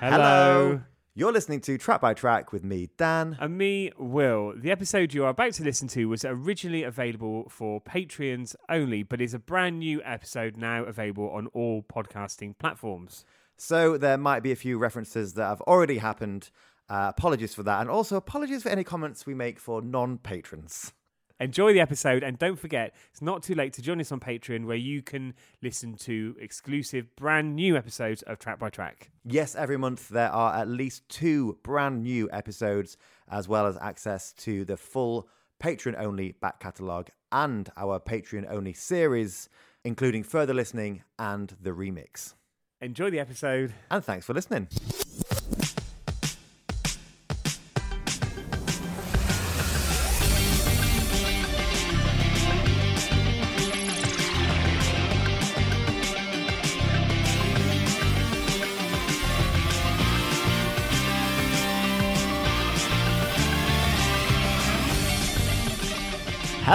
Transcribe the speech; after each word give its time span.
Hello. 0.00 0.80
You're 1.16 1.32
listening 1.32 1.60
to 1.62 1.76
Track 1.76 2.00
by 2.00 2.14
Track 2.14 2.52
with 2.52 2.62
me, 2.62 2.88
Dan. 2.96 3.36
And 3.40 3.58
me, 3.58 3.90
Will. 3.98 4.54
The 4.56 4.70
episode 4.70 5.12
you 5.12 5.24
are 5.24 5.30
about 5.30 5.54
to 5.54 5.64
listen 5.64 5.88
to 5.88 6.08
was 6.08 6.24
originally 6.24 6.84
available 6.84 7.48
for 7.48 7.80
Patreons 7.80 8.54
only, 8.68 9.02
but 9.02 9.20
is 9.20 9.34
a 9.34 9.40
brand 9.40 9.80
new 9.80 10.00
episode 10.04 10.56
now 10.56 10.84
available 10.84 11.28
on 11.30 11.48
all 11.48 11.82
podcasting 11.82 12.56
platforms. 12.58 13.24
So 13.56 13.98
there 13.98 14.16
might 14.16 14.44
be 14.44 14.52
a 14.52 14.56
few 14.56 14.78
references 14.78 15.34
that 15.34 15.48
have 15.48 15.62
already 15.62 15.98
happened. 15.98 16.50
Uh, 16.88 17.12
apologies 17.16 17.52
for 17.52 17.64
that. 17.64 17.80
And 17.80 17.90
also 17.90 18.14
apologies 18.14 18.62
for 18.62 18.68
any 18.68 18.84
comments 18.84 19.26
we 19.26 19.34
make 19.34 19.58
for 19.58 19.82
non 19.82 20.18
patrons. 20.18 20.92
Enjoy 21.40 21.72
the 21.72 21.80
episode 21.80 22.24
and 22.24 22.36
don't 22.36 22.58
forget, 22.58 22.94
it's 23.12 23.22
not 23.22 23.44
too 23.44 23.54
late 23.54 23.72
to 23.74 23.82
join 23.82 24.00
us 24.00 24.10
on 24.10 24.18
Patreon 24.18 24.66
where 24.66 24.76
you 24.76 25.02
can 25.02 25.34
listen 25.62 25.94
to 25.94 26.34
exclusive 26.40 27.14
brand 27.14 27.54
new 27.54 27.76
episodes 27.76 28.22
of 28.22 28.40
Track 28.40 28.58
by 28.58 28.70
Track. 28.70 29.10
Yes, 29.24 29.54
every 29.54 29.76
month 29.76 30.08
there 30.08 30.30
are 30.32 30.56
at 30.56 30.66
least 30.66 31.08
two 31.08 31.56
brand 31.62 32.02
new 32.02 32.28
episodes, 32.32 32.96
as 33.30 33.46
well 33.46 33.66
as 33.66 33.78
access 33.80 34.32
to 34.32 34.64
the 34.64 34.76
full 34.76 35.28
Patreon 35.62 35.94
only 35.96 36.32
back 36.32 36.58
catalogue 36.58 37.08
and 37.30 37.70
our 37.76 38.00
Patreon 38.00 38.50
only 38.50 38.72
series, 38.72 39.48
including 39.84 40.24
further 40.24 40.54
listening 40.54 41.04
and 41.20 41.54
the 41.60 41.70
remix. 41.70 42.34
Enjoy 42.80 43.10
the 43.10 43.20
episode. 43.20 43.74
And 43.92 44.02
thanks 44.02 44.26
for 44.26 44.34
listening. 44.34 44.66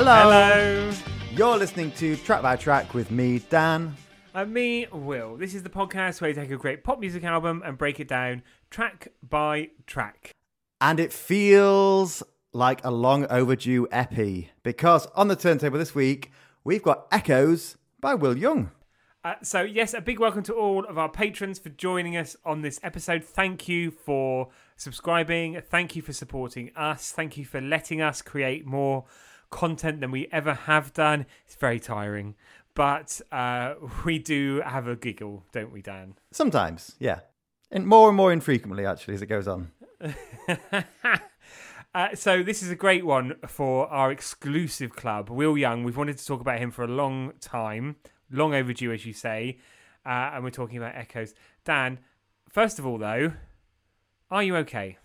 Hello. 0.06 0.52
Hello. 0.52 0.92
You're 1.32 1.58
listening 1.58 1.90
to 1.92 2.18
Track 2.18 2.42
by 2.42 2.58
Track 2.58 2.94
with 2.94 3.10
me, 3.10 3.40
Dan. 3.50 3.96
And 4.34 4.54
me, 4.54 4.86
Will. 4.92 5.38
This 5.38 5.56
is 5.56 5.64
the 5.64 5.70
podcast 5.70 6.20
where 6.20 6.30
you 6.30 6.36
take 6.36 6.52
a 6.52 6.58
great 6.58 6.84
pop 6.84 7.00
music 7.00 7.24
album 7.24 7.64
and 7.66 7.78
break 7.78 8.02
it 8.02 8.10
down 8.10 8.44
track 8.70 9.08
by 9.22 9.70
track. 9.88 10.34
And 10.82 11.00
it 11.00 11.14
feels 11.14 12.22
like 12.52 12.84
a 12.84 12.92
long 12.92 13.26
overdue 13.28 13.88
epi 13.94 14.52
because 14.62 15.06
on 15.16 15.30
the 15.30 15.38
turntable 15.38 15.80
this 15.80 15.96
week, 15.96 16.34
we've 16.66 16.84
got 16.84 17.08
Echoes 17.10 17.78
by 18.02 18.14
Will 18.14 18.38
Young. 18.38 18.72
Uh, 19.24 19.36
so, 19.42 19.62
yes, 19.62 19.94
a 19.94 20.02
big 20.02 20.20
welcome 20.20 20.44
to 20.44 20.54
all 20.54 20.84
of 20.84 20.98
our 20.98 21.08
patrons 21.08 21.60
for 21.60 21.70
joining 21.70 22.18
us 22.18 22.36
on 22.44 22.62
this 22.62 22.78
episode. 22.84 23.24
Thank 23.24 23.70
you 23.70 23.90
for 23.90 24.50
subscribing. 24.76 25.62
Thank 25.70 25.96
you 25.96 26.02
for 26.02 26.12
supporting 26.12 26.72
us. 26.76 27.14
Thank 27.14 27.38
you 27.38 27.46
for 27.46 27.62
letting 27.62 28.02
us 28.02 28.22
create 28.22 28.66
more 28.66 29.06
content 29.54 30.02
than 30.02 30.12
we 30.12 30.28
ever 30.32 30.54
have 30.54 30.92
done. 30.94 31.28
It's 31.46 31.56
very 31.56 31.80
tiring, 31.80 32.36
but 32.74 33.22
uh, 33.32 33.76
we 34.04 34.18
do 34.18 34.62
have 34.66 34.88
a 34.88 34.96
giggle, 34.96 35.46
don't 35.52 35.72
we, 35.72 35.82
Dan? 35.82 36.16
Sometimes, 36.32 36.96
yeah. 37.00 37.20
And 37.72 37.88
more 37.88 38.10
and 38.10 38.18
more 38.18 38.34
infrequently, 38.34 38.86
actually, 38.86 39.14
as 39.14 39.22
it 39.22 39.28
goes 39.28 39.48
on. 39.48 39.72
Uh, 41.96 42.16
so 42.16 42.42
this 42.42 42.64
is 42.64 42.72
a 42.72 42.76
great 42.76 43.06
one 43.06 43.36
for 43.46 43.88
our 43.90 44.12
exclusive 44.12 44.96
club, 44.96 45.30
Will 45.30 45.56
Young. 45.56 45.84
We've 45.84 45.96
wanted 45.96 46.18
to 46.18 46.26
talk 46.26 46.42
about 46.42 46.58
him 46.58 46.72
for 46.72 46.84
a 46.84 46.88
long 46.88 47.34
time, 47.40 47.98
long 48.32 48.56
overdue, 48.56 48.92
as 48.92 49.06
you 49.06 49.14
say, 49.14 49.60
uh, 50.04 50.32
and 50.34 50.44
we're 50.44 50.50
talking 50.50 50.78
about 50.78 50.96
Echoes. 50.96 51.36
Dan, 51.66 52.00
first 52.50 52.80
of 52.80 52.88
all, 52.88 52.98
though, 52.98 53.34
are 54.32 54.42
you 54.42 54.56
okay? 54.56 54.98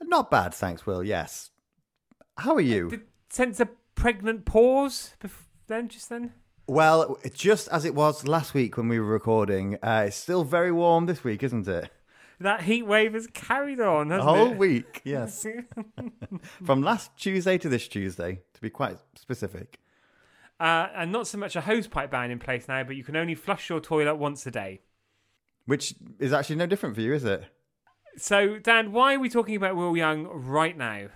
Not 0.00 0.30
bad, 0.30 0.54
thanks, 0.54 0.86
Will. 0.86 1.02
Yes. 1.02 1.50
How 2.36 2.54
are 2.54 2.60
you? 2.60 2.90
Did 2.90 3.02
sense 3.30 3.60
a 3.60 3.68
pregnant 3.94 4.44
pause 4.44 5.14
bef- 5.20 5.44
then, 5.66 5.88
just 5.88 6.08
then? 6.08 6.32
Well, 6.66 7.18
just 7.34 7.68
as 7.68 7.84
it 7.84 7.94
was 7.94 8.26
last 8.28 8.52
week 8.54 8.76
when 8.76 8.88
we 8.88 9.00
were 9.00 9.06
recording, 9.06 9.76
uh, 9.82 10.04
it's 10.08 10.16
still 10.16 10.44
very 10.44 10.70
warm 10.72 11.06
this 11.06 11.24
week, 11.24 11.42
isn't 11.42 11.66
it? 11.66 11.90
That 12.40 12.62
heat 12.62 12.84
wave 12.84 13.14
has 13.14 13.26
carried 13.26 13.80
on, 13.80 14.08
The 14.08 14.16
hasn't 14.16 14.30
it? 14.36 14.38
whole 14.38 14.52
it? 14.52 14.58
week, 14.58 15.00
yes. 15.04 15.44
From 16.64 16.82
last 16.82 17.16
Tuesday 17.16 17.58
to 17.58 17.68
this 17.68 17.88
Tuesday, 17.88 18.42
to 18.54 18.60
be 18.60 18.70
quite 18.70 18.98
specific. 19.16 19.78
uh, 20.60 20.88
and 20.94 21.10
not 21.10 21.26
so 21.26 21.38
much 21.38 21.56
a 21.56 21.60
hosepipe 21.62 22.10
ban 22.10 22.30
in 22.30 22.38
place 22.38 22.68
now, 22.68 22.84
but 22.84 22.96
you 22.96 23.02
can 23.04 23.16
only 23.16 23.34
flush 23.34 23.68
your 23.70 23.80
toilet 23.80 24.16
once 24.16 24.46
a 24.46 24.50
day. 24.50 24.82
Which 25.66 25.94
is 26.18 26.32
actually 26.32 26.56
no 26.56 26.66
different 26.66 26.94
for 26.94 27.00
you, 27.00 27.12
is 27.12 27.24
it? 27.24 27.44
So, 28.16 28.58
Dan, 28.58 28.92
why 28.92 29.14
are 29.14 29.18
we 29.20 29.28
talking 29.30 29.56
about 29.56 29.74
Will 29.76 29.96
Young 29.96 30.24
right 30.26 30.76
now? 30.76 31.08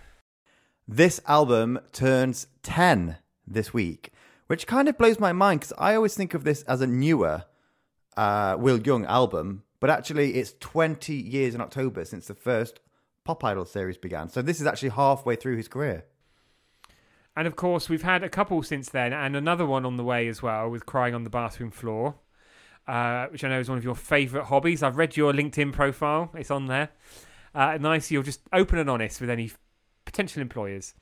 This 0.94 1.22
album 1.26 1.80
turns 1.92 2.48
10 2.64 3.16
this 3.46 3.72
week, 3.72 4.12
which 4.46 4.66
kind 4.66 4.90
of 4.90 4.98
blows 4.98 5.18
my 5.18 5.32
mind 5.32 5.60
because 5.60 5.72
I 5.78 5.94
always 5.94 6.14
think 6.14 6.34
of 6.34 6.44
this 6.44 6.60
as 6.64 6.82
a 6.82 6.86
newer 6.86 7.44
uh, 8.14 8.56
Will 8.58 8.78
Young 8.78 9.06
album, 9.06 9.62
but 9.80 9.88
actually 9.88 10.34
it's 10.34 10.52
20 10.60 11.14
years 11.14 11.54
in 11.54 11.62
October 11.62 12.04
since 12.04 12.26
the 12.26 12.34
first 12.34 12.80
Pop 13.24 13.42
Idol 13.42 13.64
series 13.64 13.96
began. 13.96 14.28
So 14.28 14.42
this 14.42 14.60
is 14.60 14.66
actually 14.66 14.90
halfway 14.90 15.34
through 15.34 15.56
his 15.56 15.66
career. 15.66 16.04
And 17.34 17.46
of 17.46 17.56
course, 17.56 17.88
we've 17.88 18.02
had 18.02 18.22
a 18.22 18.28
couple 18.28 18.62
since 18.62 18.90
then, 18.90 19.14
and 19.14 19.34
another 19.34 19.64
one 19.64 19.86
on 19.86 19.96
the 19.96 20.04
way 20.04 20.28
as 20.28 20.42
well 20.42 20.68
with 20.68 20.84
Crying 20.84 21.14
on 21.14 21.24
the 21.24 21.30
Bathroom 21.30 21.70
Floor, 21.70 22.16
uh, 22.86 23.28
which 23.28 23.44
I 23.44 23.48
know 23.48 23.60
is 23.60 23.70
one 23.70 23.78
of 23.78 23.84
your 23.84 23.94
favourite 23.94 24.48
hobbies. 24.48 24.82
I've 24.82 24.98
read 24.98 25.16
your 25.16 25.32
LinkedIn 25.32 25.72
profile, 25.72 26.30
it's 26.34 26.50
on 26.50 26.66
there. 26.66 26.90
Uh, 27.54 27.78
nice, 27.80 28.10
you're 28.10 28.22
just 28.22 28.42
open 28.52 28.78
and 28.78 28.90
honest 28.90 29.22
with 29.22 29.30
any 29.30 29.52
potential 30.04 30.42
employers. 30.42 30.94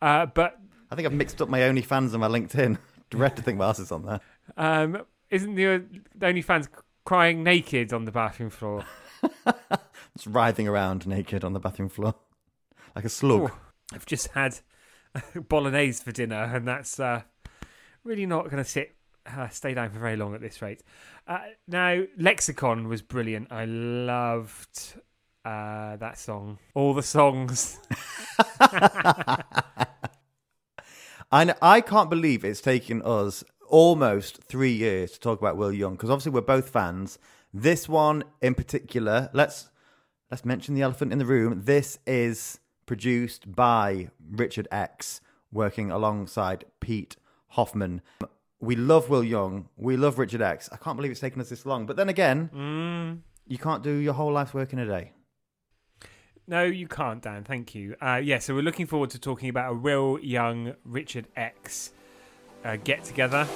Uh, 0.00 0.26
but 0.26 0.58
I 0.90 0.94
think 0.94 1.06
I've 1.06 1.12
mixed 1.12 1.40
up 1.40 1.48
my 1.48 1.60
OnlyFans 1.60 2.12
and 2.12 2.20
my 2.20 2.28
LinkedIn. 2.28 2.78
Dread 3.10 3.36
to 3.36 3.42
think 3.42 3.58
what 3.58 3.66
else 3.66 3.78
is 3.78 3.92
on 3.92 4.06
there. 4.06 4.20
um, 4.56 5.02
isn't 5.30 5.54
the, 5.54 5.84
the 6.14 6.26
only 6.26 6.42
fans 6.42 6.68
crying 7.04 7.42
naked 7.42 7.92
on 7.92 8.04
the 8.04 8.12
bathroom 8.12 8.50
floor? 8.50 8.84
it's 10.14 10.26
writhing 10.26 10.66
around 10.66 11.06
naked 11.06 11.44
on 11.44 11.52
the 11.52 11.60
bathroom 11.60 11.88
floor 11.88 12.14
like 12.94 13.04
a 13.04 13.08
slug. 13.08 13.42
Ooh, 13.42 13.52
I've 13.92 14.06
just 14.06 14.28
had 14.28 14.58
bolognese 15.48 16.02
for 16.02 16.12
dinner, 16.12 16.50
and 16.54 16.66
that's 16.66 16.98
uh, 17.00 17.22
really 18.04 18.26
not 18.26 18.44
going 18.44 18.62
to 18.62 18.68
sit 18.68 18.94
uh, 19.26 19.48
stay 19.48 19.74
down 19.74 19.90
for 19.90 19.98
very 19.98 20.16
long 20.16 20.34
at 20.34 20.40
this 20.40 20.60
rate. 20.60 20.82
Uh, 21.26 21.38
now, 21.68 22.02
Lexicon 22.18 22.88
was 22.88 23.02
brilliant. 23.02 23.52
I 23.52 23.64
loved 23.66 24.96
uh, 25.44 25.96
that 25.96 26.18
song. 26.18 26.58
All 26.74 26.94
the 26.94 27.02
songs. 27.02 27.78
I 31.30 31.44
kn- 31.46 31.56
I 31.62 31.80
can't 31.80 32.10
believe 32.10 32.44
it's 32.44 32.60
taken 32.60 33.02
us 33.02 33.42
almost 33.68 34.42
three 34.44 34.72
years 34.72 35.12
to 35.12 35.20
talk 35.20 35.40
about 35.40 35.56
Will 35.56 35.72
Young 35.72 35.92
because 35.92 36.10
obviously 36.10 36.32
we're 36.32 36.42
both 36.42 36.68
fans. 36.68 37.18
This 37.54 37.88
one 37.88 38.24
in 38.40 38.54
particular, 38.54 39.30
let's 39.32 39.70
let's 40.30 40.44
mention 40.44 40.74
the 40.74 40.82
elephant 40.82 41.12
in 41.12 41.18
the 41.18 41.24
room. 41.26 41.62
This 41.64 41.98
is 42.06 42.60
produced 42.86 43.54
by 43.54 44.10
Richard 44.30 44.68
X, 44.70 45.20
working 45.52 45.90
alongside 45.90 46.64
Pete 46.80 47.16
Hofmann. 47.48 48.02
We 48.60 48.76
love 48.76 49.08
Will 49.08 49.24
Young. 49.24 49.68
We 49.76 49.96
love 49.96 50.18
Richard 50.18 50.42
X. 50.42 50.68
I 50.72 50.76
can't 50.76 50.96
believe 50.96 51.10
it's 51.10 51.20
taken 51.20 51.40
us 51.40 51.48
this 51.48 51.66
long. 51.66 51.86
But 51.86 51.96
then 51.96 52.08
again, 52.08 52.50
Mm, 52.54 53.18
you 53.48 53.58
can't 53.58 53.82
do 53.82 53.90
your 53.92 54.14
whole 54.14 54.32
life's 54.32 54.54
work 54.54 54.72
in 54.72 54.78
a 54.78 54.86
day. 54.86 55.12
No, 56.46 56.64
you 56.64 56.88
can't, 56.88 57.22
Dan. 57.22 57.44
Thank 57.44 57.74
you. 57.74 57.96
Uh, 58.00 58.20
yeah, 58.22 58.38
so 58.38 58.54
we're 58.54 58.62
looking 58.62 58.86
forward 58.86 59.10
to 59.10 59.18
talking 59.18 59.48
about 59.48 59.72
a 59.72 59.74
real 59.74 60.18
young 60.20 60.74
Richard 60.84 61.28
X 61.36 61.92
uh, 62.64 62.76
get 62.76 63.04
together. 63.04 63.46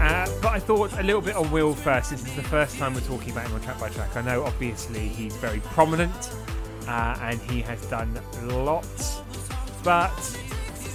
Uh, 0.00 0.26
but 0.40 0.52
I 0.52 0.60
thought 0.60 0.92
a 0.98 1.02
little 1.02 1.20
bit 1.20 1.36
on 1.36 1.50
Will 1.50 1.74
first. 1.74 2.10
This 2.10 2.26
is 2.26 2.34
the 2.36 2.42
first 2.42 2.78
time 2.78 2.94
we're 2.94 3.00
talking 3.00 3.32
about 3.32 3.46
him 3.46 3.54
on 3.54 3.60
track 3.60 3.80
by 3.80 3.88
track. 3.88 4.16
I 4.16 4.22
know, 4.22 4.44
obviously, 4.44 5.08
he's 5.08 5.34
very 5.36 5.60
prominent 5.60 6.30
uh, 6.86 7.18
and 7.20 7.40
he 7.50 7.60
has 7.62 7.84
done 7.86 8.18
lots. 8.44 9.20
But 9.84 10.38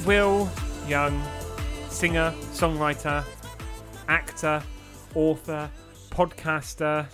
Will 0.06 0.50
Young, 0.88 1.24
singer, 1.90 2.34
songwriter, 2.52 3.24
actor, 4.10 4.62
author, 5.16 5.70
podcaster, 6.14 7.08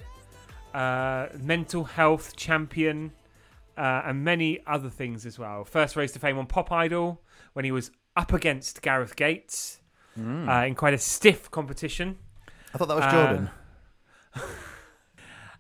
uh, 0.74 1.28
mental 1.40 1.86
health 1.86 2.36
champion, 2.36 3.12
uh, 3.78 4.02
and 4.06 4.24
many 4.24 4.60
other 4.68 4.90
things 4.90 5.26
as 5.26 5.40
well. 5.40 5.64
First 5.64 5.96
rose 5.96 6.12
to 6.12 6.20
fame 6.20 6.38
on 6.38 6.46
Pop 6.46 6.72
Idol 6.72 7.22
when 7.54 7.64
he 7.64 7.72
was 7.72 7.92
up 8.18 8.34
against 8.34 8.82
Gareth 8.82 9.16
Gates 9.16 9.80
uh, 10.50 10.66
in 10.68 10.76
quite 10.76 10.94
a 10.94 10.98
stiff 10.98 11.50
competition. 11.50 12.18
I 12.74 12.78
thought 12.78 12.90
that 12.90 12.98
was 12.98 13.12
Jordan. 13.12 13.50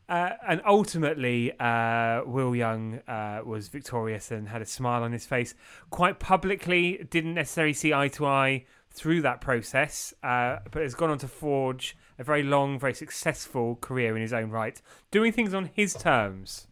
Uh, 0.09 0.31
and 0.47 0.59
ultimately, 0.65 1.51
uh, 1.59 2.23
Will 2.25 2.55
Young 2.55 2.95
uh, 3.07 3.41
was 3.45 3.67
victorious 3.67 4.31
and 4.31 4.49
had 4.49 4.59
a 4.59 4.65
smile 4.65 5.03
on 5.03 5.11
his 5.11 5.27
face. 5.27 5.53
Quite 5.91 6.17
publicly, 6.19 7.05
didn't 7.11 7.35
necessarily 7.35 7.73
see 7.73 7.93
eye 7.93 8.07
to 8.07 8.25
eye 8.25 8.65
through 8.91 9.21
that 9.21 9.41
process, 9.41 10.13
uh, 10.23 10.57
but 10.71 10.81
has 10.81 10.95
gone 10.95 11.09
on 11.09 11.17
to 11.19 11.27
forge 11.27 11.95
a 12.17 12.23
very 12.23 12.43
long, 12.43 12.79
very 12.79 12.93
successful 12.93 13.75
career 13.75 14.15
in 14.15 14.21
his 14.21 14.33
own 14.33 14.49
right, 14.49 14.81
doing 15.11 15.31
things 15.31 15.53
on 15.53 15.69
his 15.73 15.93
terms. 15.93 16.67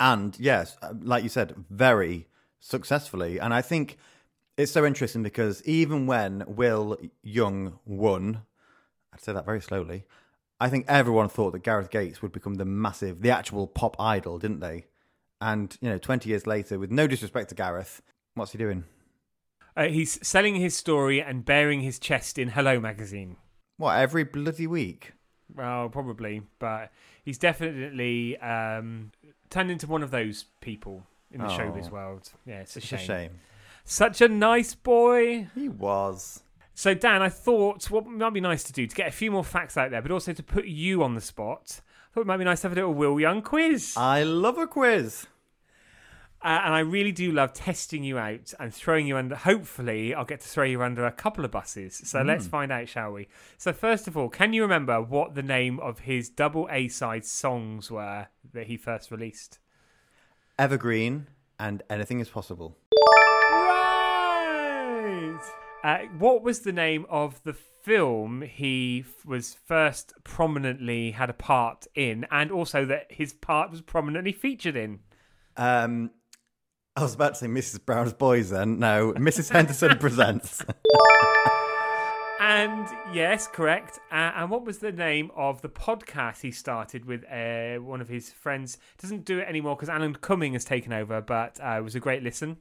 And 0.00 0.38
yes, 0.38 0.76
uh, 0.82 0.94
like 1.00 1.22
you 1.22 1.28
said, 1.28 1.54
very 1.70 2.26
successfully. 2.60 3.38
And 3.38 3.52
I 3.52 3.62
think 3.62 3.98
it's 4.56 4.72
so 4.72 4.84
interesting 4.84 5.22
because 5.22 5.62
even 5.64 6.06
when 6.06 6.44
Will 6.46 6.96
Young 7.22 7.78
won, 7.84 8.42
I'd 9.12 9.20
say 9.20 9.32
that 9.32 9.44
very 9.44 9.60
slowly, 9.60 10.04
I 10.60 10.68
think 10.68 10.86
everyone 10.88 11.28
thought 11.28 11.52
that 11.52 11.64
Gareth 11.64 11.90
Gates 11.90 12.22
would 12.22 12.32
become 12.32 12.54
the 12.54 12.64
massive, 12.64 13.20
the 13.20 13.30
actual 13.30 13.66
pop 13.66 13.96
idol, 14.00 14.38
didn't 14.38 14.60
they? 14.60 14.86
And, 15.40 15.76
you 15.80 15.90
know, 15.90 15.98
20 15.98 16.28
years 16.28 16.46
later, 16.46 16.78
with 16.78 16.92
no 16.92 17.08
disrespect 17.08 17.48
to 17.48 17.56
Gareth, 17.56 18.00
what's 18.34 18.52
he 18.52 18.58
doing? 18.58 18.84
Uh, 19.76 19.84
he's 19.84 20.18
selling 20.26 20.56
his 20.56 20.76
story 20.76 21.22
and 21.22 21.44
bearing 21.44 21.80
his 21.80 21.98
chest 21.98 22.38
in 22.38 22.48
Hello 22.48 22.78
magazine. 22.80 23.36
What, 23.78 23.98
every 23.98 24.24
bloody 24.24 24.66
week? 24.66 25.12
Well, 25.54 25.88
probably, 25.88 26.42
but 26.58 26.90
he's 27.24 27.38
definitely 27.38 28.36
um, 28.38 29.12
turned 29.50 29.70
into 29.70 29.86
one 29.86 30.02
of 30.02 30.10
those 30.10 30.44
people 30.60 31.04
in 31.30 31.40
the 31.40 31.46
Oh. 31.46 31.58
showbiz 31.58 31.90
world. 31.90 32.30
Yeah, 32.46 32.60
it's 32.60 32.76
a 32.76 32.78
It's 32.78 32.86
shame. 32.88 32.98
a 32.98 33.02
shame. 33.02 33.30
Such 33.84 34.20
a 34.20 34.28
nice 34.28 34.74
boy. 34.74 35.48
He 35.54 35.68
was. 35.68 36.42
So, 36.74 36.94
Dan, 36.94 37.20
I 37.22 37.28
thought 37.28 37.90
what 37.90 38.06
might 38.06 38.30
be 38.32 38.40
nice 38.40 38.62
to 38.64 38.72
do 38.72 38.86
to 38.86 38.94
get 38.96 39.08
a 39.08 39.12
few 39.12 39.30
more 39.30 39.44
facts 39.44 39.76
out 39.76 39.90
there, 39.90 40.00
but 40.02 40.10
also 40.10 40.32
to 40.32 40.42
put 40.42 40.66
you 40.66 41.02
on 41.02 41.14
the 41.14 41.20
spot. 41.20 41.80
I 41.80 42.14
thought 42.14 42.20
it 42.22 42.26
might 42.26 42.36
be 42.38 42.44
nice 42.44 42.60
to 42.62 42.68
have 42.68 42.72
a 42.72 42.80
little 42.80 42.94
Will 42.94 43.18
Young 43.20 43.42
quiz. 43.42 43.94
I 43.96 44.22
love 44.22 44.56
a 44.58 44.66
quiz. 44.66 45.26
Uh, 46.44 46.60
and 46.64 46.74
I 46.74 46.80
really 46.80 47.12
do 47.12 47.30
love 47.30 47.52
testing 47.52 48.02
you 48.02 48.18
out 48.18 48.52
and 48.58 48.74
throwing 48.74 49.06
you 49.06 49.16
under. 49.16 49.36
Hopefully, 49.36 50.12
I'll 50.12 50.24
get 50.24 50.40
to 50.40 50.48
throw 50.48 50.64
you 50.64 50.82
under 50.82 51.06
a 51.06 51.12
couple 51.12 51.44
of 51.44 51.52
buses. 51.52 52.00
So 52.04 52.22
let's 52.22 52.48
find 52.48 52.72
out, 52.72 52.88
shall 52.88 53.12
we? 53.12 53.28
So, 53.58 53.72
first 53.72 54.08
of 54.08 54.16
all, 54.16 54.28
can 54.28 54.52
you 54.52 54.62
remember 54.62 55.00
what 55.00 55.36
the 55.36 55.42
name 55.42 55.78
of 55.78 56.00
his 56.00 56.28
double 56.28 56.68
A 56.70 56.88
side 56.88 57.24
songs 57.24 57.92
were 57.92 58.26
that 58.52 58.66
he 58.66 58.76
first 58.76 59.12
released? 59.12 59.60
Evergreen 60.58 61.28
and 61.60 61.84
anything 61.88 62.18
is 62.18 62.28
possible. 62.28 62.76
Right! 63.52 65.38
Uh, 65.84 65.98
what 66.18 66.42
was 66.42 66.60
the 66.60 66.72
name 66.72 67.06
of 67.08 67.40
the 67.44 67.52
film 67.54 68.42
he 68.42 69.04
was 69.24 69.56
first 69.66 70.12
prominently 70.24 71.12
had 71.12 71.30
a 71.30 71.34
part 71.34 71.86
in, 71.94 72.26
and 72.32 72.50
also 72.50 72.84
that 72.84 73.06
his 73.10 73.32
part 73.32 73.70
was 73.70 73.80
prominently 73.80 74.32
featured 74.32 74.74
in? 74.74 74.98
Um, 75.56 76.10
I 76.94 77.02
was 77.02 77.14
about 77.14 77.34
to 77.34 77.40
say 77.40 77.46
Mrs. 77.46 77.84
Brown's 77.84 78.12
Boys 78.12 78.50
then. 78.50 78.78
No, 78.78 79.12
Mrs. 79.14 79.50
Henderson 79.50 79.96
presents. 79.98 80.62
And 82.40 82.86
yes, 83.14 83.46
correct. 83.46 83.98
Uh, 84.10 84.32
and 84.36 84.50
what 84.50 84.64
was 84.66 84.78
the 84.78 84.92
name 84.92 85.30
of 85.34 85.62
the 85.62 85.68
podcast 85.70 86.42
he 86.42 86.50
started 86.50 87.06
with 87.06 87.24
uh, 87.30 87.76
one 87.82 88.00
of 88.02 88.08
his 88.08 88.30
friends? 88.30 88.76
Doesn't 89.00 89.24
do 89.24 89.38
it 89.38 89.48
anymore 89.48 89.74
because 89.76 89.88
Alan 89.88 90.14
Cumming 90.16 90.52
has 90.52 90.64
taken 90.64 90.92
over, 90.92 91.22
but 91.22 91.58
uh, 91.64 91.76
it 91.78 91.82
was 91.82 91.94
a 91.94 92.00
great 92.00 92.22
listen. 92.22 92.58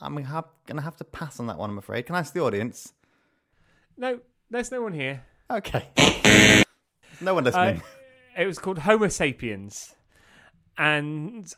I'm 0.00 0.14
going 0.14 0.24
to 0.24 0.80
have 0.80 0.96
to 0.96 1.04
pass 1.04 1.38
on 1.38 1.46
that 1.48 1.58
one, 1.58 1.70
I'm 1.70 1.78
afraid. 1.78 2.06
Can 2.06 2.14
I 2.16 2.20
ask 2.20 2.32
the 2.32 2.40
audience? 2.40 2.94
No, 3.98 4.20
there's 4.50 4.70
no 4.72 4.80
one 4.82 4.92
here. 4.94 5.24
Okay. 5.50 5.84
no 7.20 7.34
one 7.34 7.46
Uh, 7.46 7.50
listening. 7.50 7.82
it 8.36 8.46
was 8.46 8.58
called 8.58 8.78
Homo 8.78 9.08
sapiens. 9.08 9.94
And 10.76 11.52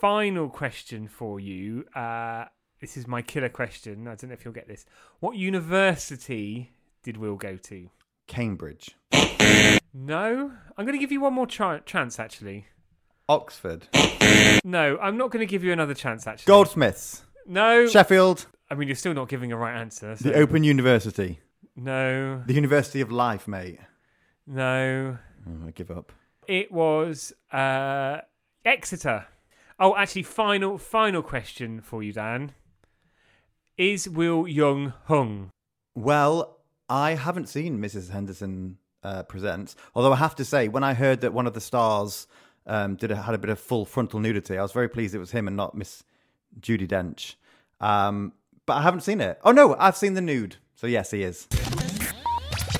final 0.00 0.48
question 0.48 1.08
for 1.08 1.38
you. 1.40 1.84
Uh, 1.94 2.46
this 2.80 2.96
is 2.96 3.06
my 3.06 3.22
killer 3.22 3.48
question. 3.48 4.08
I 4.08 4.14
don't 4.14 4.24
know 4.28 4.32
if 4.34 4.44
you'll 4.44 4.54
get 4.54 4.68
this. 4.68 4.84
What 5.20 5.36
university 5.36 6.72
did 7.02 7.16
Will 7.16 7.36
go 7.36 7.56
to? 7.56 7.88
Cambridge. 8.26 8.96
No, 9.94 10.52
I'm 10.78 10.84
going 10.86 10.96
to 10.96 10.98
give 10.98 11.12
you 11.12 11.20
one 11.20 11.34
more 11.34 11.46
ch- 11.46 11.84
chance. 11.84 12.18
Actually, 12.18 12.66
Oxford. 13.28 13.88
no, 14.64 14.96
I'm 15.00 15.16
not 15.18 15.30
going 15.30 15.46
to 15.46 15.50
give 15.50 15.62
you 15.64 15.72
another 15.72 15.94
chance. 15.94 16.26
Actually, 16.26 16.46
Goldsmiths. 16.50 17.22
No, 17.46 17.86
Sheffield. 17.88 18.46
I 18.70 18.74
mean 18.74 18.88
you're 18.88 18.94
still 18.96 19.12
not 19.12 19.28
giving 19.28 19.52
a 19.52 19.56
right 19.56 19.76
answer. 19.78 20.16
So. 20.16 20.30
The 20.30 20.34
Open 20.36 20.64
University. 20.64 21.40
No, 21.76 22.42
The 22.46 22.54
University 22.54 23.00
of 23.02 23.12
Life, 23.12 23.46
mate. 23.46 23.78
no, 24.46 25.18
Oh, 25.46 25.66
I 25.66 25.70
give 25.72 25.90
up. 25.90 26.12
it 26.46 26.70
was 26.72 27.32
uh, 27.52 28.18
Exeter. 28.64 29.26
Oh, 29.78 29.96
actually, 29.96 30.22
final 30.22 30.78
final 30.78 31.22
question 31.22 31.80
for 31.80 32.02
you, 32.02 32.12
Dan. 32.12 32.52
Is 33.76 34.08
Will 34.08 34.46
Young 34.46 34.92
hung? 35.06 35.50
Well, 35.94 36.58
I 36.88 37.14
haven't 37.14 37.48
seen 37.48 37.78
Mrs. 37.78 38.10
Henderson 38.10 38.78
uh, 39.02 39.24
present. 39.24 39.74
Although 39.94 40.12
I 40.12 40.16
have 40.16 40.36
to 40.36 40.44
say, 40.44 40.68
when 40.68 40.84
I 40.84 40.94
heard 40.94 41.22
that 41.22 41.32
one 41.32 41.46
of 41.46 41.54
the 41.54 41.60
stars 41.60 42.26
um, 42.66 42.96
did 42.96 43.10
a, 43.10 43.16
had 43.16 43.34
a 43.34 43.38
bit 43.38 43.50
of 43.50 43.58
full 43.58 43.84
frontal 43.84 44.20
nudity, 44.20 44.56
I 44.56 44.62
was 44.62 44.72
very 44.72 44.88
pleased 44.88 45.14
it 45.14 45.18
was 45.18 45.32
him 45.32 45.48
and 45.48 45.56
not 45.56 45.74
Miss 45.74 46.04
Judi 46.60 46.86
Dench. 46.86 47.34
Um, 47.80 48.32
but 48.66 48.74
I 48.74 48.82
haven't 48.82 49.00
seen 49.00 49.20
it. 49.20 49.40
Oh 49.42 49.50
no, 49.50 49.74
I've 49.78 49.96
seen 49.96 50.14
the 50.14 50.20
nude. 50.20 50.56
So 50.76 50.86
yes, 50.86 51.10
he 51.10 51.24
is. 51.24 51.48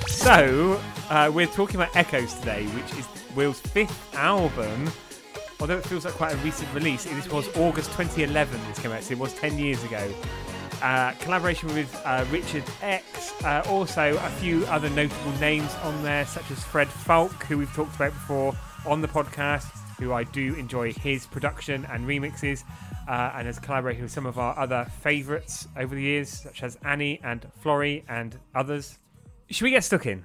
So, 0.07 0.81
uh, 1.11 1.33
we're 1.35 1.47
talking 1.47 1.77
about 1.77 1.97
Echoes 1.97 2.35
today, 2.35 2.67
which 2.67 2.97
is 2.97 3.09
Will's 3.35 3.59
fifth 3.59 4.15
album. 4.15 4.93
Although 5.63 5.79
it 5.79 5.87
feels 5.87 6.05
like 6.05 6.15
quite 6.15 6.35
a 6.35 6.37
recent 6.39 6.75
release, 6.75 7.05
this 7.05 7.31
was 7.31 7.47
August 7.57 7.93
2011 7.93 8.61
this 8.67 8.81
came 8.81 8.91
out, 8.91 9.05
so 9.05 9.13
it 9.13 9.19
was 9.21 9.33
10 9.35 9.61
years 9.61 9.81
ago. 9.85 10.13
Uh, 10.83 11.13
collaboration 11.21 11.73
with 11.73 12.03
uh, 12.05 12.25
Richard 12.33 12.65
X, 12.83 13.33
uh, 13.45 13.63
also 13.69 14.17
a 14.17 14.29
few 14.41 14.67
other 14.67 14.91
notable 14.91 15.31
names 15.39 15.73
on 15.85 16.03
there, 16.03 16.27
such 16.27 16.51
as 16.51 16.65
Fred 16.65 16.89
Falke, 16.89 17.45
who 17.45 17.59
we've 17.59 17.73
talked 17.75 17.95
about 17.95 18.13
before 18.13 18.57
on 18.87 19.03
the 19.03 19.07
podcast, 19.07 19.71
who 20.01 20.13
I 20.13 20.25
do 20.25 20.57
enjoy 20.57 20.95
his 20.95 21.27
production 21.27 21.87
and 21.93 22.09
remixes, 22.09 22.65
uh, 23.07 23.31
and 23.37 23.47
has 23.47 23.61
collaborated 23.61 24.03
with 24.03 24.11
some 24.11 24.27
of 24.27 24.41
our 24.41 24.59
other 24.59 24.85
favourites 25.01 25.69
over 25.77 25.95
the 25.95 26.03
years, 26.03 26.29
such 26.29 26.65
as 26.65 26.77
Annie 26.85 27.21
and 27.23 27.47
Florrie 27.61 28.05
and 28.09 28.37
others. 28.57 28.99
Should 29.49 29.63
we 29.63 29.71
get 29.71 29.85
stuck 29.85 30.07
in? 30.07 30.25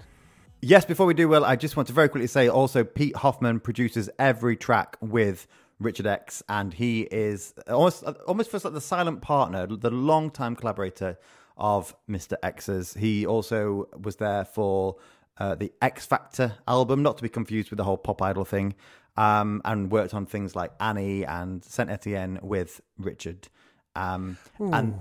Yes, 0.62 0.86
before 0.86 1.06
we 1.06 1.14
do, 1.14 1.28
Will, 1.28 1.46
I 1.46 1.56
just 1.56 1.78
want 1.78 1.88
to 1.88 1.94
very 1.94 2.10
quickly 2.10 2.28
say 2.28 2.48
also 2.48 2.84
Pete 2.84 3.16
Hofmann 3.18 3.60
produces 3.60 4.10
every 4.18 4.56
track 4.56 4.98
with 5.02 5.48
Richard 5.80 6.08
X, 6.08 6.42
and 6.50 6.74
he 6.74 7.02
is 7.02 7.54
almost 7.68 8.04
almost 8.26 8.50
feels 8.50 8.66
like 8.66 8.74
the 8.74 8.82
silent 8.82 9.22
partner, 9.22 9.68
the 9.68 9.92
long-time 9.92 10.56
collaborator 10.56 11.18
of 11.58 11.96
Mr. 12.10 12.34
X's. 12.42 12.96
He 12.96 13.26
also 13.26 13.88
was 14.02 14.16
there 14.16 14.46
for 14.46 14.96
uh, 15.38 15.54
the 15.54 15.72
X 15.80 16.08
Factor 16.08 16.54
album, 16.68 17.04
not 17.04 17.18
to 17.18 17.24
be 17.24 17.30
confused 17.30 17.70
with 17.70 17.78
the 17.78 17.84
whole 17.84 17.98
pop 17.98 18.22
idol 18.24 18.44
thing, 18.44 18.74
um, 19.16 19.62
and 19.64 19.92
worked 19.92 20.16
on 20.16 20.26
things 20.26 20.56
like 20.56 20.72
Annie 20.80 21.24
and 21.24 21.64
Saint 21.64 21.92
Etienne 21.92 22.40
with 22.42 22.82
Richard. 22.98 23.48
Um, 23.96 24.38
and 24.60 24.98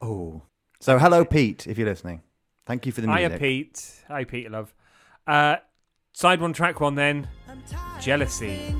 oh, 0.00 0.42
so 0.78 0.98
hello, 0.98 1.24
Pete, 1.24 1.66
if 1.66 1.78
you're 1.78 1.88
listening. 1.88 2.22
Thank 2.64 2.86
you 2.86 2.92
for 2.92 3.00
the 3.00 3.08
music. 3.08 3.32
Hiya, 3.32 3.38
Pete. 3.40 4.04
Hi, 4.06 4.22
Pete, 4.22 4.48
love. 4.48 4.72
Uh, 5.30 5.58
side 6.12 6.40
one, 6.40 6.52
track 6.52 6.80
one, 6.80 6.96
then. 6.96 7.28
Jealousy. 8.00 8.74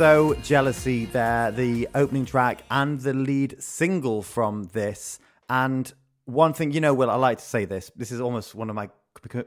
So, 0.00 0.32
Jealousy, 0.36 1.04
there, 1.04 1.50
the 1.50 1.86
opening 1.94 2.24
track 2.24 2.62
and 2.70 2.98
the 2.98 3.12
lead 3.12 3.62
single 3.62 4.22
from 4.22 4.70
this. 4.72 5.18
And 5.50 5.92
one 6.24 6.54
thing, 6.54 6.72
you 6.72 6.80
know, 6.80 6.94
Will, 6.94 7.10
I 7.10 7.16
like 7.16 7.36
to 7.36 7.44
say 7.44 7.66
this. 7.66 7.92
This 7.94 8.10
is 8.10 8.18
almost 8.18 8.54
one 8.54 8.70
of 8.70 8.76
my, 8.76 8.88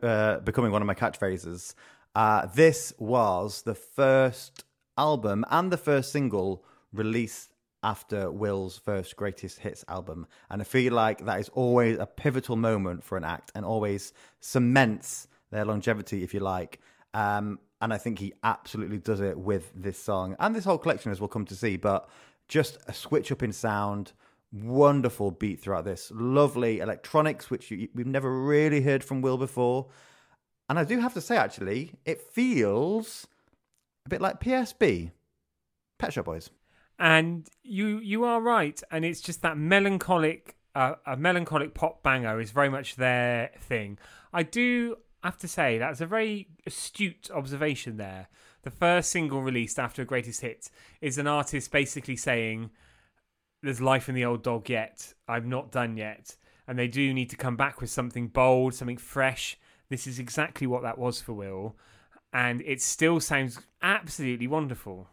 uh, 0.03 0.41
becoming 0.41 0.71
one 0.71 0.83
of 0.83 0.85
my 0.85 0.93
catchphrases. 0.93 1.73
Uh, 2.13 2.45
this 2.53 2.93
was 2.99 3.63
the 3.63 3.73
first 3.73 4.63
album 4.95 5.43
and 5.49 5.71
the 5.71 5.77
first 5.77 6.11
single 6.11 6.63
released 6.91 7.49
after 7.81 8.29
Will's 8.29 8.77
first 8.77 9.15
greatest 9.15 9.57
hits 9.57 9.83
album. 9.87 10.27
And 10.51 10.61
I 10.61 10.65
feel 10.65 10.93
like 10.93 11.25
that 11.25 11.39
is 11.39 11.49
always 11.49 11.97
a 11.97 12.05
pivotal 12.05 12.57
moment 12.57 13.03
for 13.03 13.17
an 13.17 13.23
act 13.23 13.51
and 13.55 13.65
always 13.65 14.13
cements 14.39 15.27
their 15.49 15.65
longevity, 15.65 16.21
if 16.21 16.31
you 16.31 16.41
like. 16.41 16.79
Um, 17.15 17.57
and 17.83 17.93
I 17.93 17.97
think 17.97 18.19
he 18.19 18.31
absolutely 18.45 18.97
does 18.97 19.19
it 19.19 19.37
with 19.37 19.69
this 19.75 20.01
song 20.01 20.37
and 20.39 20.55
this 20.55 20.63
whole 20.63 20.77
collection, 20.77 21.11
as 21.11 21.19
we'll 21.19 21.27
come 21.27 21.43
to 21.47 21.55
see. 21.55 21.75
But 21.75 22.07
just 22.47 22.77
a 22.87 22.93
switch 22.93 23.29
up 23.29 23.43
in 23.43 23.51
sound, 23.51 24.13
wonderful 24.53 25.31
beat 25.31 25.59
throughout 25.59 25.83
this, 25.83 26.09
lovely 26.15 26.79
electronics, 26.79 27.49
which 27.49 27.69
you, 27.71 27.89
we've 27.93 28.07
never 28.07 28.41
really 28.41 28.81
heard 28.81 29.03
from 29.03 29.21
Will 29.21 29.37
before. 29.37 29.87
And 30.69 30.79
I 30.79 30.85
do 30.85 30.97
have 31.01 31.13
to 31.15 31.19
say, 31.19 31.35
actually, 31.35 31.91
it 32.05 32.21
feels 32.21 33.27
a 34.05 34.09
bit 34.09 34.21
like 34.21 34.39
PSB, 34.39 35.11
Pet 35.99 36.13
Shop 36.13 36.23
Boys. 36.23 36.49
And 36.97 37.49
you 37.63 37.99
you 37.99 38.23
are 38.23 38.39
right, 38.39 38.81
and 38.91 39.03
it's 39.03 39.19
just 39.19 39.41
that 39.41 39.57
melancholic, 39.57 40.55
uh, 40.73 40.93
a 41.05 41.17
melancholic 41.17 41.73
pop 41.73 42.01
banger 42.01 42.39
is 42.39 42.51
very 42.51 42.69
much 42.69 42.95
their 42.95 43.51
thing. 43.59 43.97
I 44.31 44.43
do 44.43 44.95
have 45.23 45.37
to 45.39 45.47
say 45.47 45.77
that's 45.77 46.01
a 46.01 46.05
very 46.05 46.47
astute 46.65 47.29
observation 47.33 47.97
there. 47.97 48.27
The 48.63 48.71
first 48.71 49.09
single 49.09 49.41
released 49.41 49.79
after 49.79 50.01
a 50.01 50.05
greatest 50.05 50.41
hit 50.41 50.69
is 51.01 51.17
an 51.17 51.27
artist 51.27 51.71
basically 51.71 52.15
saying, 52.15 52.71
"There's 53.61 53.81
life 53.81 54.09
in 54.09 54.15
the 54.15 54.25
old 54.25 54.43
dog 54.43 54.69
yet. 54.69 55.13
I'm 55.27 55.49
not 55.49 55.71
done 55.71 55.97
yet." 55.97 56.35
And 56.67 56.79
they 56.79 56.87
do 56.87 57.13
need 57.13 57.29
to 57.29 57.35
come 57.35 57.57
back 57.57 57.81
with 57.81 57.89
something 57.89 58.27
bold, 58.27 58.73
something 58.73 58.97
fresh. 58.97 59.57
This 59.89 60.07
is 60.07 60.17
exactly 60.17 60.65
what 60.65 60.81
that 60.83 60.97
was 60.97 61.21
for 61.21 61.33
Will, 61.33 61.77
and 62.31 62.61
it 62.61 62.81
still 62.81 63.19
sounds 63.19 63.59
absolutely 63.81 64.47
wonderful. 64.47 65.09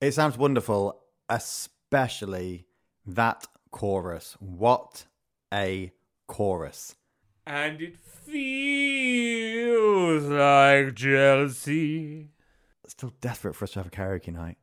It 0.00 0.12
sounds 0.12 0.38
wonderful, 0.38 1.02
especially 1.28 2.66
that 3.04 3.46
chorus. 3.70 4.36
What 4.38 5.06
a 5.52 5.92
chorus. 6.26 6.94
And 7.46 7.82
it 7.82 7.96
feels 8.24 10.24
like 10.24 10.94
jealousy. 10.94 12.28
Still 12.86 13.12
desperate 13.20 13.54
for 13.54 13.64
us 13.64 13.72
to 13.72 13.80
have 13.80 13.88
a 13.88 13.90
karaoke 13.90 14.32
night. 14.32 14.56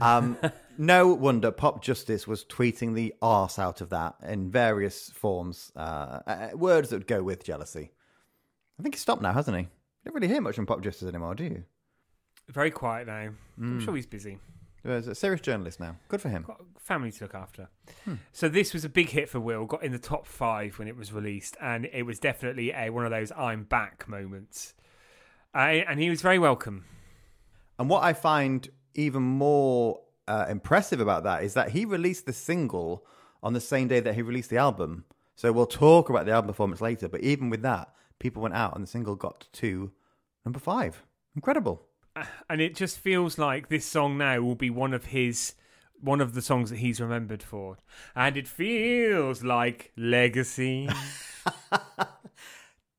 Um, 0.00 0.38
no 0.78 1.08
wonder 1.08 1.52
Popjustice 1.52 2.26
was 2.26 2.44
tweeting 2.44 2.94
the 2.94 3.14
arse 3.20 3.58
out 3.58 3.80
of 3.80 3.90
that 3.90 4.14
in 4.22 4.50
various 4.50 5.10
forms, 5.10 5.72
uh, 5.76 6.20
uh, 6.26 6.48
words 6.54 6.90
that 6.90 6.96
would 6.96 7.06
go 7.06 7.22
with 7.22 7.44
jealousy. 7.44 7.90
I 8.78 8.82
think 8.82 8.94
he's 8.94 9.02
stopped 9.02 9.22
now, 9.22 9.32
hasn't 9.32 9.56
he? 9.56 9.64
You 9.64 9.68
don't 10.06 10.14
really 10.14 10.28
hear 10.28 10.40
much 10.40 10.56
from 10.56 10.66
Popjustice 10.66 11.08
anymore, 11.08 11.34
do 11.34 11.44
you? 11.44 11.64
Very 12.48 12.70
quiet 12.70 13.06
now. 13.06 13.30
I'm 13.58 13.80
sure 13.80 13.96
he's 13.96 14.06
busy. 14.06 14.38
He's 14.84 15.08
a 15.08 15.14
serious 15.14 15.40
journalist 15.40 15.80
now. 15.80 15.96
Good 16.08 16.20
for 16.20 16.28
him. 16.28 16.44
Got 16.46 16.60
family 16.78 17.10
to 17.10 17.24
look 17.24 17.34
after. 17.34 17.68
So 18.32 18.48
this 18.48 18.74
was 18.74 18.84
a 18.84 18.88
big 18.88 19.08
hit 19.08 19.28
for 19.28 19.40
Will. 19.40 19.64
Got 19.64 19.82
in 19.82 19.92
the 19.92 19.98
top 19.98 20.26
five 20.26 20.78
when 20.78 20.88
it 20.88 20.96
was 20.96 21.12
released, 21.12 21.56
and 21.60 21.86
it 21.86 22.02
was 22.02 22.18
definitely 22.18 22.70
a 22.72 22.90
one 22.90 23.04
of 23.04 23.10
those 23.10 23.32
"I'm 23.32 23.64
back" 23.64 24.06
moments. 24.06 24.74
Uh, 25.54 25.58
and 25.88 25.98
he 25.98 26.10
was 26.10 26.20
very 26.20 26.38
welcome. 26.38 26.84
And 27.78 27.88
what 27.88 28.04
I 28.04 28.12
find 28.12 28.68
even 28.94 29.22
more 29.22 30.00
uh, 30.28 30.46
impressive 30.48 31.00
about 31.00 31.24
that 31.24 31.42
is 31.42 31.54
that 31.54 31.70
he 31.70 31.84
released 31.84 32.26
the 32.26 32.32
single 32.32 33.06
on 33.42 33.52
the 33.52 33.60
same 33.60 33.88
day 33.88 34.00
that 34.00 34.14
he 34.14 34.22
released 34.22 34.50
the 34.50 34.56
album. 34.56 35.04
So 35.36 35.52
we'll 35.52 35.66
talk 35.66 36.10
about 36.10 36.26
the 36.26 36.32
album 36.32 36.48
performance 36.48 36.80
later. 36.80 37.08
But 37.08 37.22
even 37.22 37.50
with 37.50 37.62
that, 37.62 37.92
people 38.18 38.42
went 38.42 38.54
out 38.54 38.74
and 38.74 38.82
the 38.82 38.88
single 38.88 39.16
got 39.16 39.48
to 39.54 39.92
number 40.44 40.58
five. 40.58 41.04
Incredible. 41.34 41.86
And 42.48 42.60
it 42.60 42.74
just 42.74 42.98
feels 42.98 43.38
like 43.38 43.68
this 43.68 43.84
song 43.84 44.18
now 44.18 44.40
will 44.40 44.54
be 44.54 44.70
one 44.70 44.92
of 44.94 45.06
his 45.06 45.54
one 46.00 46.20
of 46.20 46.34
the 46.34 46.42
songs 46.42 46.70
that 46.70 46.78
he's 46.78 47.00
remembered 47.00 47.42
for 47.42 47.78
and 48.14 48.36
it 48.36 48.46
feels 48.46 49.42
like 49.42 49.92
legacy 49.96 50.88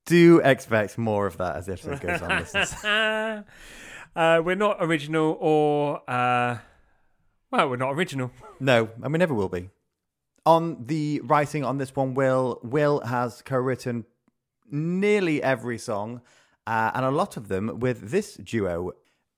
Do 0.06 0.38
expect 0.38 0.98
more 0.98 1.26
of 1.26 1.36
that 1.38 1.56
as 1.56 1.66
the 1.66 1.72
episode 1.72 2.00
goes 2.00 2.22
on, 2.22 2.28
listeners. 2.38 2.84
uh, 2.84 4.40
we're 4.44 4.54
not 4.54 4.76
original 4.78 5.36
or 5.40 6.00
uh, 6.08 6.58
well 7.50 7.68
we're 7.68 7.76
not 7.76 7.90
original 7.90 8.30
No, 8.60 8.88
and 9.02 9.12
we 9.12 9.18
never 9.18 9.34
will 9.34 9.48
be. 9.48 9.70
On 10.44 10.86
the 10.86 11.20
writing 11.24 11.64
on 11.64 11.78
this 11.78 11.94
one, 11.96 12.14
Will 12.14 12.60
Will 12.62 13.00
has 13.00 13.42
co-written 13.42 14.04
nearly 14.70 15.42
every 15.42 15.76
song, 15.76 16.20
uh, 16.68 16.92
and 16.94 17.04
a 17.04 17.10
lot 17.10 17.36
of 17.36 17.48
them 17.48 17.80
with 17.80 18.10
this 18.12 18.34
duo, 18.34 18.92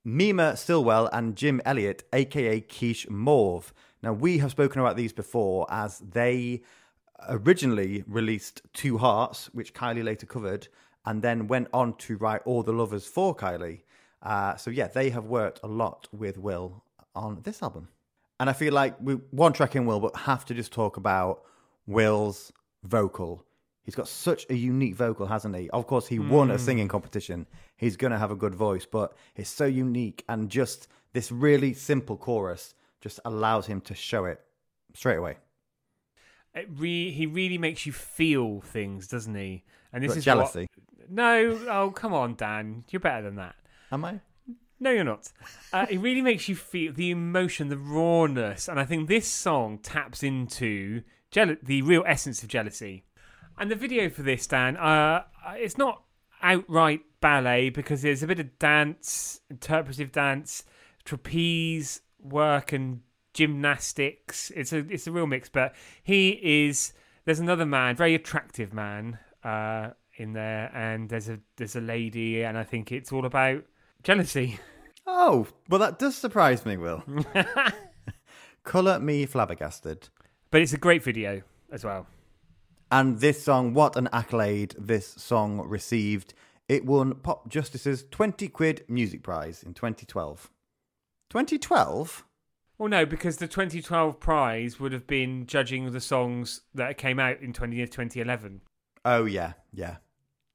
Mima 0.05 0.57
Stilwell 0.57 1.09
and 1.13 1.37
Jim 1.37 1.61
Eliot, 1.65 2.05
aka 2.13 2.61
Kish 2.61 3.09
Mauve. 3.11 3.73
Now 4.03 4.13
we 4.13 4.39
have 4.39 4.51
spoken 4.51 4.81
about 4.81 4.97
these 4.97 5.13
before, 5.13 5.67
as 5.71 5.99
they 5.99 6.63
originally 7.29 8.05
released 8.07 8.63
Two 8.73 8.99
Hearts, 8.99 9.51
which 9.53 9.75
Kylie 9.75 10.05
later 10.05 10.27
covered, 10.27 10.69
and 11.05 11.23
then 11.23 11.49
went 11.49 11.69
on 11.73 11.95
to 11.95 12.17
write 12.17 12.43
All 12.45 12.63
the 12.63 12.73
Lovers 12.73 13.07
for 13.07 13.35
Kylie. 13.35 13.83
Uh, 14.23 14.57
so 14.57 14.71
yeah, 14.71 14.87
they 14.87 15.11
have 15.11 15.25
worked 15.25 15.61
a 15.63 15.67
lot 15.67 16.09
with 16.13 16.39
Will 16.39 16.85
on 17.15 17.41
this 17.43 17.63
album. 17.63 17.89
And 18.41 18.49
I 18.49 18.53
feel 18.53 18.73
like 18.73 18.95
we 19.01 19.15
one 19.31 19.53
track 19.53 19.75
in 19.75 19.85
Will, 19.85 20.01
but 20.01 20.15
have 20.17 20.45
to 20.47 20.55
just 20.55 20.73
talk 20.73 20.97
about 20.97 21.43
Will's 21.87 22.53
vocal. 22.85 23.45
He's 23.89 23.95
got 23.95 24.07
such 24.07 24.45
a 24.51 24.55
unique 24.55 24.95
vocal, 24.97 25.25
hasn't 25.27 25.57
he? 25.57 25.71
Of 25.71 25.87
course, 25.87 26.07
he 26.09 26.19
won 26.19 26.51
a 26.51 26.59
singing 26.59 26.89
competition. 26.89 27.47
He's 27.79 27.97
going 27.97 28.11
to 28.11 28.19
have 28.19 28.31
a 28.31 28.37
good 28.37 28.55
voice, 28.55 28.85
but 28.85 29.17
it's 29.35 29.49
so 29.49 29.65
unique. 29.65 30.25
And 30.29 30.51
just 30.51 30.89
this 31.15 31.33
really 31.33 31.73
simple 31.73 32.19
chorus 32.19 32.75
just 33.01 33.19
allows 33.25 33.65
him 33.67 33.81
to 33.81 33.95
show 33.95 34.27
it 34.27 34.43
straight 34.93 35.17
away. 35.17 35.39
it 36.55 36.69
re- 36.77 37.11
he 37.13 37.25
really 37.25 37.57
makes 37.57 37.87
you 37.87 37.93
feel 37.93 38.61
things 38.61 39.09
doesn't 39.09 39.35
he 39.35 39.65
and 39.93 40.03
this 40.05 40.11
But 40.11 40.19
is 40.19 40.25
jealousy. 40.25 40.69
what, 40.97 41.11
no 41.11 41.59
oh 41.71 41.91
come 41.91 42.13
on 42.13 42.35
dan 42.35 42.85
you're 42.91 43.01
better 43.01 43.23
than 43.23 43.37
that 43.37 43.55
Am 43.91 44.05
I? 44.05 44.21
No, 44.81 44.91
you're 44.91 45.03
not. 45.05 45.33
Uh, 45.73 45.87
it 45.91 45.99
really 45.99 46.21
makes 46.23 46.49
you 46.49 46.55
feel 46.55 46.93
the 46.93 47.11
emotion, 47.11 47.69
the 47.69 47.77
rawness, 47.79 48.69
and 48.69 48.79
I 48.79 48.85
think 48.85 49.09
this 49.09 49.27
song 49.27 49.79
taps 49.79 50.23
into 50.23 51.03
jeal- 51.33 51.57
the 51.63 51.83
real 51.83 52.05
essence 52.07 52.43
of 52.45 52.49
jealousy. 52.49 53.03
And 53.61 53.71
the 53.71 53.77
video 53.77 54.09
for 54.09 54.23
this, 54.23 54.47
Dan, 54.47 54.77
uh, 54.77 55.25
it's 55.55 55.77
not 55.77 56.03
outright 56.43 57.01
ballet 57.21 57.71
because 57.71 58.03
there's 58.03 58.23
a 58.23 58.27
bit 58.27 58.39
of 58.39 58.59
dance, 58.59 59.41
interpretive 59.51 60.13
dance, 60.13 60.65
trapeze 61.05 62.01
work, 62.21 62.73
and 62.73 63.01
gymnastics. 63.35 64.53
It's 64.55 64.73
a 64.73 64.79
it's 64.79 65.07
a 65.07 65.13
real 65.13 65.27
mix. 65.27 65.49
But 65.49 65.75
he 66.03 66.39
is 66.43 66.93
there's 67.25 67.41
another 67.41 67.67
man, 67.67 67.97
very 67.97 68.15
attractive 68.15 68.73
man, 68.73 69.19
uh, 69.43 69.91
in 70.17 70.33
there, 70.33 70.71
and 70.75 71.09
there's 71.09 71.29
a 71.29 71.41
there's 71.57 71.77
a 71.77 71.81
lady, 71.81 72.43
and 72.43 72.57
I 72.57 72.65
think 72.65 72.93
it's 72.93 73.13
all 73.13 73.25
about 73.25 73.65
jealousy. 74.03 74.59
Oh, 75.07 75.47
well, 75.69 75.81
that 75.81 75.99
does 75.99 76.17
surprise 76.17 76.67
me, 76.67 76.77
Will. 76.77 77.03
Colour 78.65 79.01
me 79.01 79.25
flabbergasted. 79.25 80.11
But 80.51 80.61
it's 80.61 80.75
a 80.75 80.79
great 80.79 81.03
video 81.03 81.43
as 81.73 81.83
well. 81.83 82.07
And 82.91 83.21
this 83.21 83.43
song, 83.43 83.75
what 83.75 83.97
an 83.97 84.09
accolade 84.13 84.75
this 84.79 85.07
song 85.07 85.61
received. 85.67 86.33
It 86.69 86.85
won 86.85 87.15
Popjustice's 87.15 88.05
20 88.11 88.49
quid 88.49 88.85
music 88.89 89.23
prize 89.23 89.63
in 89.63 89.75
2012. 89.75 90.51
2012? 91.31 92.25
Well, 92.79 92.89
no, 92.89 93.05
because 93.05 93.39
the 93.39 93.49
2012 93.49 94.21
prize 94.21 94.79
would 94.79 94.93
have 94.93 95.07
been 95.07 95.47
judging 95.47 95.91
the 95.91 96.01
songs 96.01 96.63
that 96.75 96.97
came 96.97 97.19
out 97.19 97.41
in 97.41 97.53
20, 97.53 97.77
2011. 97.87 98.61
Oh, 99.05 99.25
yeah, 99.25 99.55
yeah. 99.73 99.97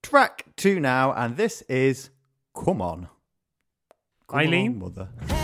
Track 0.01 0.45
two 0.55 0.79
now, 0.79 1.13
and 1.13 1.37
this 1.37 1.61
is 1.63 2.09
Come 2.55 2.81
On. 2.81 3.09
Come 4.27 4.39
Eileen? 4.39 4.73
On, 4.73 4.79
mother. 4.79 5.42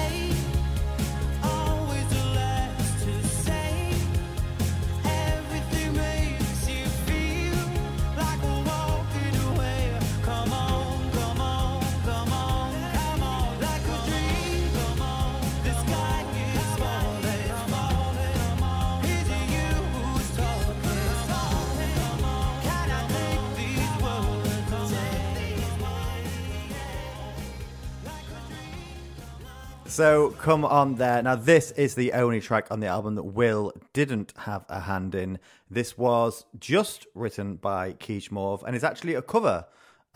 So 29.99 30.29
come 30.29 30.63
on 30.63 30.95
there. 30.95 31.21
Now, 31.21 31.35
this 31.35 31.71
is 31.71 31.93
the 31.93 32.13
only 32.13 32.39
track 32.39 32.67
on 32.71 32.79
the 32.79 32.87
album 32.87 33.15
that 33.15 33.23
Will 33.23 33.73
didn't 33.91 34.31
have 34.37 34.63
a 34.69 34.79
hand 34.79 35.13
in. 35.13 35.39
This 35.69 35.97
was 35.97 36.45
just 36.57 37.05
written 37.13 37.57
by 37.57 37.91
Kish 37.91 38.31
Mauve 38.31 38.63
and 38.65 38.77
is 38.77 38.85
actually 38.85 39.15
a 39.15 39.21
cover 39.21 39.65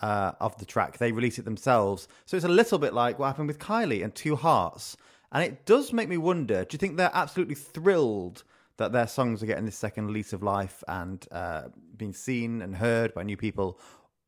uh, 0.00 0.32
of 0.40 0.56
the 0.56 0.64
track. 0.64 0.96
They 0.96 1.12
released 1.12 1.38
it 1.38 1.44
themselves. 1.44 2.08
So 2.24 2.34
it's 2.34 2.46
a 2.46 2.48
little 2.48 2.78
bit 2.78 2.94
like 2.94 3.18
what 3.18 3.26
happened 3.26 3.48
with 3.48 3.58
Kylie 3.58 4.02
and 4.02 4.14
Two 4.14 4.36
Hearts. 4.36 4.96
And 5.30 5.44
it 5.44 5.66
does 5.66 5.92
make 5.92 6.08
me 6.08 6.16
wonder 6.16 6.64
do 6.64 6.74
you 6.74 6.78
think 6.78 6.96
they're 6.96 7.10
absolutely 7.12 7.54
thrilled 7.54 8.42
that 8.78 8.92
their 8.92 9.06
songs 9.06 9.42
are 9.42 9.46
getting 9.46 9.66
this 9.66 9.76
second 9.76 10.10
lease 10.12 10.32
of 10.32 10.42
life 10.42 10.82
and 10.88 11.26
uh, 11.30 11.64
being 11.94 12.14
seen 12.14 12.62
and 12.62 12.76
heard 12.76 13.12
by 13.12 13.22
new 13.22 13.36
people? 13.36 13.78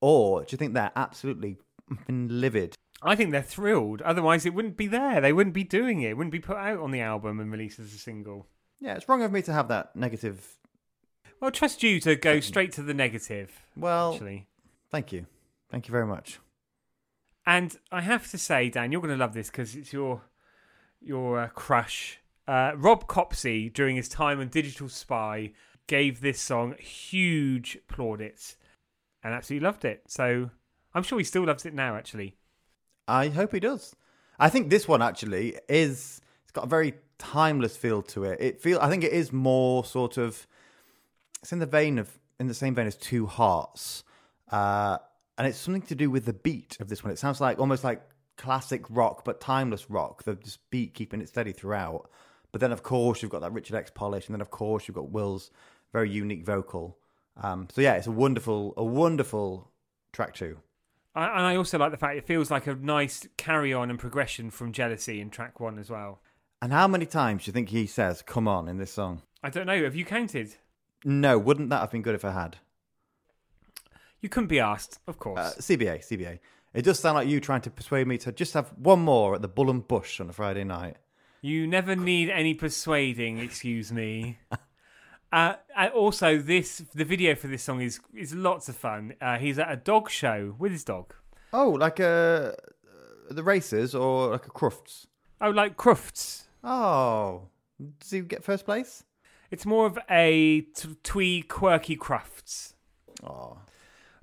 Or 0.03 0.43
do 0.43 0.49
you 0.51 0.59
think 0.59 0.75
they're 0.75 0.93
absolutely 0.95 1.57
livid 2.11 2.77
I 3.03 3.15
think 3.15 3.31
they're 3.31 3.43
thrilled. 3.43 4.03
Otherwise, 4.03 4.47
it 4.47 4.55
wouldn't 4.55 4.77
be 4.77 4.87
there. 4.87 5.21
They 5.21 5.33
wouldn't 5.33 5.55
be 5.55 5.65
doing 5.65 6.03
it. 6.03 6.11
It 6.11 6.17
wouldn't 6.17 6.33
be 6.33 6.41
put 6.41 6.57
out 6.57 6.79
on 6.79 6.91
the 6.91 7.01
album 7.01 7.41
and 7.41 7.53
released 7.53 7.79
as 7.79 7.93
a 7.93 7.99
single. 7.99 8.47
Yeah, 8.81 8.95
it's 8.95 9.09
wrong 9.09 9.23
of 9.23 9.33
me 9.33 9.43
to 9.43 9.53
have 9.53 9.69
that 9.69 9.95
negative. 9.95 10.57
Well, 11.41 11.51
trust 11.51 11.83
you 11.83 12.01
to 12.01 12.17
go 12.17 12.41
straight 12.41 12.73
to 12.73 12.83
the 12.83 12.95
negative. 12.95 13.61
Well, 13.77 14.15
Actually, 14.15 14.47
thank 14.91 15.13
you. 15.13 15.27
Thank 15.71 15.89
you 15.89 15.93
very 15.93 16.07
much. 16.07 16.39
And 17.47 17.77
I 17.93 18.01
have 18.01 18.31
to 18.31 18.39
say, 18.39 18.71
Dan, 18.71 18.91
you're 18.91 19.01
going 19.01 19.15
to 19.15 19.21
love 19.21 19.35
this 19.35 19.51
because 19.51 19.75
it's 19.77 19.93
your 19.93 20.23
your 21.01 21.41
uh, 21.41 21.49
crush. 21.49 22.19
Uh, 22.49 22.73
Rob 22.77 23.07
Copsey, 23.07 23.69
during 23.69 23.97
his 23.97 24.09
time 24.09 24.41
on 24.41 24.49
Digital 24.49 24.89
Spy, 24.89 25.53
gave 25.87 26.21
this 26.21 26.41
song 26.41 26.75
huge 26.79 27.79
plaudits 27.89 28.57
and 29.23 29.35
absolutely 29.35 29.65
loved 29.65 29.85
it. 29.85 30.05
So 30.09 30.51
I'm 30.95 31.03
sure 31.03 31.19
he 31.19 31.25
still 31.25 31.45
loves 31.45 31.67
it 31.67 31.75
now. 31.75 31.97
Actually, 31.97 32.37
I 33.09 33.29
hope 33.29 33.53
he 33.53 33.61
does. 33.61 33.95
I 34.39 34.49
think 34.49 34.71
this 34.71 34.87
one 34.87 35.03
actually 35.03 35.57
is. 35.69 36.21
It's 36.43 36.53
got 36.53 36.65
a 36.65 36.69
very 36.69 36.95
timeless 37.19 37.77
feel 37.77 38.03
to 38.03 38.25
it. 38.25 38.41
It 38.41 38.61
feel. 38.61 38.79
I 38.81 38.89
think 38.89 39.05
it 39.05 39.13
is 39.13 39.33
more 39.33 39.85
sort 39.85 40.17
of. 40.17 40.47
It's 41.43 41.53
in 41.53 41.59
the 41.59 41.67
vein 41.67 41.99
of 41.99 42.19
in 42.39 42.49
the 42.49 42.55
same 42.55 42.75
vein 42.75 42.87
as 42.87 42.97
Two 42.97 43.27
Hearts, 43.27 44.05
uh, 44.51 44.99
and 45.39 45.47
it's 45.47 45.59
something 45.59 45.83
to 45.83 45.95
do 45.95 46.11
with 46.11 46.25
the 46.25 46.33
beat 46.33 46.77
of 46.81 46.89
this 46.89 47.03
one. 47.03 47.13
It 47.13 47.19
sounds 47.19 47.41
like 47.41 47.59
almost 47.59 47.85
like 47.85 48.03
classic 48.37 48.85
rock, 48.91 49.25
but 49.25 49.41
timeless 49.41 49.91
rock. 49.91 50.25
The 50.25 50.35
just 50.35 50.59
beat 50.71 50.95
keeping 50.95 51.21
it 51.21 51.29
steady 51.29 51.53
throughout. 51.53 52.11
But 52.53 52.61
then, 52.61 52.73
of 52.73 52.83
course, 52.83 53.23
you've 53.23 53.31
got 53.31 53.43
that 53.43 53.53
Richard 53.53 53.77
X 53.77 53.91
polish, 53.95 54.27
and 54.27 54.35
then, 54.35 54.41
of 54.41 54.51
course, 54.51 54.89
you've 54.89 54.95
got 54.95 55.11
Will's 55.11 55.51
very 55.93 56.11
unique 56.11 56.45
vocal. 56.45 56.99
Um, 57.43 57.69
so 57.73 57.81
yeah, 57.81 57.95
it's 57.95 58.07
a 58.07 58.13
wonderful, 58.13 58.73
a 58.77 58.85
wonderful 58.85 59.71
track 60.13 60.35
too. 60.35 60.59
I, 61.17 61.39
and 61.39 61.47
I 61.47 61.57
also 61.57 61.79
like 61.79 61.91
the 61.91 61.97
fact 61.97 62.17
it 62.17 62.27
feels 62.27 62.51
like 62.51 62.67
a 62.67 62.75
nice 62.75 63.27
carry 63.37 63.73
on 63.73 63.91
and 63.91 63.99
progression 63.99 64.51
from 64.51 64.73
Jealousy 64.73 65.21
in 65.21 65.31
track 65.31 65.59
one 65.59 65.79
as 65.79 65.91
well. 65.91 66.21
And 66.61 66.73
how 66.73 66.87
many 66.87 67.07
times 67.07 67.45
do 67.45 67.49
you 67.49 67.53
think 67.53 67.71
he 67.71 67.87
says 67.87 68.23
"come 68.23 68.47
on" 68.47 68.69
in 68.69 68.77
this 68.77 68.93
song? 68.93 69.23
I 69.43 69.51
don't 69.51 69.67
know. 69.67 69.83
Have 69.83 69.97
you 69.97 70.05
counted? 70.05 70.55
No, 71.05 71.39
wouldn't 71.39 71.71
that 71.71 71.81
have 71.81 71.91
been 71.91 72.03
good 72.03 72.15
if 72.15 72.25
I 72.25 72.33
had? 72.33 72.59
You 74.21 74.29
couldn't 74.29 74.49
be 74.49 74.61
asked, 74.61 74.99
of 75.07 75.19
course. 75.19 75.39
Uh, 75.39 75.53
CBA, 75.59 76.01
CBA. 76.01 76.39
It 76.75 76.83
does 76.83 76.99
sound 76.99 77.15
like 77.15 77.29
you 77.29 77.41
trying 77.41 77.61
to 77.63 77.71
persuade 77.71 78.07
me 78.07 78.19
to 78.19 78.33
just 78.33 78.55
have 78.55 78.69
one 78.77 79.01
more 79.01 79.35
at 79.35 79.43
the 79.43 79.49
Bull 79.49 79.71
and 79.71 79.87
Bush 79.87 80.21
on 80.21 80.29
a 80.29 80.33
Friday 80.33 80.65
night. 80.65 80.97
You 81.41 81.67
never 81.67 81.95
need 81.95 82.29
any 82.29 82.55
persuading, 82.55 83.39
excuse 83.39 83.93
me. 83.93 84.39
Uh, 85.33 85.55
also, 85.95 86.39
this 86.39 86.79
the 86.95 87.05
video 87.05 87.35
for 87.35 87.49
this 87.49 87.63
song 87.63 87.81
is 87.81 88.01
is 88.15 88.35
lots 88.35 88.69
of 88.69 88.77
fun. 88.77 89.15
Uh, 89.21 89.39
he's 89.39 89.59
at 89.59 89.71
a 89.71 89.77
dog 89.77 90.09
show 90.11 90.55
with 90.59 90.73
his 90.73 90.85
dog. 90.85 91.15
Oh, 91.53 91.71
like 91.71 92.01
uh, 92.01 92.53
the 93.31 93.43
races 93.43 93.95
or 93.95 94.31
like 94.33 94.47
a 94.47 94.51
Crufts? 94.51 95.07
Oh, 95.41 95.51
like 95.51 95.77
Crufts. 95.77 96.45
Oh, 96.63 97.49
does 98.01 98.11
he 98.11 98.21
get 98.21 98.45
first 98.45 98.65
place? 98.65 99.05
It's 99.51 99.67
more 99.67 99.87
of 99.87 99.99
a 100.11 100.63
t- 100.63 100.97
twee, 101.03 101.43
quirky 101.43 101.97
Crufts. 101.97 102.75
Oh, 103.23 103.59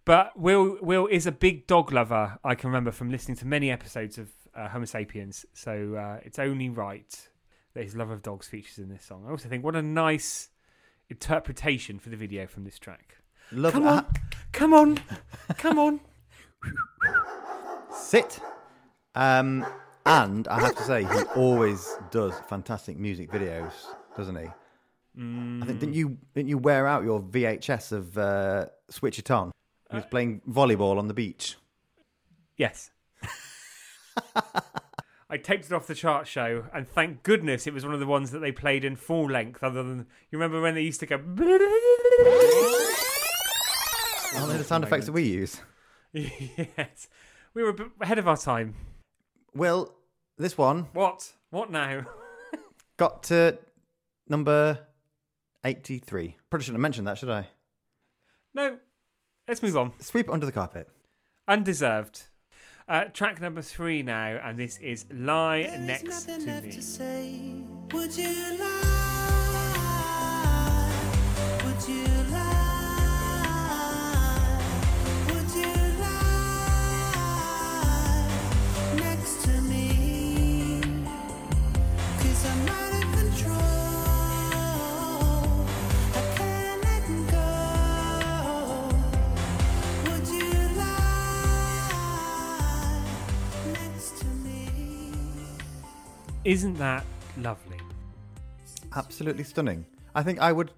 But 0.06 0.38
Will 0.38 0.78
Will 0.82 1.08
is 1.08 1.26
a 1.26 1.32
big 1.32 1.68
dog 1.68 1.92
lover. 1.92 2.40
I 2.44 2.56
can 2.56 2.70
remember 2.70 2.92
from 2.92 3.10
listening 3.10 3.38
to 3.38 3.48
many 3.48 3.72
episodes 3.72 4.18
of 4.18 4.30
uh, 4.56 4.70
Homo 4.70 4.86
Sapiens. 4.86 5.46
So 5.54 5.96
uh, 5.96 6.20
it's 6.24 6.40
only 6.40 6.70
right 6.70 7.30
that 7.74 7.84
his 7.84 7.96
love 7.96 8.10
of 8.10 8.22
dogs 8.22 8.48
features 8.48 8.78
in 8.78 8.90
this 8.90 9.04
song. 9.06 9.26
I 9.28 9.32
also 9.32 9.50
think 9.50 9.64
what 9.64 9.76
a 9.76 9.82
nice 9.82 10.50
interpretation 11.14 12.00
for 12.00 12.10
the 12.10 12.18
video 12.18 12.48
from 12.48 12.64
this 12.64 12.80
track. 12.80 13.18
love 13.52 13.74
Come 13.74 13.88
on, 13.88 14.06
come 14.52 14.74
on, 14.74 15.00
come 15.58 15.78
on. 15.78 16.00
Sit. 17.96 18.40
Um, 19.14 19.64
and 20.08 20.48
I 20.48 20.60
have 20.60 20.76
to 20.76 20.84
say, 20.84 21.04
he 21.04 21.22
always 21.36 21.98
does 22.10 22.34
fantastic 22.48 22.98
music 22.98 23.32
videos, 23.32 23.74
doesn't 24.18 24.36
he? 24.36 24.48
I 25.16 25.66
think 25.68 25.80
didn't 25.80 25.94
you 25.94 26.18
didn't 26.34 26.50
you 26.50 26.58
wear 26.58 26.88
out 26.88 27.04
your 27.04 27.22
VHS 27.22 27.92
of 27.92 28.18
uh, 28.18 28.66
Switch 28.90 29.20
It 29.20 29.30
On? 29.30 29.52
He 29.92 29.98
was 29.98 30.06
playing 30.08 30.42
volleyball 30.50 30.98
on 30.98 31.08
the 31.08 31.14
beach. 31.14 31.58
Yes. 32.58 32.90
I 35.34 35.38
taped 35.38 35.66
it 35.66 35.72
off 35.72 35.88
the 35.88 35.96
chart 35.96 36.28
show, 36.28 36.66
and 36.76 36.88
thank 36.88 37.24
goodness 37.24 37.66
it 37.66 37.74
was 37.74 37.84
one 37.84 37.96
of 37.96 38.00
the 38.00 38.06
ones 38.06 38.30
that 38.30 38.38
they 38.38 38.52
played 38.52 38.86
in 38.86 38.96
full 38.96 39.32
length. 39.32 39.64
Other 39.64 39.82
than 39.82 40.06
you 40.30 40.38
remember 40.38 40.62
when 40.62 40.76
they 40.76 40.84
used 40.84 41.00
to 41.00 41.08
go. 41.08 41.16
Aren't 41.16 41.38
they 44.52 44.58
the 44.60 44.64
sound 44.64 44.84
effects 44.84 45.08
that 45.08 45.12
we 45.12 45.24
use? 45.24 45.60
yes, 46.14 47.08
we 47.56 47.64
were 47.64 47.70
a 47.70 47.74
bit 47.74 47.88
ahead 48.00 48.20
of 48.20 48.28
our 48.28 48.38
time. 48.38 48.76
Well, 49.56 49.96
this 50.38 50.56
one 50.56 50.84
What? 50.94 51.34
What 51.50 51.72
now? 51.72 52.06
got 52.98 53.24
to 53.24 53.58
number 54.30 54.82
eighty-three. 55.66 56.38
Probably 56.52 56.64
shouldn't 56.64 56.78
have 56.78 56.82
mentioned 56.84 57.08
that, 57.08 57.18
should 57.18 57.32
I? 57.32 57.48
No. 58.54 58.78
Let's 59.48 59.64
move 59.64 59.78
on. 59.78 59.94
Sweep 59.98 60.30
under 60.30 60.46
the 60.46 60.52
carpet. 60.52 60.88
Undeserved. 61.48 62.28
Uh, 62.88 63.06
track 63.06 63.40
number 63.40 63.62
three 63.62 64.04
now, 64.04 64.40
and 64.44 64.60
this 64.60 64.78
is 64.80 65.06
"Lie 65.14 65.62
Next 65.80 66.26
to 66.26 66.38
Me." 66.62 66.72
to 66.72 66.82
say. 66.82 67.40
Would 67.94 68.18
you 68.18 68.58
lie? 68.60 70.00
Would 71.64 71.88
you 71.88 72.06
lie? 72.32 72.53
Isn't 96.46 96.74
that 96.76 97.06
lovely? 97.38 97.78
Absolutely 98.96 99.44
stunning. 99.44 99.86
I 100.14 100.24
think 100.24 100.40
I 100.40 100.52
would 100.52 100.72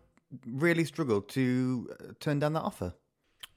really 0.47 0.85
struggle 0.85 1.21
to 1.21 1.89
uh, 1.99 2.03
turn 2.19 2.39
down 2.39 2.53
that 2.53 2.61
offer. 2.61 2.93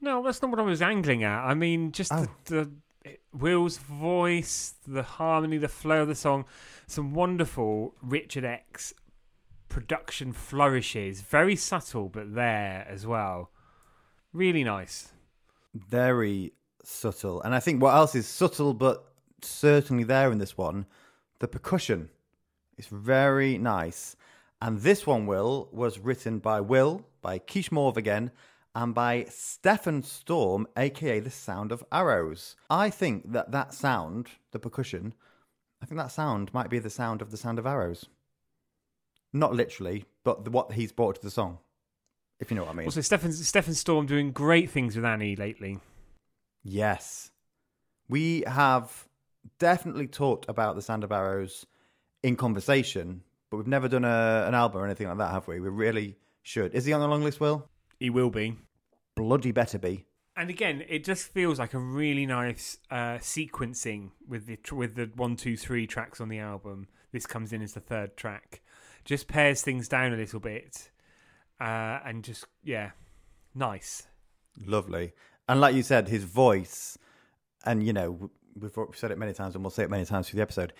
No, 0.01 0.23
that's 0.23 0.41
not 0.43 0.51
what 0.51 0.61
I 0.61 0.63
was 0.63 0.81
angling 0.83 1.25
at. 1.25 1.45
I 1.45 1.55
mean, 1.55 1.93
just 1.93 2.13
Oh. 2.13 2.27
the, 2.47 2.71
the 3.05 3.19
Will's 3.33 3.79
voice, 3.79 4.75
the 4.87 5.03
harmony, 5.03 5.59
the 5.59 5.69
flow 5.69 6.03
of 6.03 6.09
the 6.09 6.15
song, 6.15 6.45
some 6.87 7.13
wonderful 7.15 7.95
Richard 8.03 8.45
X 8.45 8.95
production 9.69 10.33
flourishes. 10.33 11.21
Very 11.21 11.57
subtle, 11.57 12.09
but 12.09 12.35
there 12.35 12.87
as 12.89 13.07
well. 13.07 13.51
Really 14.33 14.65
nice. 14.65 15.13
Very 15.75 16.53
subtle. 16.83 17.43
And 17.43 17.55
I 17.55 17.61
think 17.61 17.83
what 17.83 17.95
else 17.95 18.15
is 18.15 18.27
subtle 18.27 18.73
but 18.73 19.05
certainly 19.43 20.05
there 20.05 20.33
in 20.33 20.39
this 20.39 20.57
one, 20.57 20.87
the 21.41 21.49
percussion. 21.49 22.11
It's 22.77 22.89
very 22.89 23.59
nice. 23.59 24.17
And 24.61 24.81
this 24.81 25.07
one, 25.07 25.27
Will, 25.27 25.69
was 25.73 25.99
written 25.99 26.39
by 26.39 26.61
Will, 26.61 27.05
by 27.23 27.39
Kish 27.39 27.71
Mauve 27.71 27.97
again, 27.97 28.31
and 28.75 28.95
by 28.95 29.27
Stefan 29.29 30.03
Storm, 30.03 30.67
aka 30.77 31.21
The 31.21 31.31
Sound 31.31 31.73
of 31.73 31.85
Arrows. 31.91 32.57
I 32.71 32.91
think 32.91 33.33
that 33.33 33.53
that 33.53 33.75
sound, 33.75 34.29
the 34.53 34.59
percussion, 34.59 35.15
I 35.83 35.87
think 35.87 35.99
that 35.99 36.13
sound 36.13 36.53
might 36.53 36.71
be 36.71 36.79
the 36.79 36.91
sound 36.91 37.23
of 37.23 37.31
The 37.31 37.37
Sound 37.37 37.59
of 37.59 37.67
Arrows. 37.67 38.07
Not 39.33 39.55
literally, 39.55 40.05
but 40.25 40.45
the, 40.45 40.51
what 40.51 40.73
he's 40.73 40.93
brought 40.93 41.17
to 41.17 41.23
the 41.23 41.31
song, 41.31 41.59
if 42.41 42.51
you 42.51 42.57
know 42.57 42.65
what 42.65 42.73
I 42.73 42.75
mean. 42.75 42.87
Also, 42.87 43.01
Stefan, 43.01 43.33
Stefan 43.33 43.75
Storm 43.75 44.07
doing 44.07 44.33
great 44.33 44.71
things 44.71 44.97
with 44.97 45.05
Annie 45.05 45.37
lately. 45.37 45.79
Yes. 46.63 47.31
We 48.09 48.45
have 48.47 49.08
definitely 49.59 50.07
talked 50.07 50.47
about 50.49 50.77
the 50.77 50.83
Sound 50.83 51.05
of 51.05 51.13
Arrows 51.13 51.67
in 52.23 52.37
conversation, 52.37 53.23
but 53.51 53.59
we've 53.59 53.67
never 53.67 53.89
done 53.89 54.05
a, 54.05 54.45
an 54.47 54.55
album 54.55 54.83
or 54.83 54.85
anything 54.85 55.09
like 55.09 55.19
that, 55.19 55.31
have 55.31 55.49
we? 55.49 55.61
We 55.61 55.69
really 55.69 56.17
should. 56.43 56.75
Is 56.75 56.85
he 56.85 56.93
on 56.93 57.01
the 57.01 57.09
long 57.09 57.23
list, 57.23 57.41
Will? 57.41 57.69
He 57.99 58.11
will 58.11 58.31
be. 58.31 58.57
Bloody 59.17 59.53
better 59.53 59.79
be. 59.79 60.05
And 60.37 60.51
again, 60.51 60.85
it 60.89 61.03
just 61.03 61.33
feels 61.33 61.59
like 61.59 61.75
a 61.75 61.79
really 61.79 62.25
nice 62.25 62.79
uh, 62.93 63.19
sequencing 63.19 64.13
with 64.29 64.47
the 64.47 64.57
tr- 64.57 64.77
with 64.77 64.95
the 64.95 65.11
one, 65.17 65.35
two, 65.35 65.57
three 65.57 65.87
tracks 65.87 66.21
on 66.21 66.29
the 66.29 66.39
album. 66.39 66.87
This 67.11 67.27
comes 67.27 67.53
in 67.53 67.61
as 67.61 67.73
the 67.73 67.81
third 67.81 68.17
track, 68.17 68.61
just 69.05 69.27
pairs 69.27 69.63
things 69.63 69.89
down 69.89 70.13
a 70.13 70.17
little 70.17 70.39
bit, 70.39 70.93
uh, 71.61 71.99
and 72.05 72.23
just 72.23 72.47
yeah, 72.63 72.93
nice. 73.53 74.07
Lovely. 74.65 75.13
And 75.49 75.61
like 75.61 75.75
you 75.75 75.83
said, 75.83 76.09
his 76.09 76.23
voice, 76.23 76.97
and 77.65 77.85
you 77.85 77.93
know, 77.93 78.31
we've 78.61 78.73
said 78.95 79.11
it 79.11 79.19
many 79.19 79.33
times 79.33 79.55
and 79.55 79.65
we'll 79.65 79.71
say 79.71 79.85
it 79.85 79.91
many 79.91 80.05
times 80.05 80.29
through 80.29 80.39
the 80.39 80.43
episode, 80.43 80.73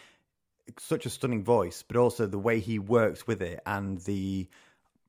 such 0.79 1.07
a 1.07 1.11
stunning 1.11 1.43
voice, 1.43 1.83
but 1.83 1.97
also 1.97 2.27
the 2.27 2.39
way 2.39 2.61
he 2.61 2.79
works 2.79 3.27
with 3.27 3.43
it 3.43 3.61
and 3.67 3.99
the. 4.03 4.47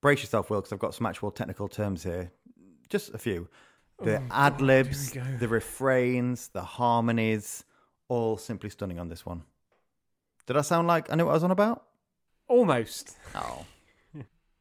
Brace 0.01 0.21
yourself, 0.21 0.49
Will, 0.49 0.62
because 0.62 0.71
I've 0.71 0.79
got 0.79 0.95
some 0.95 1.05
actual 1.05 1.29
technical 1.29 1.67
terms 1.67 2.03
here. 2.03 2.32
Just 2.88 3.13
a 3.13 3.17
few. 3.17 3.49
The 4.01 4.19
oh, 4.21 4.27
ad 4.32 4.62
libs, 4.62 5.12
here 5.12 5.21
we 5.25 5.32
go. 5.32 5.38
the 5.39 5.47
refrains, 5.49 6.47
the 6.47 6.62
harmonies, 6.62 7.65
all 8.08 8.38
simply 8.38 8.69
stunning 8.69 8.97
on 8.97 9.10
this 9.10 9.25
one. 9.25 9.43
Did 10.47 10.55
I 10.55 10.62
sound 10.62 10.88
like 10.88 11.12
I 11.12 11.15
knew 11.15 11.25
what 11.25 11.32
I 11.32 11.34
was 11.34 11.43
on 11.43 11.51
about? 11.51 11.84
Almost. 12.47 13.17
Oh. 13.36 13.65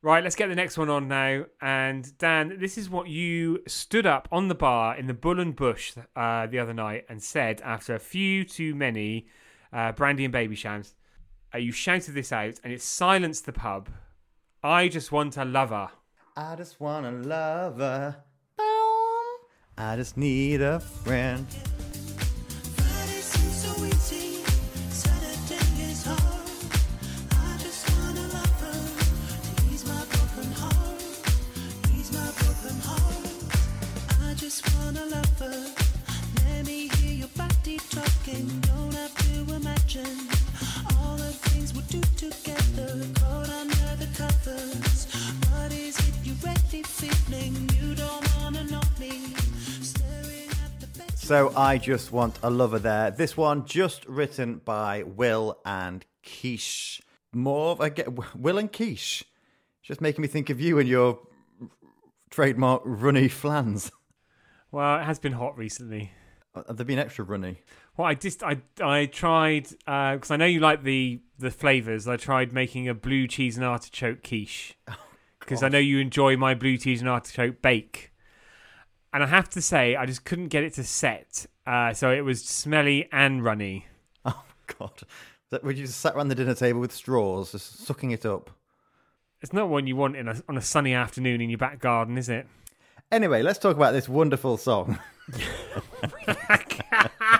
Right, 0.00 0.22
let's 0.22 0.36
get 0.36 0.48
the 0.48 0.54
next 0.54 0.78
one 0.78 0.88
on 0.88 1.08
now. 1.08 1.46
And 1.60 2.16
Dan, 2.18 2.58
this 2.60 2.78
is 2.78 2.88
what 2.88 3.08
you 3.08 3.62
stood 3.66 4.06
up 4.06 4.28
on 4.30 4.46
the 4.46 4.54
bar 4.54 4.96
in 4.96 5.08
the 5.08 5.14
Bull 5.14 5.40
and 5.40 5.56
Bush 5.56 5.94
uh, 6.14 6.46
the 6.46 6.60
other 6.60 6.72
night 6.72 7.04
and 7.08 7.20
said 7.20 7.60
after 7.62 7.96
a 7.96 7.98
few 7.98 8.44
too 8.44 8.76
many 8.76 9.26
uh, 9.72 9.90
brandy 9.90 10.24
and 10.24 10.32
Babychams. 10.32 10.94
Uh, 11.52 11.58
you 11.58 11.72
shouted 11.72 12.14
this 12.14 12.30
out 12.30 12.60
and 12.62 12.72
it 12.72 12.80
silenced 12.80 13.46
the 13.46 13.52
pub. 13.52 13.88
I 14.62 14.86
just 14.86 15.10
want 15.10 15.36
a 15.36 15.44
lover. 15.44 15.90
I 16.36 16.54
just 16.54 16.78
want 16.78 17.04
a 17.04 17.10
lover. 17.10 18.16
Boom. 18.56 19.38
I 19.76 19.96
just 19.96 20.16
need 20.16 20.60
a 20.60 20.78
friend. 20.78 21.44
So 51.28 51.52
I 51.54 51.76
just 51.76 52.10
want 52.10 52.38
a 52.42 52.48
lover 52.48 52.78
there. 52.78 53.10
This 53.10 53.36
one 53.36 53.66
just 53.66 54.06
written 54.06 54.62
by 54.64 55.02
Will 55.02 55.60
and 55.62 56.02
Quiche. 56.22 57.02
More 57.34 57.72
of 57.72 57.80
a 57.80 57.90
get 57.90 58.34
Will 58.34 58.56
and 58.56 58.72
Quiche. 58.72 59.24
Just 59.82 60.00
making 60.00 60.22
me 60.22 60.28
think 60.28 60.48
of 60.48 60.58
you 60.58 60.78
and 60.78 60.88
your 60.88 61.18
trademark 62.30 62.80
runny 62.82 63.28
flans. 63.28 63.92
Well, 64.72 65.00
it 65.00 65.04
has 65.04 65.18
been 65.18 65.34
hot 65.34 65.58
recently. 65.58 66.12
Uh, 66.54 66.62
have 66.66 66.78
they 66.78 66.84
been 66.84 66.98
extra 66.98 67.26
runny? 67.26 67.58
Well, 67.98 68.06
I 68.06 68.14
just 68.14 68.44
I 68.44 68.58
I 68.80 69.06
tried 69.06 69.64
because 69.64 70.30
I 70.30 70.36
know 70.36 70.46
you 70.46 70.60
like 70.60 70.84
the 70.84 71.20
the 71.36 71.50
flavors. 71.50 72.06
I 72.06 72.16
tried 72.16 72.52
making 72.52 72.88
a 72.88 72.94
blue 72.94 73.26
cheese 73.26 73.56
and 73.56 73.66
artichoke 73.66 74.22
quiche 74.22 74.78
because 75.40 75.64
I 75.64 75.68
know 75.68 75.78
you 75.78 75.98
enjoy 75.98 76.36
my 76.36 76.54
blue 76.54 76.78
cheese 76.78 77.00
and 77.00 77.10
artichoke 77.10 77.60
bake. 77.60 78.12
And 79.12 79.24
I 79.24 79.26
have 79.26 79.50
to 79.50 79.60
say, 79.60 79.96
I 79.96 80.06
just 80.06 80.24
couldn't 80.24 80.48
get 80.48 80.62
it 80.62 80.74
to 80.74 80.84
set. 80.84 81.46
Uh, 81.66 81.92
so 81.92 82.12
it 82.12 82.20
was 82.20 82.44
smelly 82.44 83.08
and 83.12 83.44
runny. 83.44 83.86
Oh 84.24 84.44
God! 84.78 84.92
That 85.50 85.64
would 85.64 85.78
you 85.78 85.86
just 85.86 86.00
sat 86.00 86.14
around 86.14 86.28
the 86.28 86.34
dinner 86.34 86.54
table 86.54 86.80
with 86.80 86.92
straws, 86.92 87.52
just 87.52 87.86
sucking 87.86 88.10
it 88.10 88.26
up? 88.26 88.50
It's 89.40 89.52
not 89.52 89.70
one 89.70 89.86
you 89.86 89.96
want 89.96 90.16
in 90.16 90.28
a, 90.28 90.42
on 90.48 90.58
a 90.58 90.60
sunny 90.60 90.92
afternoon 90.92 91.40
in 91.40 91.48
your 91.48 91.58
back 91.58 91.80
garden, 91.80 92.18
is 92.18 92.28
it? 92.28 92.46
Anyway, 93.10 93.42
let's 93.42 93.58
talk 93.58 93.76
about 93.76 93.92
this 93.92 94.08
wonderful 94.08 94.58
song. 94.58 94.98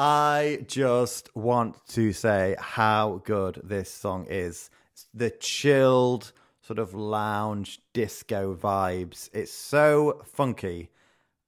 I 0.00 0.64
just 0.68 1.34
want 1.34 1.84
to 1.88 2.12
say 2.12 2.54
how 2.60 3.20
good 3.24 3.60
this 3.64 3.90
song 3.90 4.28
is. 4.30 4.70
The 5.12 5.30
chilled, 5.30 6.30
sort 6.60 6.78
of 6.78 6.94
lounge 6.94 7.80
disco 7.94 8.54
vibes. 8.54 9.28
It's 9.32 9.50
so 9.50 10.22
funky. 10.24 10.90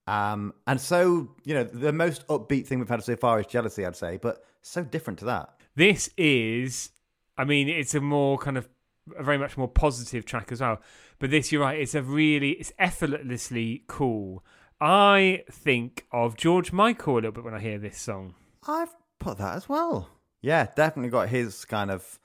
Um, 0.05 0.53
and 0.67 0.81
so, 0.81 1.29
you 1.45 1.53
know, 1.53 1.63
the 1.63 1.93
most 1.93 2.27
upbeat 2.27 2.67
thing 2.67 2.79
we've 2.79 2.89
had 2.89 3.01
so 3.05 3.15
far 3.15 3.39
is 3.39 3.47
Jealousy, 3.47 3.85
I'd 3.85 3.95
say, 3.95 4.17
but 4.17 4.43
so 4.61 4.83
different 4.83 5.19
to 5.19 5.25
that. 5.25 5.53
This 5.77 6.09
is, 6.17 6.89
I 7.37 7.45
mean, 7.45 7.69
it's 7.69 7.95
a 7.95 8.01
more 8.01 8.37
kind 8.37 8.57
of 8.57 8.67
a 9.15 9.23
very 9.23 9.37
much 9.37 9.57
more 9.57 9.69
positive 9.69 10.25
track 10.25 10.51
as 10.51 10.59
well. 10.59 10.81
But 11.19 11.29
this, 11.29 11.53
you're 11.53 11.61
right, 11.61 11.79
it's 11.79 11.95
a 11.95 12.01
really, 12.01 12.51
it's 12.51 12.73
effortlessly 12.77 13.85
cool. 13.87 14.43
I 14.81 15.43
think 15.51 16.07
of 16.11 16.35
George 16.35 16.73
Michael 16.73 17.13
a 17.13 17.15
little 17.15 17.31
bit 17.31 17.43
when 17.43 17.53
I 17.53 17.59
hear 17.59 17.77
this 17.77 18.01
song. 18.01 18.33
I've 18.67 18.95
put 19.19 19.37
that 19.37 19.55
as 19.55 19.69
well. 19.69 20.09
Yeah, 20.41 20.67
definitely 20.75 21.11
got 21.11 21.29
his 21.29 21.65
kind 21.65 21.91
of 21.91 22.19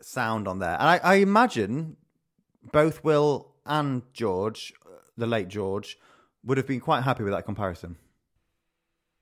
sound 0.00 0.46
on 0.46 0.60
there. 0.60 0.76
And 0.78 0.88
I, 0.88 0.98
I 0.98 1.14
imagine 1.16 1.96
both 2.70 3.02
Will 3.02 3.52
and 3.66 4.02
George, 4.12 4.72
uh, 4.86 4.90
the 5.16 5.26
late 5.26 5.48
George, 5.48 5.98
would 6.44 6.56
have 6.56 6.68
been 6.68 6.78
quite 6.78 7.02
happy 7.02 7.24
with 7.24 7.32
that 7.32 7.44
comparison. 7.44 7.96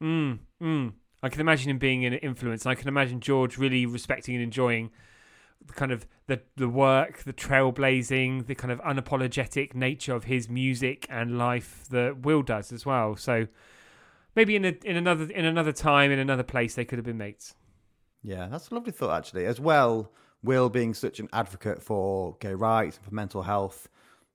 Mm, 0.03 0.41
mm. 0.63 0.93
I 1.23 1.29
can 1.31 1.41
imagine 1.41 1.71
him 1.71 1.79
being 1.79 2.05
an 2.05 2.15
influence. 2.15 2.67
I 2.67 2.75
can 2.75 2.89
imagine 2.89 3.21
George 3.21 3.57
really 3.57 3.87
respecting 3.87 4.35
and 4.35 4.45
enjoying 4.45 4.91
the 5.67 5.73
kind 5.73 5.93
of 5.93 6.07
the 6.27 6.41
the 6.57 6.69
work, 6.69 7.25
the 7.25 7.33
trailblazing, 7.33 8.47
the 8.47 8.55
kind 8.55 8.73
of 8.73 8.81
unapologetic 8.81 9.75
nature 9.75 10.15
of 10.15 10.25
his 10.25 10.49
music 10.49 11.07
and 11.09 11.39
life 11.39 11.85
that 11.91 12.21
Will 12.21 12.43
does 12.43 12.73
as 12.73 12.87
well. 12.87 13.17
So 13.17 13.47
maybe 14.35 14.57
in 14.57 14.65
a, 14.65 14.75
in 14.85 14.97
another 14.97 15.25
in 15.25 15.45
another 15.45 15.73
time 15.73 16.11
in 16.11 16.19
another 16.19 16.43
place 16.43 16.75
they 16.75 16.85
could 16.85 16.99
have 16.99 17.07
been 17.07 17.19
mates. 17.19 17.55
Yeah, 18.23 18.49
that's 18.49 18.69
a 18.69 18.75
lovely 18.75 18.93
thought, 18.93 19.17
actually. 19.17 19.47
As 19.47 19.61
well, 19.61 20.13
Will 20.43 20.69
being 20.69 20.95
such 20.95 21.21
an 21.21 21.29
advocate 21.33 21.83
for 21.83 22.37
gay 22.41 22.55
rights 22.55 22.97
and 22.97 23.07
for 23.07 23.15
mental 23.15 23.43
health, 23.43 23.89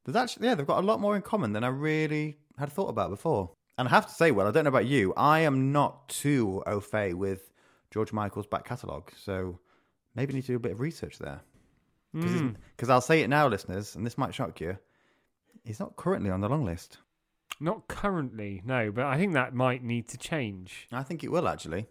there's 0.03 0.15
actually, 0.15 0.47
yeah, 0.47 0.55
they've 0.55 0.65
got 0.65 0.83
a 0.83 0.87
lot 0.87 0.99
more 0.99 1.15
in 1.15 1.21
common 1.21 1.53
than 1.53 1.63
I 1.63 1.67
really 1.67 2.37
had 2.57 2.71
thought 2.71 2.89
about 2.89 3.09
before. 3.09 3.51
And 3.77 3.87
I 3.87 3.91
have 3.91 4.07
to 4.07 4.13
say, 4.13 4.31
Will, 4.31 4.47
I 4.47 4.51
don't 4.51 4.63
know 4.63 4.69
about 4.69 4.85
you, 4.85 5.13
I 5.15 5.41
am 5.41 5.71
not 5.71 6.07
too 6.09 6.63
au 6.65 6.79
fait 6.79 7.13
with 7.13 7.51
George 7.91 8.13
Michael's 8.13 8.47
back 8.47 8.65
catalogue. 8.65 9.11
So 9.17 9.59
maybe 10.15 10.33
need 10.33 10.41
to 10.41 10.47
do 10.47 10.55
a 10.55 10.59
bit 10.59 10.73
of 10.73 10.79
research 10.79 11.19
there. 11.19 11.41
Because 12.13 12.87
hmm. 12.87 12.91
I'll 12.91 13.01
say 13.01 13.21
it 13.21 13.29
now, 13.29 13.47
listeners, 13.47 13.95
and 13.95 14.05
this 14.05 14.17
might 14.17 14.33
shock 14.33 14.61
you. 14.61 14.77
He's 15.63 15.79
not 15.79 15.95
currently 15.95 16.29
on 16.29 16.41
the 16.41 16.49
long 16.49 16.63
list. 16.63 16.99
Not 17.59 17.87
currently, 17.87 18.61
no, 18.65 18.91
but 18.91 19.05
I 19.05 19.17
think 19.17 19.33
that 19.33 19.53
might 19.53 19.83
need 19.83 20.07
to 20.09 20.17
change. 20.17 20.87
I 20.91 21.03
think 21.03 21.23
it 21.23 21.31
will, 21.31 21.47
actually. 21.47 21.87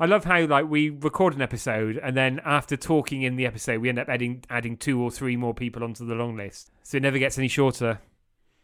I 0.00 0.06
love 0.06 0.24
how 0.24 0.46
like 0.46 0.68
we 0.68 0.90
record 0.90 1.34
an 1.34 1.42
episode 1.42 1.98
and 1.98 2.16
then 2.16 2.40
after 2.44 2.76
talking 2.76 3.22
in 3.22 3.34
the 3.34 3.46
episode 3.46 3.80
we 3.80 3.88
end 3.88 3.98
up 3.98 4.08
adding 4.08 4.44
adding 4.48 4.76
two 4.76 5.02
or 5.02 5.10
three 5.10 5.36
more 5.36 5.54
people 5.54 5.82
onto 5.82 6.06
the 6.06 6.14
long 6.14 6.36
list. 6.36 6.70
So 6.84 6.98
it 6.98 7.02
never 7.02 7.18
gets 7.18 7.36
any 7.36 7.48
shorter. 7.48 7.98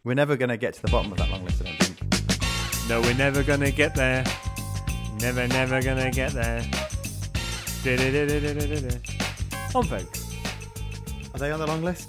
We're 0.05 0.14
never 0.14 0.37
going 0.37 0.50
to 0.50 0.57
get 0.57 0.74
to 0.74 0.83
the 0.83 0.92
bottom 0.92 1.11
of 1.11 1.18
that 1.18 1.31
long 1.31 1.44
list, 1.44 1.61
I 1.62 1.64
don't 1.64 1.83
think. 1.83 2.14
No, 2.88 3.00
we're 3.00 3.14
never 3.14 3.42
gonna 3.42 3.70
get 3.70 3.94
there. 3.94 4.24
Never, 5.18 5.48
never 5.48 5.81
gonna 5.81 6.11
get 6.11 6.33
there. 6.33 6.62
On 9.75 9.85
folks. 9.85 10.35
Are 11.35 11.38
they 11.38 11.53
on 11.53 11.61
the 11.61 11.66
long 11.66 11.83
list? 11.83 12.09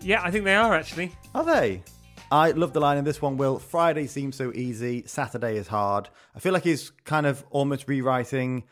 Yeah, 0.00 0.22
I 0.22 0.30
think 0.30 0.44
they 0.44 0.54
are 0.54 0.72
actually. 0.72 1.10
Are 1.34 1.44
they? 1.44 1.82
I 2.30 2.52
love 2.52 2.72
the 2.72 2.78
line 2.78 2.96
in 2.96 3.04
this 3.04 3.20
one, 3.20 3.36
Will. 3.36 3.58
Friday 3.58 4.06
seems 4.06 4.36
so 4.36 4.52
easy, 4.54 5.02
Saturday 5.04 5.56
is 5.56 5.66
hard. 5.66 6.10
I 6.36 6.38
feel 6.38 6.52
like 6.52 6.62
he's 6.62 6.90
kind 7.04 7.26
of 7.26 7.44
almost 7.50 7.88
rewriting 7.88 8.62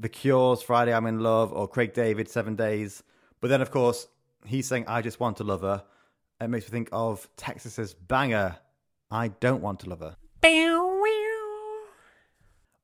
The 0.00 0.08
Cure's 0.08 0.62
Friday 0.62 0.92
I'm 0.92 1.06
in 1.06 1.20
Love 1.20 1.52
or 1.52 1.68
Craig 1.68 1.94
David 1.94 2.28
Seven 2.28 2.56
Days. 2.56 3.04
But 3.40 3.48
then, 3.48 3.62
of 3.62 3.70
course, 3.70 4.08
he's 4.44 4.66
saying 4.66 4.86
I 4.88 5.00
just 5.00 5.20
want 5.20 5.36
to 5.36 5.44
love 5.44 5.60
her. 5.60 5.84
It 6.40 6.48
makes 6.48 6.66
me 6.66 6.70
think 6.70 6.88
of 6.90 7.28
Texas's 7.36 7.94
banger, 7.94 8.56
I 9.12 9.28
don't 9.28 9.62
want 9.62 9.78
to 9.80 9.90
love 9.90 10.00
her. 10.00 10.16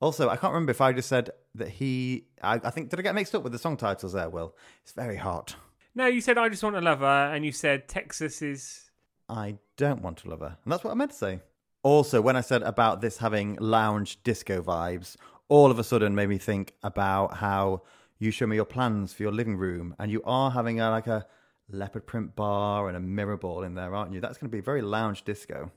Also, 0.02 0.28
I 0.28 0.36
can't 0.36 0.52
remember 0.52 0.72
if 0.72 0.80
I 0.80 0.92
just 0.92 1.08
said 1.08 1.30
that 1.54 1.68
he. 1.68 2.26
I, 2.42 2.54
I 2.54 2.70
think, 2.70 2.90
did 2.90 2.98
I 2.98 3.02
get 3.02 3.14
mixed 3.14 3.36
up 3.36 3.44
with 3.44 3.52
the 3.52 3.58
song 3.58 3.76
titles 3.76 4.12
there, 4.12 4.28
Will? 4.28 4.56
It's 4.82 4.92
very 4.92 5.16
hot. 5.16 5.54
No, 5.94 6.06
you 6.06 6.20
said 6.20 6.36
I 6.36 6.48
just 6.48 6.64
want 6.64 6.74
a 6.74 6.80
lover, 6.80 7.06
and 7.06 7.44
you 7.44 7.52
said 7.52 7.88
Texas 7.88 8.42
is. 8.42 8.90
I 9.28 9.58
don't 9.76 10.02
want 10.02 10.18
to 10.18 10.28
love 10.28 10.40
her. 10.40 10.58
And 10.64 10.72
that's 10.72 10.82
what 10.82 10.90
I 10.90 10.94
meant 10.94 11.12
to 11.12 11.16
say. 11.16 11.40
Also, 11.84 12.20
when 12.20 12.34
I 12.34 12.40
said 12.40 12.62
about 12.62 13.00
this 13.00 13.18
having 13.18 13.56
lounge 13.60 14.20
disco 14.24 14.60
vibes, 14.60 15.16
all 15.48 15.70
of 15.70 15.78
a 15.78 15.84
sudden 15.84 16.16
made 16.16 16.28
me 16.28 16.38
think 16.38 16.74
about 16.82 17.36
how 17.36 17.82
you 18.18 18.32
show 18.32 18.46
me 18.46 18.56
your 18.56 18.64
plans 18.64 19.12
for 19.12 19.22
your 19.22 19.32
living 19.32 19.56
room 19.56 19.94
and 19.98 20.10
you 20.10 20.22
are 20.24 20.50
having 20.50 20.80
a, 20.80 20.90
like 20.90 21.06
a 21.06 21.26
leopard 21.70 22.06
print 22.06 22.36
bar 22.36 22.88
and 22.88 22.96
a 22.96 23.00
mirror 23.00 23.36
ball 23.36 23.62
in 23.62 23.74
there, 23.74 23.94
aren't 23.94 24.12
you? 24.12 24.20
That's 24.20 24.38
going 24.38 24.50
to 24.50 24.56
be 24.56 24.60
very 24.60 24.82
lounge 24.82 25.24
disco. 25.24 25.70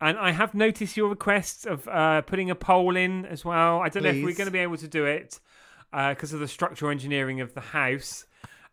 And 0.00 0.16
I 0.16 0.30
have 0.30 0.54
noticed 0.54 0.96
your 0.96 1.08
request 1.08 1.66
of 1.66 1.88
uh, 1.88 2.22
putting 2.22 2.50
a 2.50 2.54
poll 2.54 2.96
in 2.96 3.26
as 3.26 3.44
well. 3.44 3.80
I 3.80 3.88
don't 3.88 4.04
know 4.04 4.10
if 4.10 4.24
we're 4.24 4.34
going 4.34 4.46
to 4.46 4.52
be 4.52 4.60
able 4.60 4.76
to 4.76 4.88
do 4.88 5.06
it 5.06 5.40
because 5.90 6.32
of 6.32 6.40
the 6.40 6.48
structural 6.48 6.90
engineering 6.90 7.40
of 7.40 7.54
the 7.54 7.60
house. 7.60 8.26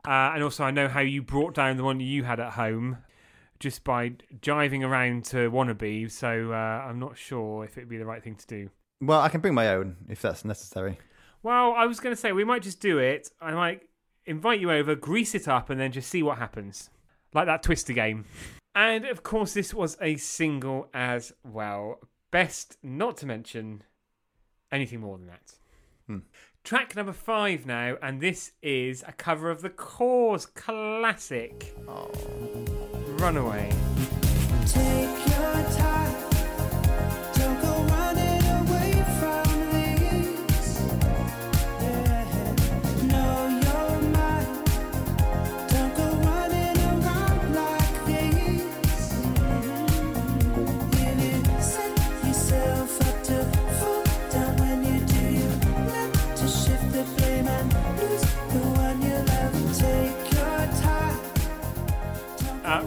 Uh, 0.07 0.33
and 0.33 0.43
also, 0.43 0.63
I 0.63 0.69
know 0.71 0.87
how 0.87 0.99
you 0.99 1.23
brought 1.23 1.55
down 1.55 1.77
the 1.77 1.83
one 1.83 1.99
you 1.99 2.23
had 2.23 2.39
at 2.39 2.53
home 2.53 2.97
just 3.59 3.83
by 3.83 4.11
jiving 4.41 4.85
around 4.87 5.25
to 5.25 5.49
Wannabe. 5.49 6.11
So 6.11 6.51
uh, 6.51 6.55
I'm 6.55 6.99
not 6.99 7.17
sure 7.17 7.63
if 7.63 7.77
it'd 7.77 7.89
be 7.89 7.97
the 7.97 8.05
right 8.05 8.23
thing 8.23 8.35
to 8.35 8.45
do. 8.45 8.69
Well, 9.01 9.21
I 9.21 9.29
can 9.29 9.41
bring 9.41 9.55
my 9.55 9.69
own 9.69 9.95
if 10.07 10.21
that's 10.21 10.45
necessary. 10.45 10.99
Well, 11.41 11.73
I 11.73 11.85
was 11.85 11.99
going 11.99 12.15
to 12.15 12.19
say 12.19 12.31
we 12.33 12.43
might 12.43 12.61
just 12.61 12.79
do 12.79 12.99
it. 12.99 13.31
I 13.41 13.51
might 13.53 13.81
invite 14.25 14.59
you 14.59 14.71
over, 14.71 14.95
grease 14.95 15.33
it 15.33 15.47
up, 15.47 15.69
and 15.69 15.79
then 15.79 15.91
just 15.91 16.09
see 16.09 16.21
what 16.21 16.37
happens. 16.37 16.89
Like 17.33 17.47
that 17.47 17.63
Twister 17.63 17.93
game. 17.93 18.25
And 18.75 19.05
of 19.05 19.23
course, 19.23 19.53
this 19.53 19.73
was 19.73 19.97
a 20.01 20.17
single 20.17 20.89
as 20.93 21.31
well. 21.43 21.99
Best 22.29 22.77
not 22.83 23.15
to 23.17 23.25
mention 23.25 23.83
anything 24.71 24.99
more 24.99 25.17
than 25.17 25.27
that. 25.27 25.53
Hmm. 26.07 26.17
Track 26.65 26.95
number 26.95 27.13
five 27.13 27.65
now, 27.65 27.95
and 28.01 28.19
this 28.19 28.51
is 28.61 29.03
a 29.07 29.13
cover 29.13 29.49
of 29.49 29.61
the 29.61 29.69
Corrs 29.69 30.53
classic 30.53 31.73
Runaway. 33.17 33.71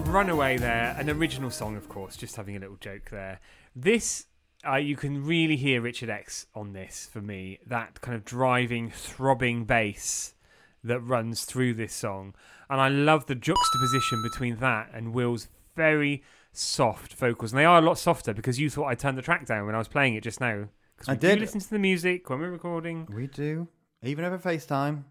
Runaway 0.09 0.57
there, 0.57 0.97
an 0.99 1.11
original 1.11 1.51
song, 1.51 1.77
of 1.77 1.89
course, 1.89 2.17
just 2.17 2.37
having 2.37 2.57
a 2.57 2.59
little 2.59 2.77
joke 2.77 3.11
there. 3.11 3.41
This, 3.77 4.27
uh, 4.67 4.77
you 4.77 4.97
can 4.97 5.25
really 5.25 5.57
hear 5.57 5.83
Richard 5.83 6.09
X 6.09 6.47
on 6.55 6.73
this 6.73 7.09
for 7.13 7.21
me. 7.21 7.59
That 7.67 8.01
kind 8.01 8.17
of 8.17 8.25
driving, 8.25 8.91
throbbing 8.91 9.65
bass 9.65 10.35
that 10.83 11.01
runs 11.01 11.45
through 11.45 11.75
this 11.75 11.93
song. 11.93 12.35
And 12.71 12.81
I 12.81 12.89
love 12.89 13.27
the 13.27 13.35
juxtaposition 13.35 14.23
between 14.23 14.57
that 14.57 14.91
and 14.95 15.13
Will's 15.13 15.49
very 15.77 16.23
soft 16.53 17.13
vocals. 17.15 17.53
And 17.53 17.61
they 17.61 17.67
are 17.67 17.79
a 17.79 17.83
lot 17.83 17.99
softer 17.99 18.33
because 18.33 18.59
you 18.59 18.71
thought 18.71 18.87
I 18.87 18.95
turned 18.95 19.19
the 19.19 19.23
track 19.23 19.47
down 19.47 19.67
when 19.67 19.75
I 19.75 19.79
was 19.79 19.89
playing 19.89 20.15
it 20.15 20.23
just 20.23 20.41
now. 20.41 20.69
Because 20.97 21.11
I 21.11 21.13
we 21.13 21.19
do 21.19 21.29
did. 21.29 21.41
listen 21.41 21.61
to 21.61 21.71
the 21.71 21.79
music 21.79 22.29
when 22.31 22.41
we're 22.41 22.51
recording. 22.51 23.07
We 23.15 23.27
do, 23.27 23.69
even 24.03 24.25
over 24.25 24.39
FaceTime. 24.39 25.05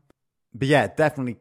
But 0.53 0.67
yeah, 0.67 0.87
definitely, 0.87 1.37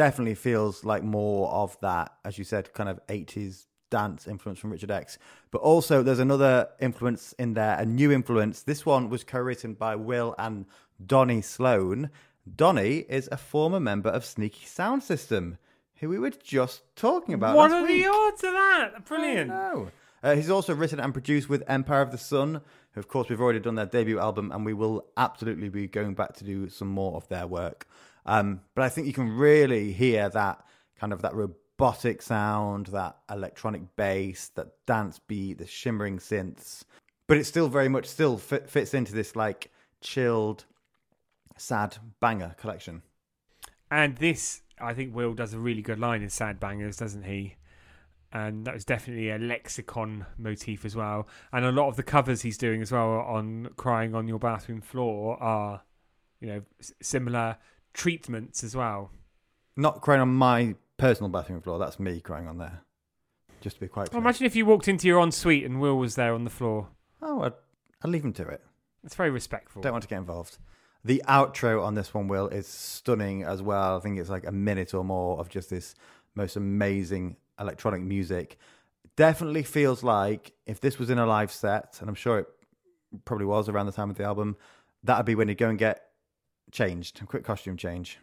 definitely 0.00 0.34
feels 0.34 0.82
like 0.82 1.02
more 1.02 1.50
of 1.50 1.76
that, 1.82 2.14
as 2.24 2.38
you 2.38 2.44
said, 2.44 2.72
kind 2.72 2.88
of 2.88 2.98
80s 3.08 3.66
dance 3.90 4.26
influence 4.26 4.58
from 4.58 4.70
Richard 4.70 4.90
X. 4.90 5.18
But 5.50 5.58
also, 5.58 6.02
there's 6.02 6.18
another 6.18 6.70
influence 6.80 7.34
in 7.38 7.52
there, 7.52 7.76
a 7.78 7.84
new 7.84 8.10
influence. 8.10 8.62
This 8.62 8.86
one 8.86 9.10
was 9.10 9.24
co 9.24 9.40
written 9.40 9.74
by 9.74 9.96
Will 9.96 10.34
and 10.38 10.64
Donnie 11.04 11.42
Sloan. 11.42 12.08
Donnie 12.56 13.04
is 13.10 13.28
a 13.30 13.36
former 13.36 13.78
member 13.78 14.08
of 14.08 14.24
Sneaky 14.24 14.64
Sound 14.64 15.02
System, 15.02 15.58
who 15.96 16.08
we 16.08 16.18
were 16.18 16.30
just 16.30 16.80
talking 16.96 17.34
about. 17.34 17.54
What 17.54 17.70
last 17.70 17.82
are 17.82 17.86
week. 17.86 18.02
the 18.02 18.10
odds 18.10 18.42
of 18.42 18.52
that? 18.52 19.04
Brilliant. 19.04 19.50
Uh, 20.22 20.34
he's 20.34 20.48
also 20.48 20.74
written 20.74 20.98
and 20.98 21.12
produced 21.12 21.50
with 21.50 21.62
Empire 21.68 22.00
of 22.00 22.10
the 22.10 22.16
Sun, 22.16 22.62
of 22.96 23.08
course, 23.08 23.28
we've 23.28 23.40
already 23.40 23.60
done 23.60 23.76
their 23.76 23.86
debut 23.86 24.18
album, 24.18 24.50
and 24.52 24.64
we 24.64 24.74
will 24.74 25.06
absolutely 25.16 25.68
be 25.68 25.86
going 25.86 26.14
back 26.14 26.34
to 26.34 26.44
do 26.44 26.68
some 26.68 26.88
more 26.88 27.16
of 27.16 27.28
their 27.28 27.46
work. 27.46 27.86
Um, 28.26 28.60
but 28.74 28.82
I 28.82 28.88
think 28.88 29.06
you 29.06 29.12
can 29.12 29.36
really 29.36 29.92
hear 29.92 30.28
that 30.28 30.64
kind 30.98 31.12
of 31.12 31.22
that 31.22 31.34
robotic 31.34 32.20
sound, 32.20 32.86
that 32.86 33.16
electronic 33.30 33.96
bass, 33.96 34.48
that 34.56 34.84
dance 34.86 35.18
beat, 35.18 35.58
the 35.58 35.66
shimmering 35.66 36.18
synths. 36.18 36.84
But 37.26 37.38
it 37.38 37.44
still 37.44 37.68
very 37.68 37.88
much 37.88 38.06
still 38.06 38.38
fit, 38.38 38.68
fits 38.68 38.92
into 38.92 39.12
this 39.12 39.36
like 39.36 39.70
chilled, 40.00 40.64
sad 41.56 41.96
banger 42.18 42.54
collection. 42.58 43.02
And 43.90 44.16
this, 44.16 44.62
I 44.80 44.94
think, 44.94 45.14
Will 45.14 45.34
does 45.34 45.54
a 45.54 45.58
really 45.58 45.82
good 45.82 45.98
line 45.98 46.22
in 46.22 46.30
Sad 46.30 46.60
Bangers, 46.60 46.96
doesn't 46.96 47.24
he? 47.24 47.56
And 48.32 48.64
that 48.64 48.74
was 48.74 48.84
definitely 48.84 49.30
a 49.30 49.38
lexicon 49.38 50.24
motif 50.38 50.84
as 50.84 50.94
well. 50.94 51.26
And 51.52 51.64
a 51.64 51.72
lot 51.72 51.88
of 51.88 51.96
the 51.96 52.02
covers 52.04 52.42
he's 52.42 52.56
doing 52.58 52.80
as 52.80 52.92
well 52.92 53.08
on 53.10 53.70
Crying 53.76 54.14
on 54.14 54.28
Your 54.28 54.38
Bathroom 54.38 54.80
Floor 54.80 55.36
are, 55.42 55.82
you 56.40 56.46
know, 56.48 56.62
s- 56.78 56.92
similar 57.02 57.56
treatments 57.92 58.62
as 58.62 58.76
well. 58.76 59.10
Not 59.76 60.00
crying 60.00 60.20
on 60.20 60.28
my 60.32 60.76
personal 60.96 61.28
bathroom 61.30 61.60
floor. 61.60 61.78
That's 61.78 61.98
me 61.98 62.20
crying 62.20 62.46
on 62.46 62.58
there. 62.58 62.82
Just 63.60 63.76
to 63.76 63.80
be 63.80 63.88
quite 63.88 64.12
Well, 64.12 64.22
imagine 64.22 64.46
if 64.46 64.54
you 64.54 64.64
walked 64.64 64.88
into 64.88 65.08
your 65.08 65.20
ensuite 65.20 65.64
and 65.64 65.80
Will 65.80 65.98
was 65.98 66.14
there 66.14 66.32
on 66.34 66.44
the 66.44 66.50
floor. 66.50 66.88
Oh, 67.20 67.42
I'd, 67.42 67.52
I'll 68.02 68.10
leave 68.10 68.24
him 68.24 68.32
to 68.34 68.46
it. 68.46 68.62
It's 69.04 69.14
very 69.16 69.30
respectful. 69.30 69.82
Don't 69.82 69.92
want 69.92 70.02
to 70.02 70.08
get 70.08 70.18
involved. 70.18 70.58
The 71.04 71.22
outro 71.26 71.82
on 71.82 71.94
this 71.94 72.12
one, 72.14 72.28
Will, 72.28 72.48
is 72.48 72.66
stunning 72.66 73.42
as 73.42 73.60
well. 73.62 73.96
I 73.96 74.00
think 74.00 74.18
it's 74.18 74.30
like 74.30 74.46
a 74.46 74.52
minute 74.52 74.92
or 74.94 75.02
more 75.04 75.38
of 75.40 75.48
just 75.48 75.70
this 75.70 75.94
most 76.34 76.56
amazing 76.56 77.36
electronic 77.60 78.02
music. 78.02 78.58
Definitely 79.16 79.62
feels 79.62 80.02
like 80.02 80.52
if 80.66 80.80
this 80.80 80.98
was 80.98 81.10
in 81.10 81.18
a 81.18 81.26
live 81.26 81.52
set, 81.52 81.98
and 82.00 82.08
I'm 82.08 82.14
sure 82.14 82.40
it 82.40 82.46
probably 83.24 83.46
was 83.46 83.68
around 83.68 83.86
the 83.86 83.92
time 83.92 84.10
of 84.10 84.16
the 84.16 84.24
album, 84.24 84.56
that'd 85.02 85.26
be 85.26 85.34
when 85.34 85.48
he'd 85.48 85.58
go 85.58 85.68
and 85.68 85.78
get 85.78 86.06
changed, 86.72 87.20
a 87.22 87.26
quick 87.26 87.44
costume 87.44 87.76
change. 87.76 88.18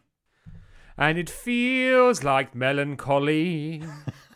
And 0.98 1.18
it 1.18 1.30
feels 1.30 2.24
like 2.24 2.56
melancholy. 2.56 3.84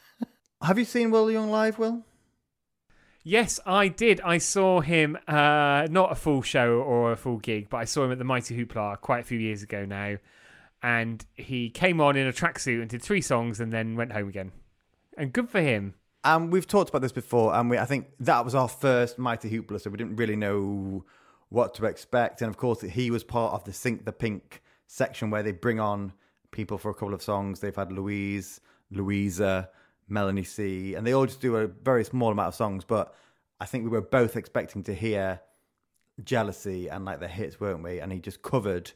Have 0.62 0.78
you 0.78 0.86
seen 0.86 1.10
Will 1.10 1.32
Young 1.32 1.50
live, 1.50 1.80
Will? 1.80 2.06
Yes, 3.24 3.60
I 3.66 3.88
did. 3.88 4.20
I 4.22 4.40
saw 4.40 4.82
him, 4.82 5.18
uh, 5.28 5.88
not 5.90 6.12
a 6.12 6.16
full 6.16 6.42
show 6.42 6.82
or 6.82 7.12
a 7.12 7.16
full 7.16 7.38
gig, 7.38 7.70
but 7.70 7.78
I 7.78 7.86
saw 7.86 8.04
him 8.04 8.12
at 8.12 8.18
the 8.18 8.24
Mighty 8.24 8.58
Hoopla 8.58 9.00
quite 9.02 9.20
a 9.20 9.24
few 9.24 9.40
years 9.40 9.62
ago 9.64 9.86
now. 9.86 10.18
And 10.84 11.24
he 11.36 11.70
came 11.70 12.02
on 12.02 12.16
in 12.16 12.26
a 12.28 12.34
tracksuit 12.34 12.82
and 12.82 12.90
did 12.90 13.04
three 13.04 13.22
songs 13.22 13.60
and 13.60 13.72
then 13.72 13.96
went 13.96 14.12
home 14.12 14.28
again. 14.28 14.52
And 15.18 15.34
good 15.34 15.50
for 15.50 15.62
him. 15.62 15.96
And 16.24 16.52
we've 16.52 16.68
talked 16.68 16.90
about 16.90 17.02
this 17.02 17.12
before, 17.12 17.56
and 17.56 17.70
we 17.70 17.78
I 17.78 17.86
think 17.86 18.08
that 18.20 18.46
was 18.46 18.54
our 18.54 18.68
first 18.68 19.18
Mighty 19.18 19.50
Hoopla, 19.50 19.82
so 19.82 19.90
we 19.90 19.98
didn't 19.98 20.18
really 20.18 20.36
know 20.36 21.04
what 21.50 21.74
to 21.76 21.86
expect. 21.86 22.42
And 22.42 22.50
of 22.50 22.58
course, 22.58 22.82
he 22.82 23.10
was 23.10 23.24
part 23.24 23.54
of 23.54 23.64
the 23.64 23.74
Sink 23.74 24.06
the 24.06 24.12
Pink 24.12 24.62
section 24.88 25.32
where 25.32 25.42
they 25.42 25.52
bring 25.52 25.80
on 25.80 26.14
people 26.52 26.78
for 26.78 26.92
a 26.92 26.94
couple 26.94 27.14
of 27.14 27.24
songs. 27.24 27.60
They've 27.60 27.76
had 27.76 27.92
Louise, 27.92 28.62
Louisa, 28.92 29.70
Melanie 30.08 30.44
C, 30.44 30.94
and 30.94 31.08
they 31.08 31.14
all 31.14 31.26
just 31.26 31.42
do 31.42 31.56
a 31.56 31.68
very 31.68 32.04
small 32.04 32.32
amount 32.32 32.50
of 32.50 32.56
songs. 32.56 32.84
But 32.84 33.16
I 33.60 33.66
think 33.66 33.84
we 33.84 33.90
were 33.90 34.02
both 34.02 34.36
expecting 34.36 34.84
to 34.84 34.94
hear 34.94 35.42
Jealousy 36.24 36.88
and 36.88 37.04
like 37.06 37.20
the 37.20 37.28
hits, 37.28 37.60
weren't 37.60 37.84
we? 37.84 38.00
And 38.00 38.12
he 38.12 38.20
just 38.20 38.42
covered 38.42 38.92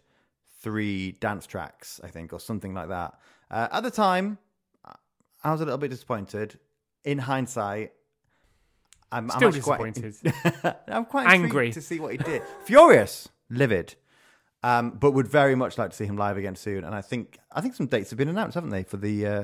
three 0.62 1.14
dance 1.14 1.48
tracks, 1.48 2.00
I 2.04 2.08
think, 2.08 2.34
or 2.34 2.40
something 2.40 2.74
like 2.74 2.90
that. 2.90 3.20
Uh, 3.50 3.68
at 3.72 3.84
the 3.84 3.92
time, 3.92 4.38
I 5.46 5.52
was 5.52 5.62
a 5.62 5.66
little 5.66 5.78
bit 5.78 5.92
disappointed. 5.92 6.60
In 7.04 7.20
hindsight, 7.20 7.94
I'm 9.12 9.30
Still 9.30 9.50
I'm 9.50 9.56
actually 9.56 9.62
quite- 9.62 9.94
disappointed. 9.94 10.76
I'm 10.88 11.06
quite 11.06 11.28
Angry. 11.28 11.72
to 11.72 11.82
see 11.82 12.00
what 12.00 12.12
he 12.14 12.18
did. 12.18 12.42
Furious, 12.66 13.30
livid, 13.50 13.96
um, 14.64 14.92
but 14.92 15.12
would 15.12 15.28
very 15.28 15.54
much 15.56 15.78
like 15.78 15.92
to 15.92 15.96
see 15.96 16.06
him 16.06 16.18
live 16.18 16.38
again 16.38 16.56
soon. 16.56 16.84
And 16.84 16.96
I 16.96 17.02
think 17.02 17.38
I 17.52 17.62
think 17.62 17.76
some 17.76 17.86
dates 17.88 18.10
have 18.10 18.18
been 18.18 18.28
announced, 18.28 18.56
haven't 18.56 18.72
they, 18.72 18.84
for 18.84 18.98
the 18.98 19.26
uh, 19.28 19.44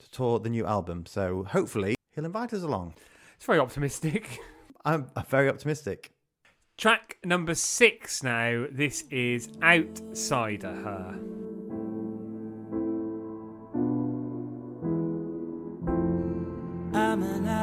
to 0.00 0.10
tour 0.10 0.38
the 0.40 0.50
new 0.50 0.66
album? 0.66 1.06
So 1.06 1.44
hopefully 1.44 1.94
he'll 2.10 2.24
invite 2.26 2.52
us 2.52 2.62
along. 2.64 2.94
It's 3.36 3.46
very 3.46 3.60
optimistic. 3.60 4.40
I'm, 4.84 5.06
I'm 5.16 5.24
very 5.26 5.48
optimistic. 5.48 6.10
Track 6.76 7.18
number 7.24 7.54
six 7.54 8.22
now. 8.22 8.66
This 8.70 9.04
is 9.10 9.48
Outsider 9.62 10.74
Her. 10.74 11.18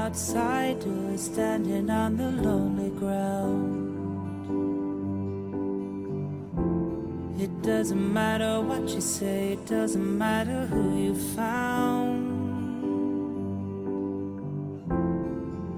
Outsider 0.03 1.17
standing 1.17 1.89
on 1.89 2.17
the 2.17 2.29
lonely 2.29 2.89
ground. 2.99 3.89
It 7.41 7.61
doesn't 7.61 8.13
matter 8.13 8.59
what 8.59 8.89
you 8.89 8.99
say, 8.99 9.53
it 9.53 9.65
doesn't 9.65 10.17
matter 10.17 10.65
who 10.65 10.97
you 10.97 11.15
found. 11.15 12.33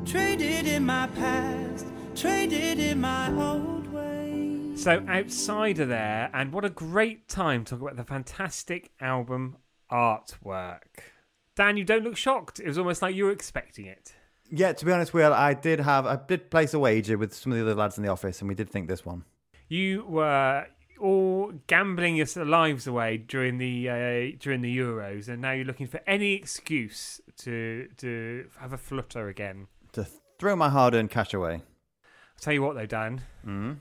Traded 0.08 0.66
in 0.66 0.88
my 0.88 1.06
past, 1.06 1.86
traded 2.16 2.80
in 2.80 3.02
my 3.02 3.32
old 3.32 3.94
ways. 3.94 4.82
So 4.82 5.06
Outsider 5.08 5.86
there, 5.86 6.32
and 6.34 6.52
what 6.52 6.66
a 6.66 6.72
great 6.72 7.28
time 7.28 7.64
to 7.66 7.76
talk 7.76 7.82
about 7.82 7.96
the 7.96 8.04
fantastic 8.04 8.90
album 9.00 9.58
artwork. 9.92 11.14
Dan, 11.56 11.78
you 11.78 11.86
don't 11.86 12.04
look 12.04 12.18
shocked. 12.18 12.60
It 12.60 12.68
was 12.68 12.80
almost 12.80 13.02
like 13.04 13.16
you 13.16 13.26
were 13.26 13.32
expecting 13.32 13.86
it. 13.86 14.15
Yeah, 14.52 14.74
to 14.74 14.86
be 14.86 14.92
honest, 14.92 15.14
Will, 15.14 15.34
I 15.34 15.54
did 15.54 15.80
have 15.80 16.06
I 16.06 16.18
did 16.28 16.50
place 16.52 16.74
a 16.74 16.80
wager 16.80 17.18
with 17.18 17.34
some 17.34 17.52
of 17.52 17.58
the 17.58 17.64
other 17.64 17.76
lads 17.76 17.98
in 17.98 18.04
the 18.04 18.10
office, 18.12 18.40
and 18.42 18.48
we 18.48 18.56
did 18.56 18.70
think 18.70 18.88
this 18.88 19.06
one. 19.06 19.24
You 19.68 20.06
were 20.08 20.68
all 21.02 21.52
gambling 21.68 22.16
your 22.16 22.28
lives 22.46 22.88
away 22.88 23.18
during 23.18 23.58
the 23.58 23.90
uh, 23.90 24.38
during 24.40 24.62
the 24.62 24.78
Euros, 24.78 25.28
and 25.28 25.42
now 25.42 25.52
you're 25.52 25.66
looking 25.66 25.88
for 25.88 26.00
any 26.08 26.34
excuse 26.34 27.20
to 27.38 27.88
to 27.98 28.48
have 28.60 28.72
a 28.74 28.78
flutter 28.78 29.28
again. 29.28 29.68
To 29.94 30.06
throw 30.40 30.56
my 30.56 30.70
hard-earned 30.70 31.10
cash 31.10 31.34
away. 31.34 31.54
I'll 31.56 32.40
tell 32.42 32.54
you 32.54 32.62
what, 32.62 32.76
though, 32.76 32.86
Dan, 32.86 33.22
Mm. 33.48 33.78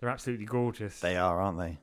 they're 0.00 0.08
absolutely 0.08 0.46
gorgeous. 0.46 0.98
They 1.00 1.16
are, 1.16 1.40
aren't 1.40 1.58
they? 1.58 1.78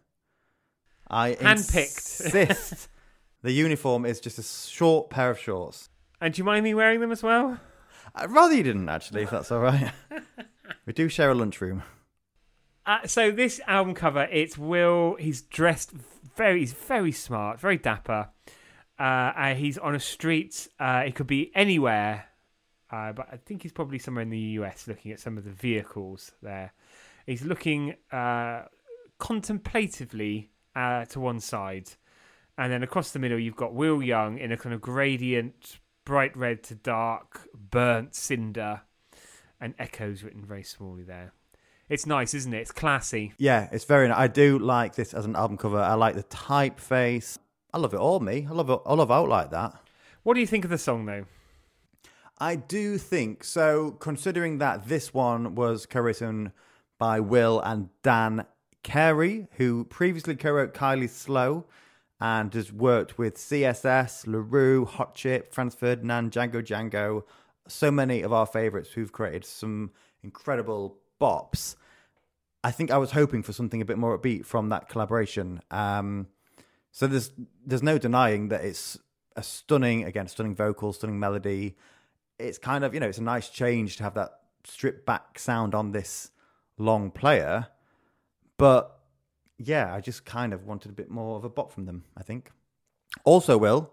I 1.10 1.34
Handpicked. 1.36 2.26
insist. 2.26 2.90
the 3.44 3.52
uniform 3.52 4.06
is 4.06 4.20
just 4.20 4.40
a 4.40 4.44
short 4.44 5.10
pair 5.10 5.30
of 5.30 5.40
shorts. 5.40 5.90
And 6.20 6.34
do 6.34 6.40
you 6.40 6.44
mind 6.44 6.64
me 6.64 6.74
wearing 6.74 7.00
them 7.00 7.12
as 7.12 7.22
well? 7.24 7.60
I'd 8.18 8.32
rather 8.32 8.56
you 8.56 8.64
didn't, 8.64 8.90
actually, 8.90 9.24
if 9.24 9.30
that's 9.30 9.52
all 9.52 9.60
right. 9.60 9.92
we 10.86 10.94
do 10.94 11.08
share 11.08 11.30
a 11.30 11.36
lunchroom. 11.36 11.84
Uh, 12.86 13.06
so 13.06 13.32
this 13.32 13.62
album 13.68 13.94
cover, 13.94 14.28
it's 14.32 14.58
Will. 14.58 15.16
He's 15.20 15.42
dressed 15.42 15.92
very, 16.36 16.62
he's 16.62 16.74
very 16.74 17.12
smart, 17.12 17.60
very 17.60 17.78
dapper. 17.78 18.30
Uh, 19.00 19.04
uh, 19.04 19.56
he's 19.56 19.78
on 19.78 19.94
a 19.94 20.00
street. 20.00 20.68
Uh, 20.80 21.04
it 21.06 21.14
could 21.14 21.28
be 21.28 21.52
anywhere, 21.54 22.26
uh, 22.92 23.12
but 23.12 23.28
I 23.32 23.38
think 23.38 23.64
he's 23.64 23.72
probably 23.72 24.00
somewhere 24.00 24.24
in 24.24 24.30
the 24.30 24.40
US, 24.40 24.88
looking 24.88 25.12
at 25.12 25.20
some 25.20 25.38
of 25.38 25.44
the 25.44 25.52
vehicles 25.52 26.32
there. 26.42 26.74
He's 27.26 27.44
looking 27.44 27.96
uh, 28.12 28.64
contemplatively 29.20 30.50
uh, 30.76 31.06
to 31.06 31.20
one 31.20 31.40
side, 31.40 31.90
and 32.58 32.72
then 32.72 32.82
across 32.82 33.12
the 33.12 33.20
middle, 33.20 33.38
you've 33.38 33.56
got 33.56 33.74
Will 33.74 34.02
Young 34.02 34.40
in 34.40 34.52
a 34.52 34.58
kind 34.58 34.74
of 34.74 34.82
gradient, 34.82 35.80
bright 36.08 36.36
red 36.38 36.64
to 36.64 36.74
dark, 36.74 37.50
burnt 37.54 38.16
cinder, 38.16 38.80
and 39.60 39.74
echoes 39.78 40.24
written 40.24 40.46
very 40.46 40.64
smallly 40.64 41.06
there. 41.06 41.34
It's 41.90 42.06
nice, 42.06 42.34
isn't 42.34 42.54
it? 42.54 42.62
It's 42.62 42.72
classy. 42.72 43.34
Yeah, 43.38 43.68
it's 43.74 43.84
very. 43.84 44.10
I 44.10 44.28
do 44.28 44.58
like 44.58 44.96
this 44.96 45.14
as 45.14 45.26
an 45.26 45.36
album 45.36 45.58
cover. 45.58 45.80
I 45.80 45.96
like 45.96 46.16
the 46.16 46.24
typeface. 46.24 47.38
I 47.74 47.78
love 47.78 47.94
it 47.94 48.00
all. 48.00 48.22
Me, 48.22 48.48
I 48.50 48.54
love 48.54 48.70
it. 48.70 48.80
I 48.86 48.94
love 48.94 49.12
out 49.12 49.28
like 49.28 49.52
that. 49.52 49.74
What 50.24 50.36
do 50.36 50.40
you 50.40 50.48
think 50.48 50.64
of 50.64 50.72
the 50.72 50.78
song, 50.78 51.06
though? 51.06 51.26
I 52.40 52.56
do 52.56 52.98
think 52.98 53.44
so. 53.44 53.92
Considering 53.92 54.60
that 54.60 54.88
this 54.88 55.14
one 55.14 55.56
was 55.56 55.86
co-written 55.86 56.54
by 56.98 57.20
Will 57.20 57.60
and 57.60 57.90
Dan 58.02 58.46
Carey, 58.82 59.48
who 59.58 59.84
previously 59.84 60.38
co-wrote 60.38 60.74
Kylie 60.74 61.10
Slow 61.10 61.66
and 62.20 62.54
has 62.54 62.72
worked 62.72 63.18
with 63.18 63.36
CSS, 63.36 64.26
La 64.28 64.40
Roux, 64.44 64.86
Hot 64.86 65.14
Chip, 65.14 65.54
Franz 65.54 65.76
Ferdinand, 65.76 66.32
Django 66.32 66.64
Django, 66.64 67.24
so 67.68 67.92
many 67.92 68.22
of 68.22 68.34
our 68.34 68.46
favorites 68.46 68.92
who've 68.92 69.12
created 69.12 69.46
some 69.46 69.92
incredible 70.24 70.98
bops. 71.22 71.76
I 72.64 72.72
think 72.72 72.92
I 72.92 72.98
was 72.98 73.12
hoping 73.12 73.44
for 73.44 73.54
something 73.54 73.82
a 73.82 73.86
bit 73.86 73.98
more 73.98 74.18
upbeat 74.18 74.46
from 74.46 74.70
that 74.70 74.90
collaboration. 74.90 75.62
Um, 75.70 76.28
so 76.92 77.06
there's 77.08 77.32
there's 77.66 77.84
no 77.84 77.98
denying 77.98 78.50
that 78.50 78.66
it's 78.66 78.98
a 79.36 79.44
stunning 79.44 80.04
again, 80.04 80.28
stunning 80.28 80.56
vocal, 80.56 80.94
stunning 80.94 81.20
melody. 81.20 81.78
It's 82.40 82.58
kind 82.58 82.84
of 82.84 82.94
you 82.94 83.00
know 83.00 83.08
it's 83.08 83.20
a 83.20 83.24
nice 83.24 83.50
change 83.50 83.98
to 83.98 84.04
have 84.04 84.16
that 84.16 84.32
stripped 84.64 85.06
back 85.06 85.38
sound 85.38 85.76
on 85.76 85.92
this 85.92 86.32
long 86.78 87.12
player, 87.12 87.68
but 88.58 88.97
yeah, 89.58 89.94
I 89.94 90.02
just 90.02 90.26
kind 90.26 90.54
of 90.54 90.66
wanted 90.66 90.92
a 90.92 90.94
bit 90.94 91.10
more 91.10 91.38
of 91.38 91.44
a 91.44 91.50
bot 91.50 91.72
from 91.72 91.86
them. 91.86 92.04
I 92.16 92.24
think. 92.24 92.52
Also, 93.24 93.58
Will 93.58 93.92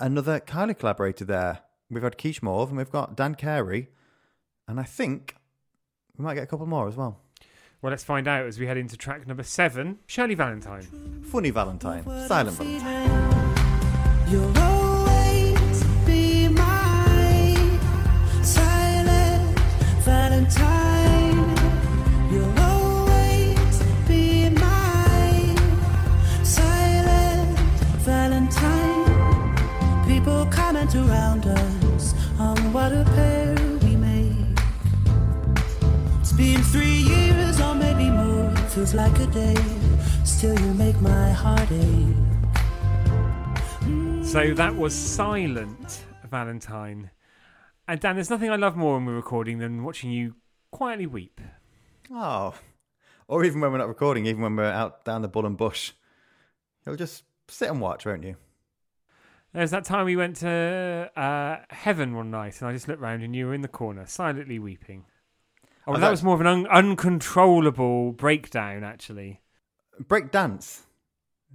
another 0.00 0.40
Kylie 0.40 0.76
collaborator 0.76 1.24
there. 1.24 1.60
We've 1.90 2.02
had 2.02 2.16
Kish 2.16 2.42
Mauve 2.42 2.70
and 2.70 2.78
we've 2.78 2.90
got 2.90 3.16
Dan 3.16 3.34
Carey, 3.34 3.88
and 4.66 4.80
I 4.80 4.84
think 4.84 5.36
we 6.16 6.24
might 6.24 6.34
get 6.34 6.44
a 6.44 6.46
couple 6.46 6.66
more 6.66 6.88
as 6.88 6.96
well. 6.96 7.20
Well, 7.82 7.90
let's 7.90 8.04
find 8.04 8.28
out 8.28 8.46
as 8.46 8.58
we 8.58 8.66
head 8.66 8.76
into 8.76 8.96
track 8.96 9.26
number 9.26 9.42
seven 9.42 9.98
Shirley 10.06 10.34
Valentine. 10.34 11.22
Funny 11.24 11.50
Valentine, 11.50 12.04
Silent 12.26 12.56
Valentine. 12.56 14.30
You'll 14.30 14.60
People 30.90 31.08
around 31.08 31.46
us 31.46 32.14
on 32.40 32.72
what 32.72 32.92
a 32.92 33.04
pair 33.04 33.54
we 33.84 33.94
make. 33.94 34.58
It's 36.18 36.32
been 36.32 36.60
three 36.62 37.02
years 37.02 37.60
or 37.60 37.76
maybe 37.76 38.10
more. 38.10 38.50
Feels 38.70 38.92
like 38.92 39.16
a 39.20 39.26
day. 39.28 39.54
Still, 40.24 40.58
you 40.58 40.74
make 40.74 41.00
my 41.00 41.30
heart 41.30 41.70
ache. 41.70 42.16
So 44.24 44.52
that 44.54 44.74
was 44.74 44.92
Silent 44.92 46.06
Valentine. 46.28 47.12
And 47.86 48.00
Dan, 48.00 48.16
there's 48.16 48.30
nothing 48.30 48.50
I 48.50 48.56
love 48.56 48.76
more 48.76 48.94
when 48.94 49.06
we're 49.06 49.14
recording 49.14 49.58
than 49.58 49.84
watching 49.84 50.10
you 50.10 50.34
quietly 50.72 51.06
weep. 51.06 51.40
Oh, 52.10 52.54
or 53.28 53.44
even 53.44 53.60
when 53.60 53.70
we're 53.70 53.78
not 53.78 53.86
recording, 53.86 54.26
even 54.26 54.42
when 54.42 54.56
we're 54.56 54.64
out 54.64 55.04
down 55.04 55.22
the 55.22 55.28
bull 55.28 55.46
and 55.46 55.56
bush, 55.56 55.92
you'll 56.84 56.96
just 56.96 57.22
sit 57.46 57.70
and 57.70 57.80
watch, 57.80 58.06
won't 58.06 58.24
you? 58.24 58.34
There's 59.52 59.72
that 59.72 59.84
time 59.84 60.06
we 60.06 60.14
went 60.16 60.36
to 60.36 61.10
uh, 61.16 61.56
heaven 61.70 62.14
one 62.14 62.30
night, 62.30 62.60
and 62.60 62.68
I 62.68 62.72
just 62.72 62.86
looked 62.86 63.00
round 63.00 63.22
and 63.22 63.34
you 63.34 63.46
were 63.46 63.54
in 63.54 63.62
the 63.62 63.68
corner, 63.68 64.06
silently 64.06 64.58
weeping. 64.58 65.06
Oh, 65.86 65.94
that 65.94 66.00
that- 66.00 66.10
was 66.10 66.22
more 66.22 66.34
of 66.34 66.40
an 66.40 66.46
un- 66.46 66.66
uncontrollable 66.68 68.12
breakdown, 68.12 68.84
actually. 68.84 69.40
Break 70.06 70.30
dance. 70.30 70.84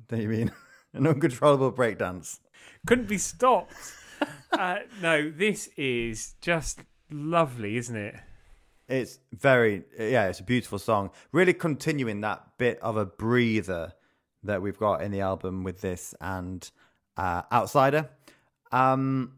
Do 0.09 0.17
you 0.17 0.27
mean 0.27 0.51
an 0.93 1.07
uncontrollable 1.07 1.71
break 1.71 1.97
dance? 1.97 2.41
Couldn't 2.85 3.07
be 3.07 3.17
stopped. 3.17 3.73
uh, 4.51 4.79
no, 5.01 5.31
this 5.31 5.69
is 5.77 6.35
just 6.41 6.81
lovely, 7.09 7.77
isn't 7.77 7.95
it? 7.95 8.15
It's 8.87 9.17
very 9.33 9.83
yeah, 9.97 10.27
it's 10.27 10.41
a 10.41 10.43
beautiful 10.43 10.77
song. 10.77 11.09
Really 11.31 11.53
continuing 11.53 12.21
that 12.21 12.43
bit 12.59 12.77
of 12.81 12.97
a 12.97 13.05
breather 13.05 13.93
that 14.43 14.61
we've 14.61 14.77
got 14.77 15.01
in 15.01 15.11
the 15.11 15.21
album 15.21 15.63
with 15.63 15.81
this 15.81 16.13
and 16.21 16.69
uh, 17.17 17.43
Outsider. 17.51 18.09
Um, 18.71 19.33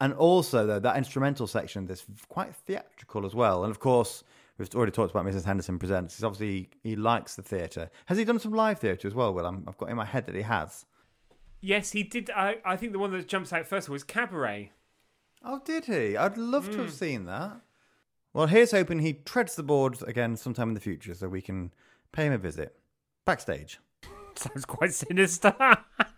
and 0.00 0.12
also 0.14 0.66
though 0.66 0.80
that 0.80 0.96
instrumental 0.96 1.46
section 1.46 1.86
that's 1.86 2.04
quite 2.28 2.54
theatrical 2.54 3.24
as 3.24 3.34
well. 3.34 3.64
And 3.64 3.70
of 3.70 3.80
course, 3.80 4.24
we've 4.58 4.72
already 4.74 4.92
talked 4.92 5.12
about 5.12 5.24
Mrs. 5.24 5.44
Henderson 5.44 5.78
presents. 5.78 6.16
He's 6.16 6.24
obviously 6.24 6.70
he 6.82 6.96
likes 6.96 7.36
the 7.36 7.42
theatre. 7.42 7.90
Has 8.06 8.18
he 8.18 8.24
done 8.24 8.38
some 8.38 8.52
live 8.52 8.78
theatre 8.78 9.08
as 9.08 9.14
well? 9.14 9.32
Will 9.32 9.46
I'm, 9.46 9.64
I've 9.66 9.78
got 9.78 9.90
in 9.90 9.96
my 9.96 10.04
head 10.04 10.26
that 10.26 10.34
he 10.34 10.42
has. 10.42 10.84
Yes, 11.60 11.92
he 11.92 12.02
did. 12.02 12.30
I, 12.30 12.56
I 12.64 12.76
think 12.76 12.92
the 12.92 12.98
one 12.98 13.12
that 13.12 13.26
jumps 13.28 13.52
out 13.52 13.66
first 13.66 13.88
was 13.88 14.04
Cabaret. 14.04 14.72
Oh, 15.42 15.60
did 15.64 15.86
he? 15.86 16.16
I'd 16.16 16.36
love 16.36 16.70
to 16.72 16.78
have 16.78 16.92
seen 16.92 17.24
that. 17.26 17.60
Well, 18.34 18.46
here's 18.46 18.72
hoping 18.72 18.98
he 18.98 19.12
treads 19.12 19.54
the 19.54 19.62
boards 19.62 20.02
again 20.02 20.36
sometime 20.36 20.68
in 20.68 20.74
the 20.74 20.80
future 20.80 21.14
so 21.14 21.28
we 21.28 21.40
can 21.40 21.72
pay 22.12 22.26
him 22.26 22.32
a 22.32 22.38
visit. 22.38 22.76
Backstage. 23.24 23.78
Sounds 24.34 24.64
quite 24.64 24.92
sinister. 24.92 25.54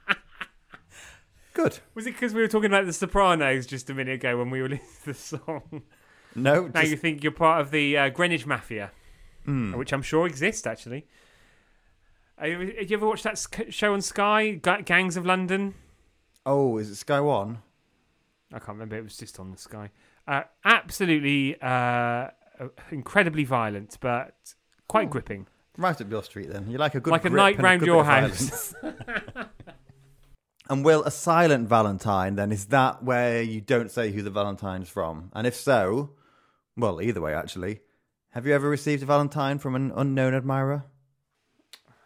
Good. 1.57 1.79
was 1.95 2.07
it 2.07 2.13
because 2.13 2.35
we 2.35 2.43
were 2.43 2.49
talking 2.49 2.67
about 2.71 2.85
The 2.87 2.93
Sopranos 2.93 3.67
just 3.67 3.89
a 3.91 3.95
minute 3.95 4.15
ago 4.15 4.37
when 4.37 4.51
we 4.51 4.61
were 4.63 4.69
listening 4.69 4.89
to 5.05 5.07
the 5.07 5.15
song? 5.15 5.83
No, 6.35 6.67
Now 6.67 6.81
just, 6.83 6.91
you 6.91 6.97
think 6.99 7.23
you're 7.23 7.33
part 7.33 7.61
of 7.63 7.71
the 7.71 7.97
uh, 7.97 8.09
Greenwich 8.11 8.47
Mafia, 8.47 8.91
which 9.47 9.93
I'm 9.93 10.03
sure 10.03 10.27
exists 10.27 10.67
actually. 10.67 11.07
Uh, 12.39 12.45
Have 12.49 12.91
you 12.91 12.97
ever 12.99 13.07
watched 13.07 13.25
that 13.25 13.43
show 13.71 13.95
on 13.95 14.03
Sky, 14.03 14.51
Ga- 14.53 14.83
Gangs 14.83 15.17
of 15.17 15.25
London? 15.25 15.75
oh, 16.45 16.77
is 16.79 16.91
it 16.91 16.97
Sky 16.97 17.21
One? 17.21 17.59
I 18.53 18.59
can't 18.59 18.69
remember. 18.79 18.97
It 18.97 19.03
was 19.05 19.17
just 19.17 19.41
on 19.41 19.51
the 19.51 19.57
Sky. 19.59 19.91
Uh, 20.29 20.43
absolutely 20.65 21.57
uh, 21.63 22.29
incredibly 22.91 23.45
violent, 23.45 23.97
but 24.01 24.35
quite 24.89 25.07
Oh. 25.07 25.11
gripping. 25.11 25.47
Right 25.79 25.99
up 26.01 26.11
your 26.11 26.23
street 26.23 26.51
then. 26.53 26.71
You 26.71 26.79
like 26.79 26.95
a 26.95 27.01
good 27.01 27.11
Like 27.11 27.25
a 27.25 27.31
night 27.31 27.59
round 27.61 27.83
your 27.83 28.05
house. 28.05 28.75
and 30.69 30.85
will 30.85 31.03
a 31.05 31.11
silent 31.11 31.69
Valentine 31.69 32.37
then 32.37 32.53
is 32.53 32.67
that 32.67 33.03
where 33.03 33.43
you 33.43 33.61
don't 33.61 33.91
say 33.91 34.13
who 34.13 34.23
the 34.23 34.31
Valentine's 34.31 34.89
from? 34.89 35.31
And 35.35 35.47
if 35.47 35.55
so, 35.55 36.11
well, 36.77 37.01
either 37.01 37.21
way 37.21 37.35
actually. 37.35 37.81
Have 38.31 38.47
you 38.47 38.55
ever 38.55 38.69
received 38.69 39.03
a 39.03 39.07
Valentine 39.07 39.59
from 39.59 39.75
an 39.75 39.93
unknown 39.97 40.35
admirer? 40.35 40.85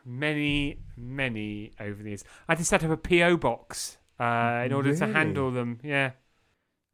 many, 0.05 0.79
many 0.96 1.73
over 1.81 2.03
the 2.03 2.11
years. 2.11 2.25
I 2.49 2.53
had 2.53 2.59
to 2.59 2.64
set 2.64 2.85
up 2.85 2.90
a 2.90 2.96
PO 2.96 3.37
box 3.37 3.99
uh, 4.18 4.62
in 4.66 4.73
order 4.73 4.94
to 4.96 5.07
handle 5.07 5.51
them. 5.51 5.81
Yeah. 5.83 6.12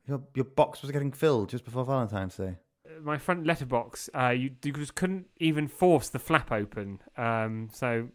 Your 0.07 0.23
your 0.35 0.45
box 0.45 0.83
was 0.83 0.91
getting 0.93 1.13
filled 1.13 1.49
just 1.49 1.65
before 1.65 1.85
Valentine's 1.85 2.37
Day. 2.37 2.57
my 3.03 3.19
front 3.19 3.45
letterbox, 3.45 4.09
uh, 4.15 4.29
you, 4.29 4.51
you 4.63 4.73
just 4.73 4.95
couldn't 4.95 5.27
even 5.39 5.67
force 5.67 6.09
the 6.09 6.21
flap 6.21 6.53
open. 6.53 7.01
Um, 7.17 7.71
so 7.73 8.09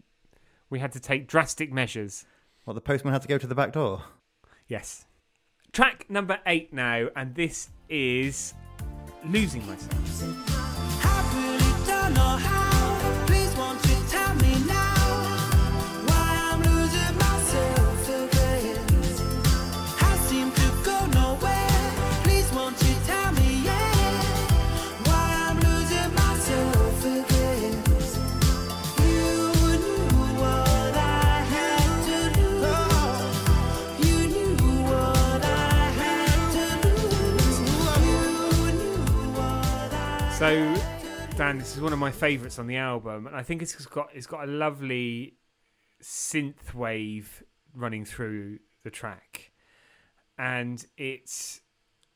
we 0.70 0.80
had 0.80 0.94
to 0.94 1.00
take 1.00 1.28
drastic 1.28 1.72
measures. 1.72 2.26
What 2.64 2.74
the 2.74 2.82
postman 2.82 3.14
had 3.14 3.22
to 3.24 3.28
go 3.28 3.38
to 3.38 3.48
the 3.48 3.56
back 3.56 3.74
door. 3.74 4.04
Yes. 4.68 5.06
Track 5.74 6.06
number 6.10 6.40
eight 6.46 6.72
now, 6.74 7.08
and 7.16 7.34
this 7.34 7.70
is 7.90 8.54
Losing 9.26 9.66
Myself. 9.66 9.92
So 40.42 40.76
Dan, 41.38 41.60
this 41.60 41.76
is 41.76 41.82
one 41.84 41.94
of 41.94 42.00
my 42.00 42.10
favourites 42.10 42.58
on 42.58 42.66
the 42.66 42.78
album, 42.78 43.28
and 43.28 43.36
I 43.36 43.44
think 43.44 43.62
it's 43.62 43.76
got 43.86 44.10
it's 44.12 44.26
got 44.26 44.50
a 44.50 44.52
lovely 44.52 45.36
synth 46.02 46.74
wave 46.74 47.44
running 47.76 48.06
through 48.06 48.58
the 48.84 48.90
track, 48.90 49.52
and 50.40 50.84
it's 50.98 51.62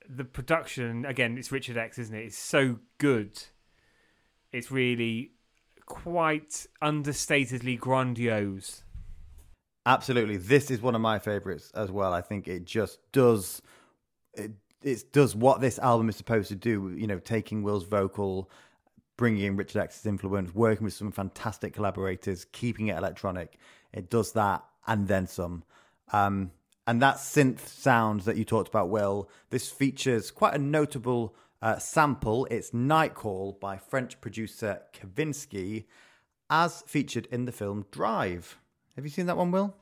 the 0.10 0.24
production 0.24 1.06
again. 1.06 1.38
It's 1.38 1.52
Richard 1.52 1.78
X, 1.78 2.00
isn't 2.00 2.16
it? 2.16 2.26
It's 2.26 2.36
so 2.36 2.80
good. 2.98 3.44
It's 4.52 4.72
really 4.72 5.34
quite 5.86 6.66
understatedly 6.82 7.80
grandiose. 7.80 8.86
Absolutely, 9.86 10.38
this 10.38 10.72
is 10.72 10.82
one 10.82 10.96
of 10.96 11.02
my 11.02 11.20
favorites 11.20 11.72
as 11.76 11.92
well. 11.92 12.12
I 12.12 12.22
think 12.22 12.48
it 12.48 12.66
just 12.66 12.98
does 13.12 13.62
it. 14.34 14.54
It 14.84 15.12
does 15.12 15.36
what 15.36 15.62
this 15.62 15.80
album 15.80 16.10
is 16.10 16.16
supposed 16.16 16.50
to 16.50 16.56
do. 16.56 16.94
You 16.96 17.08
know, 17.08 17.20
taking 17.20 17.64
Will's 17.64 17.86
vocal, 17.86 18.50
bringing 19.18 19.44
in 19.44 19.56
Richard 19.56 19.82
X's 19.82 20.06
influence, 20.06 20.54
working 20.54 20.86
with 20.86 20.94
some 20.94 21.12
fantastic 21.12 21.74
collaborators, 21.74 22.46
keeping 22.52 22.88
it 22.88 22.98
electronic. 22.98 23.58
It 23.94 24.10
does 24.10 24.34
that 24.34 24.64
and 24.88 25.08
then 25.08 25.28
some. 25.28 25.64
Um, 26.14 26.52
and 26.88 27.02
that 27.02 27.16
synth 27.16 27.68
sound 27.68 28.22
that 28.22 28.38
you 28.38 28.46
talked 28.46 28.70
about, 28.70 28.90
Will, 28.90 29.30
this 29.50 29.72
features 29.72 30.30
quite 30.30 30.54
a 30.54 30.60
notable 30.60 31.36
uh, 31.62 31.80
sample. 31.80 32.46
It's 32.52 32.74
Night 32.74 33.16
Call 33.16 33.58
by 33.60 33.78
French 33.78 34.22
producer 34.22 34.82
Kavinsky, 34.94 35.86
as 36.50 36.84
featured 36.84 37.28
in 37.32 37.46
the 37.46 37.52
film 37.52 37.86
Drive. 37.90 38.60
Have 38.96 39.04
you 39.04 39.10
seen 39.10 39.26
that 39.26 39.38
one, 39.38 39.50
Will? 39.52 39.76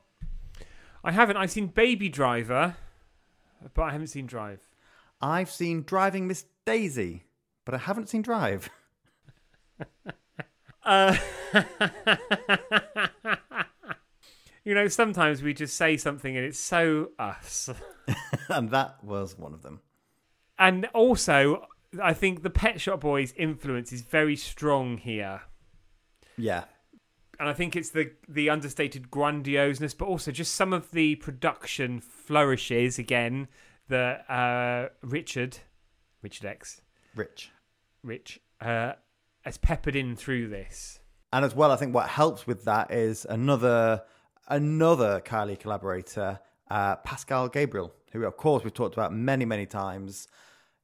I 1.02 1.12
haven't. 1.12 1.36
I've 1.36 1.50
seen 1.50 1.66
Baby 1.66 2.08
Driver, 2.08 2.76
but 3.74 3.82
I 3.82 3.92
haven't 3.92 4.06
seen 4.06 4.24
Drive. 4.26 4.60
I've 5.24 5.50
seen 5.50 5.84
Driving 5.84 6.28
Miss 6.28 6.44
Daisy, 6.66 7.24
but 7.64 7.74
I 7.74 7.78
haven't 7.78 8.10
seen 8.10 8.22
Drive. 8.22 8.68
Uh, 10.86 11.16
you 14.64 14.74
know, 14.74 14.86
sometimes 14.86 15.42
we 15.42 15.54
just 15.54 15.78
say 15.78 15.96
something 15.96 16.36
and 16.36 16.44
it's 16.44 16.58
so 16.58 17.12
us. 17.18 17.70
and 18.50 18.68
that 18.68 19.02
was 19.02 19.38
one 19.38 19.54
of 19.54 19.62
them. 19.62 19.80
And 20.58 20.84
also, 20.92 21.68
I 22.02 22.12
think 22.12 22.42
the 22.42 22.50
Pet 22.50 22.82
Shop 22.82 23.00
Boys 23.00 23.32
influence 23.34 23.94
is 23.94 24.02
very 24.02 24.36
strong 24.36 24.98
here. 24.98 25.40
Yeah. 26.36 26.64
And 27.40 27.48
I 27.48 27.54
think 27.54 27.76
it's 27.76 27.88
the 27.88 28.12
the 28.28 28.50
understated 28.50 29.10
grandioseness, 29.10 29.96
but 29.96 30.04
also 30.04 30.32
just 30.32 30.54
some 30.54 30.74
of 30.74 30.90
the 30.90 31.14
production 31.16 32.02
flourishes 32.02 32.98
again 32.98 33.48
that 33.88 34.30
uh, 34.30 34.88
Richard, 35.02 35.58
Richard 36.22 36.46
X, 36.46 36.80
Rich. 37.14 37.50
Rich, 38.02 38.40
uh, 38.60 38.92
has 39.42 39.58
peppered 39.58 39.96
in 39.96 40.16
through 40.16 40.48
this. 40.48 41.00
And 41.32 41.44
as 41.44 41.54
well, 41.54 41.70
I 41.70 41.76
think 41.76 41.94
what 41.94 42.08
helps 42.08 42.46
with 42.46 42.64
that 42.64 42.90
is 42.92 43.26
another 43.28 44.02
another 44.48 45.20
Kylie 45.20 45.58
collaborator, 45.58 46.38
uh, 46.70 46.96
Pascal 46.96 47.48
Gabriel, 47.48 47.92
who 48.12 48.24
of 48.24 48.36
course 48.36 48.62
we've 48.62 48.74
talked 48.74 48.94
about 48.94 49.12
many, 49.12 49.44
many 49.44 49.66
times. 49.66 50.28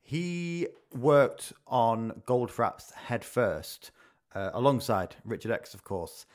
He 0.01 0.67
worked 0.95 1.53
on 1.67 2.23
Goldfrapp's 2.27 2.91
Head 2.93 3.25
First, 3.25 3.93
uh, 4.35 4.51
alongside 4.55 5.17
Richard 5.25 5.53
X, 5.53 5.75
of 5.75 5.85
course. 5.85 6.27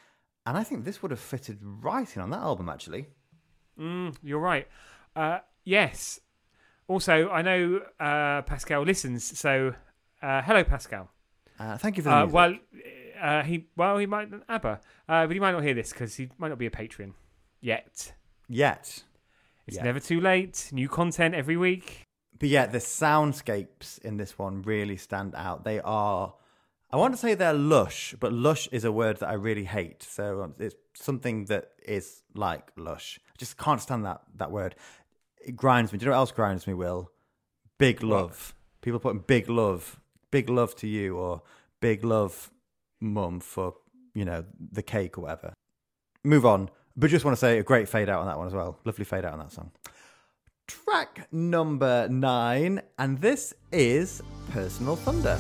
And 0.45 0.57
I 0.57 0.63
think 0.63 0.85
this 0.85 1.01
would 1.01 1.11
have 1.11 1.19
fitted 1.19 1.57
right 1.61 2.15
in 2.15 2.21
on 2.21 2.29
that 2.29 2.39
album, 2.39 2.69
actually. 2.69 3.07
Mm, 3.79 4.15
you're 4.23 4.39
right. 4.39 4.67
Uh, 5.15 5.39
yes. 5.63 6.19
Also, 6.87 7.29
I 7.29 7.41
know 7.41 7.81
uh, 7.99 8.41
Pascal 8.43 8.83
listens, 8.83 9.37
so 9.37 9.73
uh, 10.21 10.41
hello, 10.43 10.63
Pascal. 10.63 11.09
Uh, 11.59 11.77
thank 11.77 11.97
you 11.97 12.03
for 12.03 12.09
the 12.09 12.15
Uh, 12.15 12.25
well, 12.27 12.55
uh, 13.21 13.41
he 13.43 13.67
well 13.75 13.97
he 13.97 14.05
might 14.05 14.29
ABBA, 14.47 14.81
uh, 15.09 15.25
but 15.25 15.31
he 15.31 15.39
might 15.39 15.51
not 15.51 15.63
hear 15.63 15.73
this 15.73 15.91
because 15.91 16.15
he 16.15 16.29
might 16.37 16.49
not 16.49 16.59
be 16.59 16.65
a 16.67 16.71
patron 16.71 17.13
yet. 17.61 18.13
Yet. 18.47 19.03
It's 19.65 19.77
Yeah. 19.77 19.83
never 19.83 19.99
too 19.99 20.21
late. 20.21 20.69
New 20.71 20.87
content 20.87 21.33
every 21.33 21.57
week. 21.57 22.03
But 22.37 22.49
yeah, 22.49 22.67
the 22.67 22.77
soundscapes 22.77 23.97
in 23.99 24.17
this 24.17 24.37
one 24.37 24.61
really 24.61 24.97
stand 24.97 25.33
out. 25.35 25.63
They 25.63 25.79
are, 25.79 26.35
I 26.91 26.97
want 26.97 27.13
to 27.13 27.17
say 27.17 27.33
they're 27.33 27.53
lush, 27.53 28.13
but 28.19 28.31
lush 28.31 28.67
is 28.71 28.83
a 28.83 28.91
word 28.91 29.17
that 29.21 29.29
I 29.29 29.33
really 29.33 29.63
hate. 29.63 30.03
So 30.03 30.43
um, 30.43 30.55
it's 30.59 30.75
something 30.93 31.45
that 31.45 31.71
is 31.83 32.21
like 32.35 32.71
lush. 32.75 33.19
I 33.29 33.37
just 33.39 33.57
can't 33.57 33.81
stand 33.81 34.05
that 34.05 34.21
that 34.35 34.51
word. 34.51 34.75
It 35.45 35.55
grinds 35.55 35.93
me. 35.93 35.99
Do 35.99 36.05
you 36.05 36.09
know 36.09 36.17
what 36.17 36.21
else 36.21 36.31
grinds 36.31 36.67
me, 36.67 36.73
Will? 36.73 37.11
Big 37.77 38.03
love. 38.03 38.53
People 38.81 38.99
putting 38.99 39.19
big 39.19 39.49
love, 39.49 39.99
big 40.31 40.49
love 40.49 40.75
to 40.77 40.87
you, 40.87 41.17
or 41.17 41.41
big 41.81 42.03
love, 42.03 42.51
mum, 42.99 43.39
for, 43.39 43.75
you 44.13 44.25
know, 44.25 44.45
the 44.71 44.83
cake 44.83 45.17
or 45.17 45.21
whatever. 45.21 45.53
Move 46.23 46.45
on. 46.45 46.69
But 46.97 47.09
just 47.09 47.25
want 47.25 47.35
to 47.35 47.39
say 47.39 47.59
a 47.59 47.63
great 47.63 47.89
fade 47.89 48.09
out 48.09 48.21
on 48.21 48.27
that 48.27 48.37
one 48.37 48.47
as 48.47 48.53
well. 48.53 48.79
Lovely 48.85 49.05
fade 49.05 49.25
out 49.25 49.33
on 49.33 49.39
that 49.39 49.51
song 49.51 49.71
track 50.67 51.27
number 51.31 52.07
nine, 52.09 52.81
and 52.97 53.19
this 53.19 53.53
is 53.71 54.21
Personal 54.51 54.95
Thunder. 54.95 55.37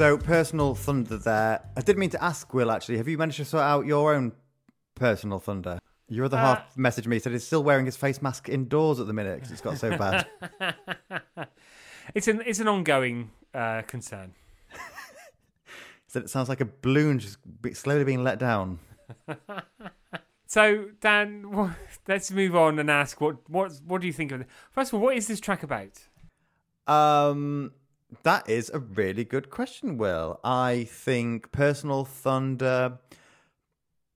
So, 0.00 0.16
Personal 0.16 0.74
Thunder 0.74 1.18
there. 1.18 1.60
I 1.76 1.82
did 1.82 1.98
mean 1.98 2.08
to 2.08 2.24
ask 2.24 2.54
Will 2.54 2.70
actually, 2.70 2.96
have 2.96 3.06
you 3.06 3.18
managed 3.18 3.36
to 3.36 3.44
sort 3.44 3.64
out 3.64 3.84
your 3.84 4.14
own 4.14 4.32
Personal 4.94 5.40
Thunder? 5.40 5.78
Your 6.08 6.24
other 6.24 6.38
Uh, 6.38 6.40
half 6.40 6.74
messaged 6.74 7.06
me, 7.06 7.18
said 7.18 7.32
he's 7.32 7.46
still 7.46 7.62
wearing 7.62 7.84
his 7.84 7.98
face 7.98 8.22
mask 8.22 8.48
indoors 8.48 8.98
at 8.98 9.06
the 9.06 9.12
minute 9.12 9.34
because 9.34 9.52
it's 9.52 9.60
got 9.60 9.76
so 9.76 9.90
bad. 9.98 10.26
It's 12.14 12.28
an 12.28 12.42
it's 12.46 12.60
an 12.60 12.66
ongoing 12.66 13.30
uh, 13.52 13.82
concern. 13.82 14.32
said 16.06 16.22
it 16.22 16.30
sounds 16.30 16.48
like 16.48 16.62
a 16.62 16.68
balloon 16.80 17.18
just 17.18 17.36
slowly 17.74 18.04
being 18.04 18.24
let 18.24 18.38
down. 18.38 18.78
So 20.46 20.86
Dan, 21.02 21.76
let's 22.08 22.30
move 22.30 22.56
on 22.56 22.78
and 22.78 22.90
ask 22.90 23.20
what 23.20 23.36
what 23.50 23.72
what 23.84 24.00
do 24.00 24.06
you 24.06 24.14
think 24.14 24.32
of 24.32 24.40
it? 24.40 24.46
First 24.70 24.94
of 24.94 24.94
all, 24.94 25.04
what 25.04 25.14
is 25.18 25.26
this 25.26 25.40
track 25.40 25.62
about? 25.62 26.00
Um, 26.86 27.72
that 28.22 28.48
is 28.48 28.70
a 28.72 28.78
really 28.78 29.24
good 29.24 29.50
question, 29.50 29.96
Will. 29.98 30.40
I 30.44 30.84
think 30.84 31.52
Personal 31.52 32.04
Thunder, 32.04 32.98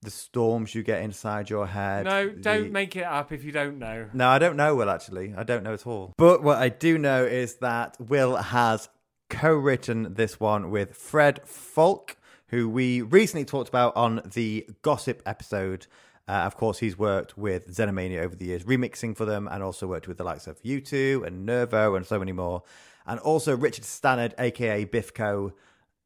the 0.02 0.10
storms 0.10 0.74
you 0.74 0.82
get 0.82 1.02
inside 1.02 1.50
your 1.50 1.66
head. 1.66 2.04
No, 2.04 2.30
don't 2.30 2.64
the- 2.64 2.70
make 2.70 2.96
it 2.96 3.04
up 3.04 3.32
if 3.32 3.44
you 3.44 3.52
don't 3.52 3.78
know. 3.78 4.08
No, 4.12 4.28
I 4.28 4.38
don't 4.38 4.56
know 4.56 4.74
Will 4.74 4.90
actually. 4.90 5.34
I 5.36 5.42
don't 5.42 5.62
know 5.62 5.72
at 5.74 5.86
all. 5.86 6.12
But 6.16 6.42
what 6.42 6.58
I 6.58 6.68
do 6.68 6.98
know 6.98 7.24
is 7.24 7.56
that 7.56 7.96
Will 8.00 8.36
has 8.36 8.88
co-written 9.30 10.14
this 10.14 10.38
one 10.38 10.70
with 10.70 10.94
Fred 10.94 11.40
Falke, 11.46 12.16
who 12.48 12.68
we 12.68 13.00
recently 13.02 13.44
talked 13.44 13.68
about 13.68 13.96
on 13.96 14.20
the 14.34 14.66
Gossip 14.82 15.22
episode. 15.26 15.86
Uh, 16.26 16.32
of 16.32 16.56
course, 16.56 16.78
he's 16.78 16.98
worked 16.98 17.36
with 17.36 17.74
Xenomania 17.74 18.22
over 18.22 18.34
the 18.34 18.46
years, 18.46 18.64
remixing 18.64 19.16
for 19.16 19.24
them, 19.24 19.48
and 19.50 19.62
also 19.62 19.86
worked 19.86 20.08
with 20.08 20.16
the 20.16 20.24
likes 20.24 20.46
of 20.46 20.62
U2 20.62 21.26
and 21.26 21.44
Nervo 21.44 21.96
and 21.96 22.06
so 22.06 22.18
many 22.18 22.32
more. 22.32 22.62
And 23.06 23.20
also 23.20 23.56
Richard 23.56 23.84
Stannard, 23.84 24.34
aka 24.38 24.86
Biffco, 24.86 25.52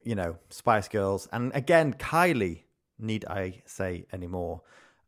you 0.02 0.14
know, 0.14 0.36
Spice 0.50 0.88
Girls, 0.88 1.28
and 1.32 1.52
again 1.54 1.94
Kylie. 1.94 2.62
Need 2.98 3.24
I 3.26 3.62
say 3.64 4.06
any 4.12 4.26
more? 4.26 4.62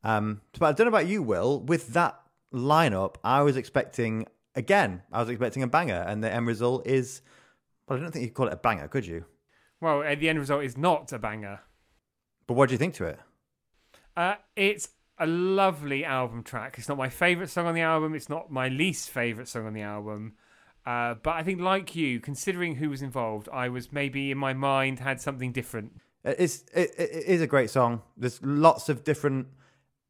Um, 0.05 0.43
but 0.59 0.67
I 0.67 0.73
don't 0.73 0.87
know 0.87 0.97
about 0.97 1.09
you, 1.09 1.23
Will. 1.23 1.61
With 1.61 1.89
that 1.89 2.21
lineup, 2.55 3.17
I 3.25 3.43
was 3.43 3.57
expecting 3.57 4.27
again. 4.55 5.03
I 5.13 5.21
was 5.21 5.29
expecting 5.29 5.65
a 5.65 5.67
banger, 5.67 6.05
and 6.07 6.23
the 6.23 6.33
end 6.33 6.47
result 6.47 6.87
is. 6.87 7.23
Well, 7.89 7.99
I 7.99 8.03
don't 8.03 8.13
think 8.13 8.23
you 8.23 8.29
could 8.29 8.37
call 8.37 8.47
it 8.47 8.53
a 8.53 8.57
banger, 8.57 8.87
could 8.87 9.05
you? 9.05 9.25
Well, 9.81 10.03
uh, 10.03 10.15
the 10.15 10.29
end 10.29 10.39
result 10.39 10.63
is 10.63 10.77
not 10.77 11.13
a 11.13 11.19
banger. 11.19 11.61
But 12.47 12.55
what 12.55 12.69
do 12.69 12.75
you 12.75 12.79
think 12.79 12.95
to 12.95 13.07
it? 13.07 13.19
Uh, 14.17 14.35
it's 14.55 14.91
a 15.19 15.27
lovely 15.27 16.05
album 16.05 16.43
track. 16.43 16.77
It's 16.79 16.89
not 16.89 16.99
my 16.99 17.09
favorite 17.09 17.51
song 17.51 17.67
on 17.67 17.75
the 17.75 17.81
album. 17.81 18.15
It's 18.15 18.29
not 18.29 18.51
my 18.51 18.69
least 18.69 19.11
favorite 19.11 19.49
song 19.49 19.67
on 19.67 19.75
the 19.75 19.83
album. 19.83 20.35
Uh, 20.87 21.15
but 21.23 21.33
I 21.33 21.43
think, 21.43 21.61
like 21.61 21.95
you, 21.95 22.21
considering 22.21 22.77
who 22.77 22.91
was 22.91 23.03
involved, 23.03 23.49
I 23.53 23.69
was 23.69 23.93
maybe 23.93 24.31
in 24.31 24.39
my 24.39 24.55
mind 24.55 24.99
had 24.99 25.21
something 25.21 25.53
different. 25.53 26.01
It's 26.25 26.65
it, 26.75 26.91
it 26.99 27.25
is 27.27 27.41
a 27.41 27.47
great 27.47 27.71
song. 27.71 28.03
There's 28.17 28.41
lots 28.43 28.89
of 28.89 29.05
different 29.05 29.49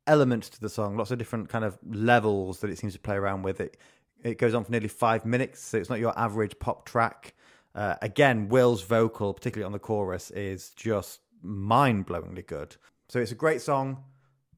elements 0.07 0.49
to 0.51 0.61
the 0.61 0.69
song, 0.69 0.97
lots 0.97 1.11
of 1.11 1.19
different 1.19 1.49
kind 1.49 1.65
of 1.65 1.79
levels 1.89 2.61
that 2.61 2.71
it 2.71 2.79
seems 2.79 2.93
to 2.95 2.99
play 2.99 3.17
around 3.17 3.43
with. 3.43 3.61
It 3.61 3.77
it 4.23 4.39
goes 4.39 4.55
on 4.55 4.65
for 4.65 4.71
nearly 4.71 4.89
five 4.89 5.25
minutes, 5.25 5.61
so 5.61 5.79
it's 5.79 5.91
not 5.91 5.99
your 5.99 6.17
average 6.19 6.59
pop 6.59 6.85
track. 6.85 7.35
Uh, 7.75 7.95
again, 8.03 8.49
Will's 8.49 8.83
vocal, 8.83 9.33
particularly 9.33 9.67
on 9.67 9.73
the 9.73 9.79
chorus, 9.79 10.31
is 10.33 10.71
just 10.71 11.21
mind 11.43 12.07
blowingly 12.07 12.47
good. 12.47 12.77
So 13.09 13.19
it's 13.21 13.33
a 13.33 13.37
great 13.37 13.61
song, 13.61 14.05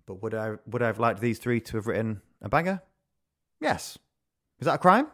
but 0.07 0.23
would 0.23 0.35
I 0.35 0.57
would 0.67 0.83
I 0.83 0.87
have 0.87 0.99
liked 0.99 1.21
these 1.21 1.39
three 1.39 1.61
to 1.61 1.77
have 1.77 1.87
written 1.87 2.23
a 2.41 2.49
banger? 2.49 2.83
Yes. 3.61 3.99
Is 4.59 4.67
that 4.67 4.75
a 4.75 4.79
crime? 4.79 5.07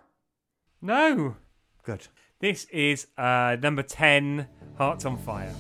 No, 0.80 1.36
Good. 1.82 2.06
this 2.40 2.64
is 2.66 3.08
uh, 3.16 3.56
number 3.60 3.82
ten, 3.82 4.48
Hearts 4.76 5.04
on 5.04 5.18
Fire. 5.18 5.52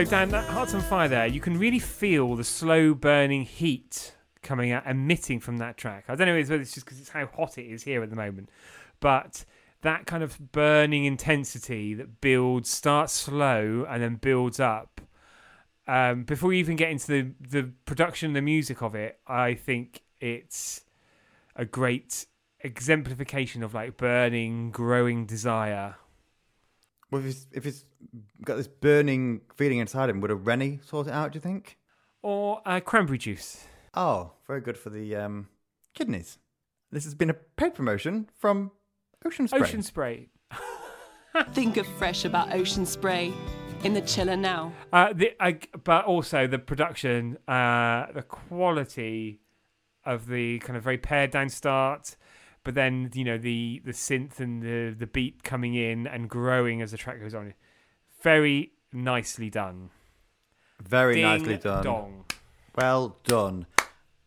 So 0.00 0.06
Dan, 0.06 0.30
that 0.30 0.48
Hearts 0.48 0.72
on 0.72 0.80
Fire 0.80 1.08
there, 1.08 1.26
you 1.26 1.40
can 1.40 1.58
really 1.58 1.78
feel 1.78 2.34
the 2.34 2.42
slow 2.42 2.94
burning 2.94 3.42
heat 3.42 4.14
coming 4.42 4.72
out, 4.72 4.86
emitting 4.86 5.40
from 5.40 5.58
that 5.58 5.76
track. 5.76 6.06
I 6.08 6.14
don't 6.14 6.26
know 6.26 6.36
whether 6.36 6.54
it's 6.54 6.72
just 6.72 6.86
because 6.86 6.98
it's 6.98 7.10
how 7.10 7.26
hot 7.26 7.58
it 7.58 7.66
is 7.66 7.82
here 7.82 8.02
at 8.02 8.08
the 8.08 8.16
moment, 8.16 8.48
but 9.00 9.44
that 9.82 10.06
kind 10.06 10.22
of 10.22 10.52
burning 10.52 11.04
intensity 11.04 11.92
that 11.92 12.22
builds, 12.22 12.70
starts 12.70 13.12
slow 13.12 13.86
and 13.90 14.02
then 14.02 14.14
builds 14.14 14.58
up. 14.58 15.02
Um, 15.86 16.24
before 16.24 16.54
you 16.54 16.60
even 16.60 16.76
get 16.76 16.90
into 16.90 17.06
the 17.06 17.32
the 17.38 17.70
production, 17.84 18.32
the 18.32 18.40
music 18.40 18.80
of 18.80 18.94
it, 18.94 19.18
I 19.26 19.52
think 19.52 20.00
it's 20.18 20.80
a 21.54 21.66
great 21.66 22.24
exemplification 22.60 23.62
of 23.62 23.74
like 23.74 23.98
burning, 23.98 24.70
growing 24.70 25.26
desire. 25.26 25.96
Well, 27.10 27.20
if 27.20 27.26
he's, 27.26 27.46
if 27.52 27.64
he's 27.64 27.84
got 28.44 28.56
this 28.56 28.68
burning 28.68 29.40
feeling 29.56 29.78
inside 29.78 30.10
him, 30.10 30.20
would 30.20 30.30
a 30.30 30.36
Rennie 30.36 30.80
sort 30.84 31.08
it 31.08 31.12
out, 31.12 31.32
do 31.32 31.36
you 31.36 31.40
think? 31.40 31.76
Or 32.22 32.60
uh, 32.64 32.80
cranberry 32.80 33.18
juice. 33.18 33.64
Oh, 33.94 34.32
very 34.46 34.60
good 34.60 34.78
for 34.78 34.90
the 34.90 35.16
um, 35.16 35.48
kidneys. 35.94 36.38
This 36.92 37.04
has 37.04 37.14
been 37.14 37.30
a 37.30 37.34
paid 37.34 37.74
promotion 37.74 38.28
from 38.38 38.72
Ocean 39.24 39.48
Spray. 39.48 39.60
Ocean 39.60 39.82
spray. 39.82 40.28
Think 41.52 41.76
of 41.76 41.86
fresh 41.86 42.24
about 42.24 42.52
Ocean 42.52 42.86
Spray 42.86 43.32
in 43.84 43.94
the 43.94 44.00
chiller 44.00 44.36
now. 44.36 44.72
Uh, 44.92 45.12
the, 45.12 45.32
I, 45.40 45.58
but 45.84 46.04
also 46.04 46.46
the 46.46 46.58
production, 46.58 47.38
uh, 47.48 48.06
the 48.12 48.22
quality 48.22 49.40
of 50.04 50.26
the 50.26 50.58
kind 50.60 50.76
of 50.76 50.82
very 50.82 50.98
pared 50.98 51.30
down 51.30 51.48
start, 51.48 52.16
but 52.64 52.74
then 52.74 53.10
you 53.14 53.24
know 53.24 53.38
the 53.38 53.80
the 53.84 53.92
synth 53.92 54.40
and 54.40 54.62
the 54.62 54.94
the 54.96 55.06
beat 55.06 55.42
coming 55.42 55.74
in 55.74 56.06
and 56.06 56.28
growing 56.28 56.82
as 56.82 56.90
the 56.90 56.96
track 56.96 57.20
goes 57.20 57.34
on. 57.34 57.54
Very 58.22 58.72
nicely 58.92 59.50
done. 59.50 59.90
Very 60.82 61.16
Ding 61.16 61.24
nicely 61.24 61.56
done. 61.56 61.84
Dong. 61.84 62.24
Well 62.76 63.16
done. 63.24 63.66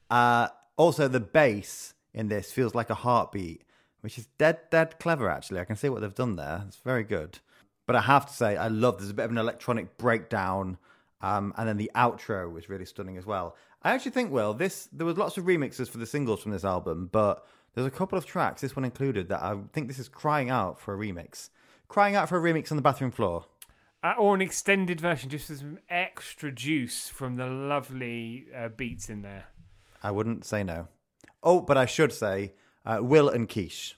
Uh, 0.09 0.47
also, 0.77 1.07
the 1.07 1.19
bass 1.19 1.93
in 2.13 2.27
this 2.27 2.51
feels 2.51 2.75
like 2.75 2.89
a 2.89 2.95
heartbeat, 2.95 3.63
which 4.01 4.17
is 4.17 4.27
dead, 4.37 4.59
dead 4.69 4.99
clever, 4.99 5.29
actually. 5.29 5.59
I 5.59 5.65
can 5.65 5.75
see 5.75 5.89
what 5.89 6.01
they've 6.01 6.13
done 6.13 6.35
there. 6.35 6.63
It's 6.67 6.77
very 6.77 7.03
good. 7.03 7.39
But 7.85 7.95
I 7.95 8.01
have 8.01 8.27
to 8.27 8.33
say, 8.33 8.55
I 8.55 8.67
love 8.67 8.97
there's 8.97 9.09
a 9.09 9.13
bit 9.13 9.25
of 9.25 9.31
an 9.31 9.37
electronic 9.37 9.97
breakdown, 9.97 10.77
um, 11.21 11.53
and 11.57 11.67
then 11.67 11.77
the 11.77 11.91
outro 11.95 12.51
was 12.51 12.69
really 12.69 12.85
stunning 12.85 13.17
as 13.17 13.25
well. 13.25 13.55
I 13.81 13.91
actually 13.91 14.11
think, 14.11 14.31
well 14.31 14.53
this 14.53 14.87
there 14.93 15.05
was 15.05 15.17
lots 15.17 15.37
of 15.37 15.45
remixes 15.45 15.89
for 15.89 15.97
the 15.97 16.05
singles 16.05 16.41
from 16.41 16.51
this 16.51 16.63
album, 16.63 17.09
but 17.11 17.45
there's 17.73 17.87
a 17.87 17.91
couple 17.91 18.17
of 18.17 18.25
tracks, 18.25 18.61
this 18.61 18.75
one 18.75 18.85
included, 18.85 19.29
that 19.29 19.41
I 19.41 19.57
think 19.73 19.87
this 19.87 19.99
is 19.99 20.07
crying 20.07 20.49
out 20.49 20.79
for 20.79 20.93
a 20.93 20.97
remix. 20.97 21.49
Crying 21.87 22.15
out 22.15 22.29
for 22.29 22.37
a 22.37 22.53
remix 22.53 22.71
on 22.71 22.77
the 22.77 22.83
bathroom 22.83 23.11
floor. 23.11 23.45
Uh, 24.03 24.13
or 24.19 24.35
an 24.35 24.41
extended 24.41 24.99
version, 24.99 25.29
just 25.29 25.49
with 25.49 25.59
some 25.59 25.79
extra 25.89 26.51
juice 26.51 27.09
from 27.09 27.37
the 27.37 27.47
lovely 27.47 28.45
uh, 28.55 28.67
beats 28.67 29.09
in 29.09 29.21
there. 29.21 29.45
I 30.03 30.11
wouldn't 30.11 30.45
say 30.45 30.63
no. 30.63 30.89
Oh, 31.41 31.61
but 31.61 31.77
I 31.77 31.85
should 31.85 32.11
say 32.11 32.53
uh, 32.85 32.99
Will 33.01 33.29
and 33.29 33.47
Kish 33.47 33.97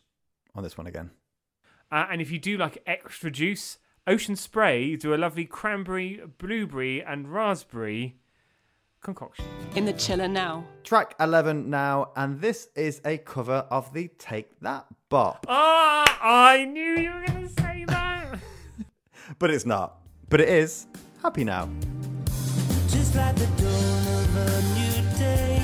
on 0.54 0.64
this 0.64 0.78
one 0.78 0.88
again. 0.88 1.12
Uh, 1.92 2.06
and 2.10 2.22
if 2.22 2.32
you 2.32 2.40
do 2.40 2.58
like 2.58 2.82
extra 2.86 3.32
juice, 3.32 3.78
Ocean 4.08 4.36
Spray 4.36 4.96
do 4.96 5.14
a 5.14 5.18
lovely 5.18 5.46
cranberry, 5.46 6.22
blueberry, 6.38 7.04
and 7.04 7.34
raspberry 7.34 8.18
concoction. 9.06 9.46
In 9.76 9.86
the 9.86 9.94
chiller 9.94 10.28
now. 10.28 10.66
Track 10.84 11.16
11 11.20 11.70
now, 11.70 12.10
and 12.18 12.42
this 12.42 12.68
is 12.76 13.00
a 13.06 13.18
cover 13.20 13.66
of 13.70 13.94
the 13.94 14.10
Take 14.18 14.50
That 14.62 14.86
Bop. 15.10 15.46
Ah, 15.48 16.18
I 16.22 16.66
knew 16.66 16.98
you 16.98 17.12
were 17.12 17.26
going 17.28 17.48
to 17.48 17.62
say 17.62 17.86
that. 17.88 18.40
But 19.40 19.52
it's 19.52 19.66
not. 19.66 19.98
But 20.28 20.42
it 20.42 20.50
is. 20.50 20.88
Happy 21.22 21.44
now. 21.44 21.70
Just 22.90 23.16
like 23.16 23.36
the 23.36 23.46
dawn 23.62 24.08
of 24.20 24.36
a 24.36 24.50
new 24.78 25.18
day, 25.18 25.62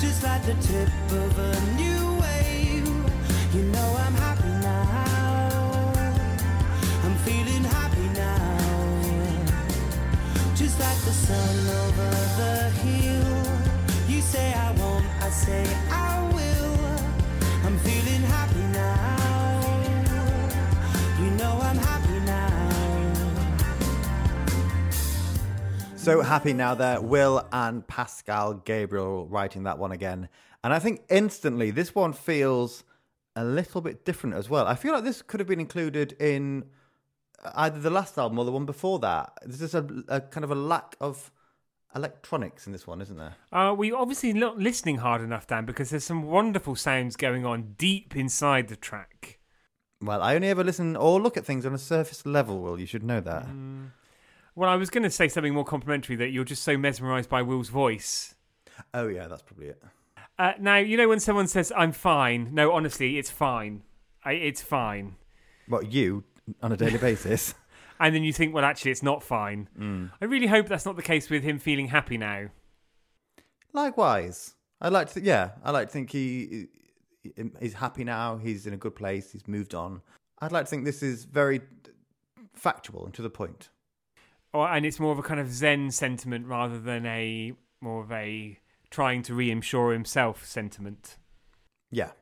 just 0.00 0.22
like 0.24 0.42
the 0.44 0.54
tip 0.54 0.88
of 1.12 1.38
a 1.38 1.52
new 1.80 2.02
wave. 2.22 2.88
You 3.54 3.62
know 3.74 3.88
I'm 4.04 4.14
happy 4.26 4.52
now. 4.70 5.92
I'm 7.04 7.16
feeling 7.26 7.64
happy 7.64 8.08
now. 8.14 8.58
Just 10.54 10.78
like 10.80 10.98
the 11.08 11.12
sun 11.12 11.56
So 26.08 26.22
happy 26.22 26.54
now 26.54 26.74
there. 26.74 27.02
Will 27.02 27.46
and 27.52 27.86
Pascal 27.86 28.54
Gabriel 28.54 29.26
writing 29.26 29.64
that 29.64 29.78
one 29.78 29.92
again. 29.92 30.30
And 30.64 30.72
I 30.72 30.78
think 30.78 31.02
instantly 31.10 31.70
this 31.70 31.94
one 31.94 32.14
feels 32.14 32.82
a 33.36 33.44
little 33.44 33.82
bit 33.82 34.06
different 34.06 34.34
as 34.34 34.48
well. 34.48 34.66
I 34.66 34.74
feel 34.74 34.94
like 34.94 35.04
this 35.04 35.20
could 35.20 35.38
have 35.38 35.46
been 35.46 35.60
included 35.60 36.16
in 36.18 36.64
either 37.54 37.78
the 37.78 37.90
last 37.90 38.16
album 38.16 38.38
or 38.38 38.46
the 38.46 38.52
one 38.52 38.64
before 38.64 38.98
that. 39.00 39.34
There's 39.42 39.58
just 39.58 39.74
a, 39.74 39.84
a 40.08 40.22
kind 40.22 40.44
of 40.44 40.50
a 40.50 40.54
lack 40.54 40.96
of 40.98 41.30
electronics 41.94 42.66
in 42.66 42.72
this 42.72 42.86
one, 42.86 43.00
isn't 43.00 43.16
there? 43.16 43.36
Uh, 43.52 43.74
we 43.76 43.92
obviously 43.92 44.32
not 44.32 44.58
listening 44.58 44.98
hard 44.98 45.20
enough, 45.22 45.46
Dan, 45.46 45.64
because 45.64 45.90
there's 45.90 46.04
some 46.04 46.22
wonderful 46.24 46.76
sounds 46.76 47.16
going 47.16 47.44
on 47.46 47.74
deep 47.78 48.16
inside 48.16 48.68
the 48.68 48.76
track. 48.76 49.38
Well, 50.00 50.22
I 50.22 50.34
only 50.34 50.48
ever 50.48 50.62
listen 50.62 50.96
or 50.96 51.20
look 51.20 51.36
at 51.36 51.44
things 51.44 51.66
on 51.66 51.74
a 51.74 51.78
surface 51.78 52.24
level, 52.24 52.60
Will. 52.60 52.78
You 52.78 52.86
should 52.86 53.02
know 53.02 53.20
that. 53.20 53.46
Well, 54.54 54.70
I 54.70 54.76
was 54.76 54.90
going 54.90 55.02
to 55.02 55.10
say 55.10 55.28
something 55.28 55.54
more 55.54 55.64
complimentary 55.64 56.16
that 56.16 56.28
you're 56.28 56.44
just 56.44 56.62
so 56.62 56.76
mesmerised 56.76 57.28
by 57.28 57.42
Will's 57.42 57.68
voice. 57.68 58.34
Oh, 58.94 59.08
yeah, 59.08 59.26
that's 59.26 59.42
probably 59.42 59.68
it. 59.68 59.82
Uh, 60.38 60.52
now, 60.60 60.76
you 60.76 60.96
know 60.96 61.08
when 61.08 61.18
someone 61.18 61.48
says, 61.48 61.72
I'm 61.76 61.90
fine. 61.90 62.50
No, 62.52 62.72
honestly, 62.72 63.18
it's 63.18 63.30
fine. 63.30 63.82
I, 64.24 64.32
it's 64.32 64.62
fine. 64.62 65.16
What, 65.66 65.90
you 65.90 66.24
on 66.62 66.72
a 66.72 66.76
daily 66.76 66.98
basis? 66.98 67.54
And 68.00 68.14
then 68.14 68.24
you 68.24 68.32
think, 68.32 68.54
well, 68.54 68.64
actually, 68.64 68.92
it's 68.92 69.02
not 69.02 69.22
fine. 69.22 69.68
Hmm. 69.76 70.06
I 70.20 70.26
really 70.26 70.46
hope 70.46 70.68
that's 70.68 70.86
not 70.86 70.96
the 70.96 71.02
case 71.02 71.28
with 71.30 71.42
him 71.42 71.58
feeling 71.58 71.88
happy 71.88 72.16
now. 72.16 72.48
Likewise, 73.72 74.54
I 74.80 74.88
like 74.88 75.12
to. 75.12 75.20
Yeah, 75.20 75.50
I 75.64 75.70
like 75.70 75.88
to 75.88 75.92
think 75.92 76.10
he 76.10 76.68
is 77.60 77.74
happy 77.74 78.04
now. 78.04 78.36
He's 78.36 78.66
in 78.66 78.72
a 78.72 78.78
good 78.78 78.94
place. 78.94 79.32
He's 79.32 79.46
moved 79.46 79.74
on. 79.74 80.00
I'd 80.40 80.52
like 80.52 80.64
to 80.64 80.70
think 80.70 80.84
this 80.84 81.02
is 81.02 81.24
very 81.24 81.60
factual 82.54 83.04
and 83.04 83.14
to 83.14 83.22
the 83.22 83.30
point. 83.30 83.70
Or, 84.52 84.68
and 84.68 84.86
it's 84.86 84.98
more 84.98 85.12
of 85.12 85.18
a 85.18 85.22
kind 85.22 85.40
of 85.40 85.52
Zen 85.52 85.90
sentiment 85.90 86.46
rather 86.46 86.78
than 86.78 87.04
a 87.06 87.52
more 87.80 88.02
of 88.02 88.10
a 88.12 88.58
trying 88.90 89.22
to 89.22 89.34
reassure 89.34 89.92
himself 89.92 90.46
sentiment. 90.46 91.16
Yeah, 91.90 92.12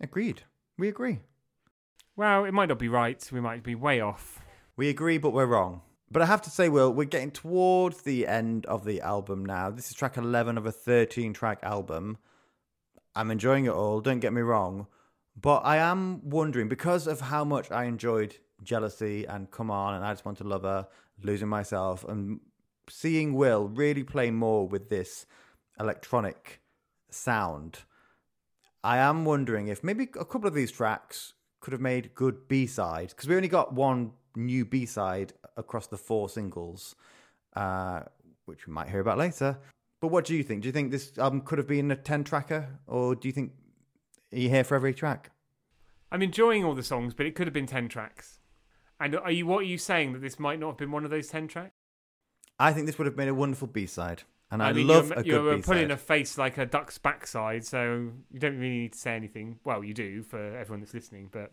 agreed. 0.00 0.42
We 0.78 0.88
agree. 0.88 1.20
Well, 2.16 2.44
it 2.44 2.52
might 2.52 2.68
not 2.68 2.78
be 2.78 2.88
right. 2.88 3.26
We 3.32 3.40
might 3.40 3.62
be 3.62 3.74
way 3.74 4.00
off. 4.00 4.41
We 4.76 4.88
agree, 4.88 5.18
but 5.18 5.32
we're 5.32 5.46
wrong. 5.46 5.82
But 6.10 6.22
I 6.22 6.26
have 6.26 6.42
to 6.42 6.50
say, 6.50 6.68
Will, 6.68 6.92
we're 6.92 7.04
getting 7.04 7.30
towards 7.30 8.02
the 8.02 8.26
end 8.26 8.64
of 8.66 8.84
the 8.84 9.02
album 9.02 9.44
now. 9.44 9.70
This 9.70 9.90
is 9.90 9.94
track 9.94 10.16
11 10.16 10.56
of 10.56 10.64
a 10.64 10.72
13 10.72 11.34
track 11.34 11.58
album. 11.62 12.16
I'm 13.14 13.30
enjoying 13.30 13.66
it 13.66 13.72
all, 13.72 14.00
don't 14.00 14.20
get 14.20 14.32
me 14.32 14.40
wrong. 14.40 14.86
But 15.38 15.60
I 15.60 15.76
am 15.76 16.28
wondering, 16.28 16.68
because 16.68 17.06
of 17.06 17.20
how 17.20 17.44
much 17.44 17.70
I 17.70 17.84
enjoyed 17.84 18.36
Jealousy 18.62 19.26
and 19.26 19.50
Come 19.50 19.70
On 19.70 19.94
and 19.94 20.04
I 20.04 20.12
Just 20.12 20.24
Want 20.24 20.38
to 20.38 20.44
Love 20.44 20.62
Her, 20.62 20.86
Losing 21.22 21.48
Myself, 21.48 22.04
and 22.04 22.40
seeing 22.88 23.34
Will 23.34 23.68
really 23.68 24.04
play 24.04 24.30
more 24.30 24.66
with 24.66 24.88
this 24.88 25.26
electronic 25.78 26.60
sound, 27.10 27.80
I 28.82 28.98
am 28.98 29.26
wondering 29.26 29.68
if 29.68 29.84
maybe 29.84 30.08
a 30.18 30.24
couple 30.24 30.48
of 30.48 30.54
these 30.54 30.72
tracks 30.72 31.34
could 31.60 31.72
have 31.72 31.80
made 31.80 32.14
good 32.14 32.48
B 32.48 32.66
sides 32.66 33.12
because 33.12 33.28
we 33.28 33.36
only 33.36 33.48
got 33.48 33.72
one 33.72 34.12
new 34.36 34.64
B 34.64 34.86
side 34.86 35.32
across 35.56 35.86
the 35.86 35.98
four 35.98 36.28
singles, 36.28 36.94
uh, 37.54 38.02
which 38.46 38.66
we 38.66 38.72
might 38.72 38.88
hear 38.88 39.00
about 39.00 39.18
later. 39.18 39.58
But 40.00 40.08
what 40.08 40.24
do 40.24 40.34
you 40.34 40.42
think? 40.42 40.62
Do 40.62 40.68
you 40.68 40.72
think 40.72 40.90
this 40.90 41.16
album 41.18 41.42
could 41.42 41.58
have 41.58 41.68
been 41.68 41.90
a 41.90 41.96
10 41.96 42.24
tracker, 42.24 42.68
or 42.86 43.14
do 43.14 43.28
you 43.28 43.32
think 43.32 43.52
are 44.32 44.38
you 44.38 44.48
here 44.48 44.64
for 44.64 44.74
every 44.74 44.94
track? 44.94 45.30
I'm 46.10 46.22
enjoying 46.22 46.64
all 46.64 46.74
the 46.74 46.82
songs, 46.82 47.14
but 47.14 47.26
it 47.26 47.34
could 47.34 47.46
have 47.46 47.54
been 47.54 47.66
ten 47.66 47.88
tracks. 47.88 48.38
And 48.98 49.16
are 49.16 49.30
you? 49.30 49.46
What 49.46 49.60
are 49.60 49.66
you 49.66 49.78
saying 49.78 50.12
that 50.14 50.20
this 50.20 50.38
might 50.38 50.58
not 50.58 50.68
have 50.68 50.76
been 50.78 50.90
one 50.90 51.04
of 51.04 51.10
those 51.10 51.28
ten 51.28 51.48
tracks? 51.48 51.74
I 52.58 52.72
think 52.72 52.86
this 52.86 52.98
would 52.98 53.06
have 53.06 53.16
been 53.16 53.28
a 53.28 53.34
wonderful 53.34 53.68
B 53.68 53.86
side. 53.86 54.22
And 54.50 54.62
I, 54.62 54.68
I 54.68 54.72
mean, 54.74 54.86
love 54.86 55.08
you're, 55.08 55.18
a 55.18 55.22
good 55.22 55.26
you're 55.26 55.62
putting 55.62 55.90
a 55.90 55.96
face 55.96 56.36
like 56.36 56.58
a 56.58 56.66
duck's 56.66 56.98
backside, 56.98 57.64
so 57.64 58.10
you 58.30 58.38
don't 58.38 58.58
really 58.58 58.80
need 58.80 58.92
to 58.92 58.98
say 58.98 59.16
anything. 59.16 59.58
Well, 59.64 59.82
you 59.82 59.94
do 59.94 60.22
for 60.22 60.56
everyone 60.56 60.80
that's 60.80 60.92
listening, 60.92 61.30
but 61.32 61.50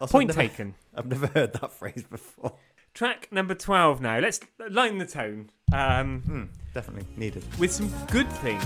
point 0.00 0.30
I've 0.30 0.36
never, 0.36 0.48
taken. 0.48 0.74
I've 0.94 1.06
never 1.06 1.26
heard 1.28 1.52
that 1.54 1.72
phrase 1.72 2.04
before. 2.10 2.54
Track 2.94 3.28
number 3.32 3.54
twelve 3.54 4.00
now. 4.00 4.18
Let's 4.20 4.40
lighten 4.70 4.98
the 4.98 5.06
tone 5.06 5.50
um, 5.72 6.22
Hmm, 6.22 6.44
definitely 6.74 7.06
needed. 7.16 7.42
with 7.58 7.72
some 7.72 7.92
good 8.10 8.30
things. 8.34 8.62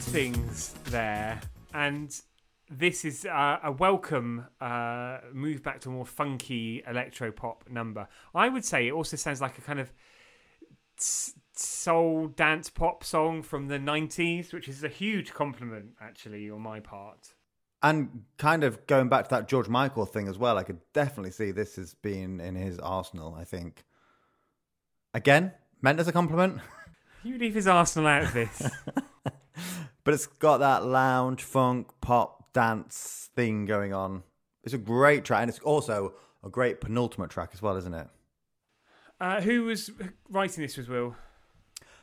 Good 0.00 0.12
things 0.12 0.74
there, 0.84 1.40
and 1.74 2.22
this 2.70 3.04
is 3.04 3.26
uh, 3.26 3.58
a 3.62 3.70
welcome 3.72 4.46
uh, 4.60 5.18
move 5.32 5.62
back 5.62 5.80
to 5.80 5.90
a 5.90 5.92
more 5.92 6.06
funky 6.06 6.82
electro 6.86 7.30
pop 7.30 7.64
number. 7.68 8.08
I 8.34 8.48
would 8.48 8.64
say 8.64 8.88
it 8.88 8.92
also 8.92 9.16
sounds 9.16 9.40
like 9.42 9.58
a 9.58 9.60
kind 9.60 9.78
of 9.78 9.92
soul 11.54 12.28
dance 12.28 12.70
pop 12.70 13.04
song 13.04 13.42
from 13.42 13.68
the 13.68 13.78
90s, 13.78 14.54
which 14.54 14.68
is 14.68 14.82
a 14.84 14.88
huge 14.88 15.34
compliment, 15.34 15.90
actually, 16.00 16.48
on 16.50 16.62
my 16.62 16.80
part. 16.80 17.34
And 17.82 18.24
kind 18.38 18.64
of 18.64 18.86
going 18.86 19.08
back 19.08 19.24
to 19.24 19.30
that 19.30 19.48
George 19.48 19.68
Michael 19.68 20.06
thing 20.06 20.28
as 20.28 20.38
well, 20.38 20.56
I 20.56 20.62
could 20.62 20.80
definitely 20.94 21.32
see 21.32 21.50
this 21.50 21.76
as 21.76 21.94
being 21.94 22.40
in 22.40 22.54
his 22.54 22.78
arsenal, 22.78 23.34
I 23.38 23.44
think. 23.44 23.84
Again, 25.12 25.52
meant 25.82 26.00
as 26.00 26.08
a 26.08 26.12
compliment, 26.12 26.60
You 27.22 27.36
leave 27.36 27.54
his 27.54 27.66
Arsenal 27.66 28.08
out 28.08 28.22
of 28.22 28.32
this. 28.32 28.70
but 30.10 30.14
it's 30.14 30.26
got 30.26 30.58
that 30.58 30.84
lounge, 30.84 31.44
funk, 31.44 31.86
pop, 32.00 32.52
dance 32.52 33.30
thing 33.36 33.64
going 33.64 33.94
on. 33.94 34.24
It's 34.64 34.74
a 34.74 34.78
great 34.78 35.24
track, 35.24 35.42
and 35.42 35.48
it's 35.48 35.60
also 35.60 36.14
a 36.42 36.48
great 36.48 36.80
penultimate 36.80 37.30
track 37.30 37.50
as 37.52 37.62
well, 37.62 37.76
isn't 37.76 37.94
it? 37.94 38.08
uh, 39.20 39.40
who 39.40 39.66
was 39.66 39.92
writing 40.28 40.64
this 40.64 40.76
was 40.76 40.88
Will? 40.88 41.14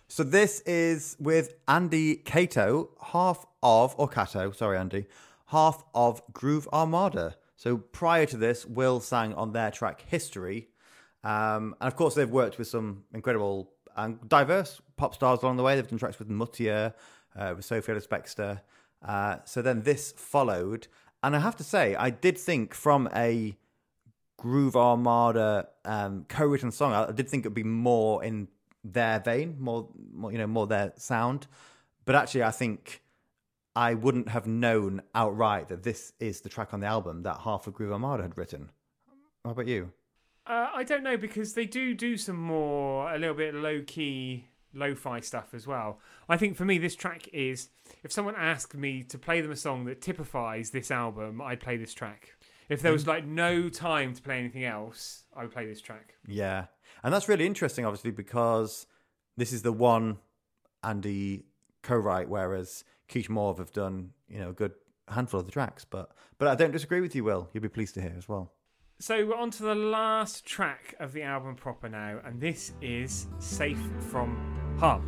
So 0.07 0.23
this 0.23 0.61
is 0.61 1.17
with 1.19 1.55
Andy 1.67 2.15
Cato, 2.15 2.91
half 3.11 3.45
of, 3.61 3.93
or 3.97 4.07
Cato, 4.07 4.51
sorry, 4.51 4.77
Andy, 4.77 5.07
half 5.47 5.83
of 5.93 6.21
Groove 6.31 6.69
Armada. 6.71 7.35
So 7.57 7.75
prior 7.75 8.25
to 8.27 8.37
this, 8.37 8.65
Will 8.65 9.01
sang 9.01 9.33
on 9.33 9.51
their 9.51 9.69
track 9.69 10.05
History. 10.07 10.69
Um, 11.25 11.75
and 11.81 11.89
of 11.89 11.97
course, 11.97 12.15
they've 12.15 12.29
worked 12.29 12.57
with 12.57 12.69
some 12.69 13.03
incredible 13.13 13.73
and 13.97 14.29
diverse 14.29 14.79
pop 14.95 15.13
stars 15.13 15.41
along 15.43 15.57
the 15.57 15.63
way. 15.63 15.75
They've 15.75 15.85
done 15.85 15.99
tracks 15.99 16.19
with 16.19 16.29
Mutya, 16.29 16.93
uh, 17.37 17.53
with 17.55 17.65
Sophie 17.65 17.91
Ellis 17.91 18.07
Bextor. 18.07 18.61
Uh, 19.05 19.37
so 19.45 19.61
then 19.61 19.83
this 19.83 20.13
followed. 20.13 20.87
And 21.23 21.35
I 21.35 21.39
have 21.39 21.55
to 21.57 21.63
say, 21.63 21.95
I 21.95 22.09
did 22.09 22.37
think 22.37 22.73
from 22.73 23.09
a 23.15 23.55
Groove 24.37 24.75
Armada 24.75 25.67
um, 25.85 26.25
co-written 26.29 26.71
song. 26.71 26.93
I 26.93 27.07
I 27.07 27.11
did 27.11 27.29
think 27.29 27.41
it'd 27.43 27.53
be 27.53 27.63
more 27.63 28.23
in 28.23 28.47
their 28.83 29.19
vein, 29.19 29.57
more, 29.59 29.89
more 30.13 30.31
you 30.31 30.37
know, 30.37 30.47
more 30.47 30.67
their 30.67 30.93
sound. 30.95 31.47
But 32.05 32.15
actually, 32.15 32.43
I 32.43 32.51
think 32.51 33.01
I 33.75 33.93
wouldn't 33.93 34.29
have 34.29 34.47
known 34.47 35.01
outright 35.13 35.67
that 35.69 35.83
this 35.83 36.13
is 36.19 36.41
the 36.41 36.49
track 36.49 36.73
on 36.73 36.79
the 36.79 36.87
album 36.87 37.23
that 37.23 37.39
half 37.39 37.67
of 37.67 37.73
Groove 37.73 37.91
Armada 37.91 38.23
had 38.23 38.37
written. 38.37 38.69
How 39.43 39.51
about 39.51 39.67
you? 39.67 39.91
Uh, 40.45 40.69
I 40.73 40.83
don't 40.83 41.03
know 41.03 41.17
because 41.17 41.53
they 41.53 41.65
do 41.65 41.93
do 41.93 42.15
some 42.15 42.37
more 42.37 43.13
a 43.13 43.17
little 43.17 43.35
bit 43.35 43.53
low 43.53 43.83
key 43.85 44.47
lo-fi 44.77 45.19
stuff 45.19 45.53
as 45.53 45.67
well. 45.67 45.99
I 46.29 46.37
think 46.37 46.55
for 46.55 46.65
me 46.65 46.77
this 46.77 46.95
track 46.95 47.27
is 47.33 47.69
if 48.03 48.11
someone 48.11 48.35
asked 48.35 48.75
me 48.75 49.03
to 49.03 49.17
play 49.17 49.41
them 49.41 49.51
a 49.51 49.55
song 49.55 49.85
that 49.85 50.01
typifies 50.01 50.69
this 50.69 50.91
album, 50.91 51.41
I'd 51.41 51.59
play 51.59 51.77
this 51.77 51.93
track. 51.93 52.35
If 52.69 52.81
there 52.81 52.91
was 52.91 53.05
mm. 53.05 53.07
like 53.07 53.25
no 53.25 53.69
time 53.69 54.13
to 54.13 54.21
play 54.21 54.39
anything 54.39 54.65
else, 54.65 55.23
I 55.35 55.43
would 55.43 55.51
play 55.51 55.65
this 55.65 55.81
track. 55.81 56.15
Yeah, 56.27 56.65
and 57.03 57.13
that's 57.13 57.29
really 57.29 57.45
interesting, 57.45 57.85
obviously, 57.85 58.11
because 58.11 58.87
this 59.37 59.53
is 59.53 59.61
the 59.61 59.71
one 59.71 60.17
Andy 60.83 61.45
co-write, 61.83 62.29
whereas 62.29 62.83
Kish 63.07 63.29
Mauve 63.29 63.59
have 63.59 63.71
done 63.71 64.11
you 64.27 64.39
know 64.39 64.49
a 64.49 64.53
good 64.53 64.73
handful 65.07 65.39
of 65.39 65.45
the 65.45 65.51
tracks. 65.51 65.85
But 65.85 66.11
but 66.37 66.47
I 66.47 66.55
don't 66.55 66.71
disagree 66.71 67.01
with 67.01 67.15
you, 67.15 67.23
Will. 67.23 67.49
You'll 67.53 67.63
be 67.63 67.69
pleased 67.69 67.95
to 67.95 68.01
hear 68.01 68.13
as 68.17 68.27
well. 68.27 68.51
So 68.99 69.27
we're 69.27 69.35
on 69.35 69.51
to 69.51 69.63
the 69.63 69.75
last 69.75 70.43
track 70.43 70.95
of 70.99 71.13
the 71.13 71.21
album 71.21 71.55
proper 71.55 71.87
now, 71.87 72.19
and 72.25 72.41
this 72.41 72.73
is 72.81 73.27
Safe 73.37 73.79
from 74.09 74.35
Harm. 74.79 75.01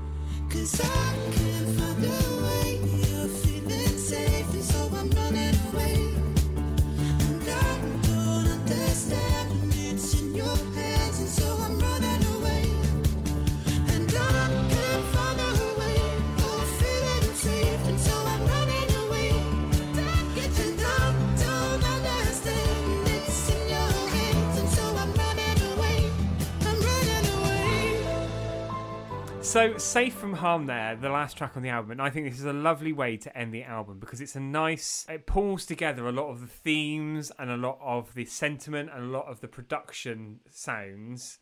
So, 29.50 29.80
Safe 29.80 30.14
from 30.14 30.34
Harm, 30.34 30.68
there, 30.68 30.96
the 30.96 31.10
last 31.10 31.36
track 31.36 31.58
on 31.58 31.64
the 31.64 31.70
album, 31.70 31.90
and 31.90 32.02
I 32.04 32.12
think 32.12 32.30
this 32.30 32.38
is 32.38 32.46
a 32.46 32.54
lovely 32.54 32.94
way 32.94 33.18
to 33.18 33.36
end 33.36 33.52
the 33.52 33.64
album 33.64 33.98
because 33.98 34.22
it's 34.22 34.36
a 34.36 34.40
nice, 34.40 35.08
it 35.10 35.26
pulls 35.26 35.66
together 35.66 36.08
a 36.08 36.12
lot 36.12 36.30
of 36.30 36.40
the 36.40 36.46
themes 36.46 37.32
and 37.40 37.50
a 37.50 37.58
lot 37.58 37.80
of 37.82 38.14
the 38.14 38.26
sentiment 38.26 38.92
and 38.94 39.06
a 39.06 39.08
lot 39.08 39.26
of 39.26 39.42
the 39.42 39.48
production 39.48 40.42
sounds 40.52 41.40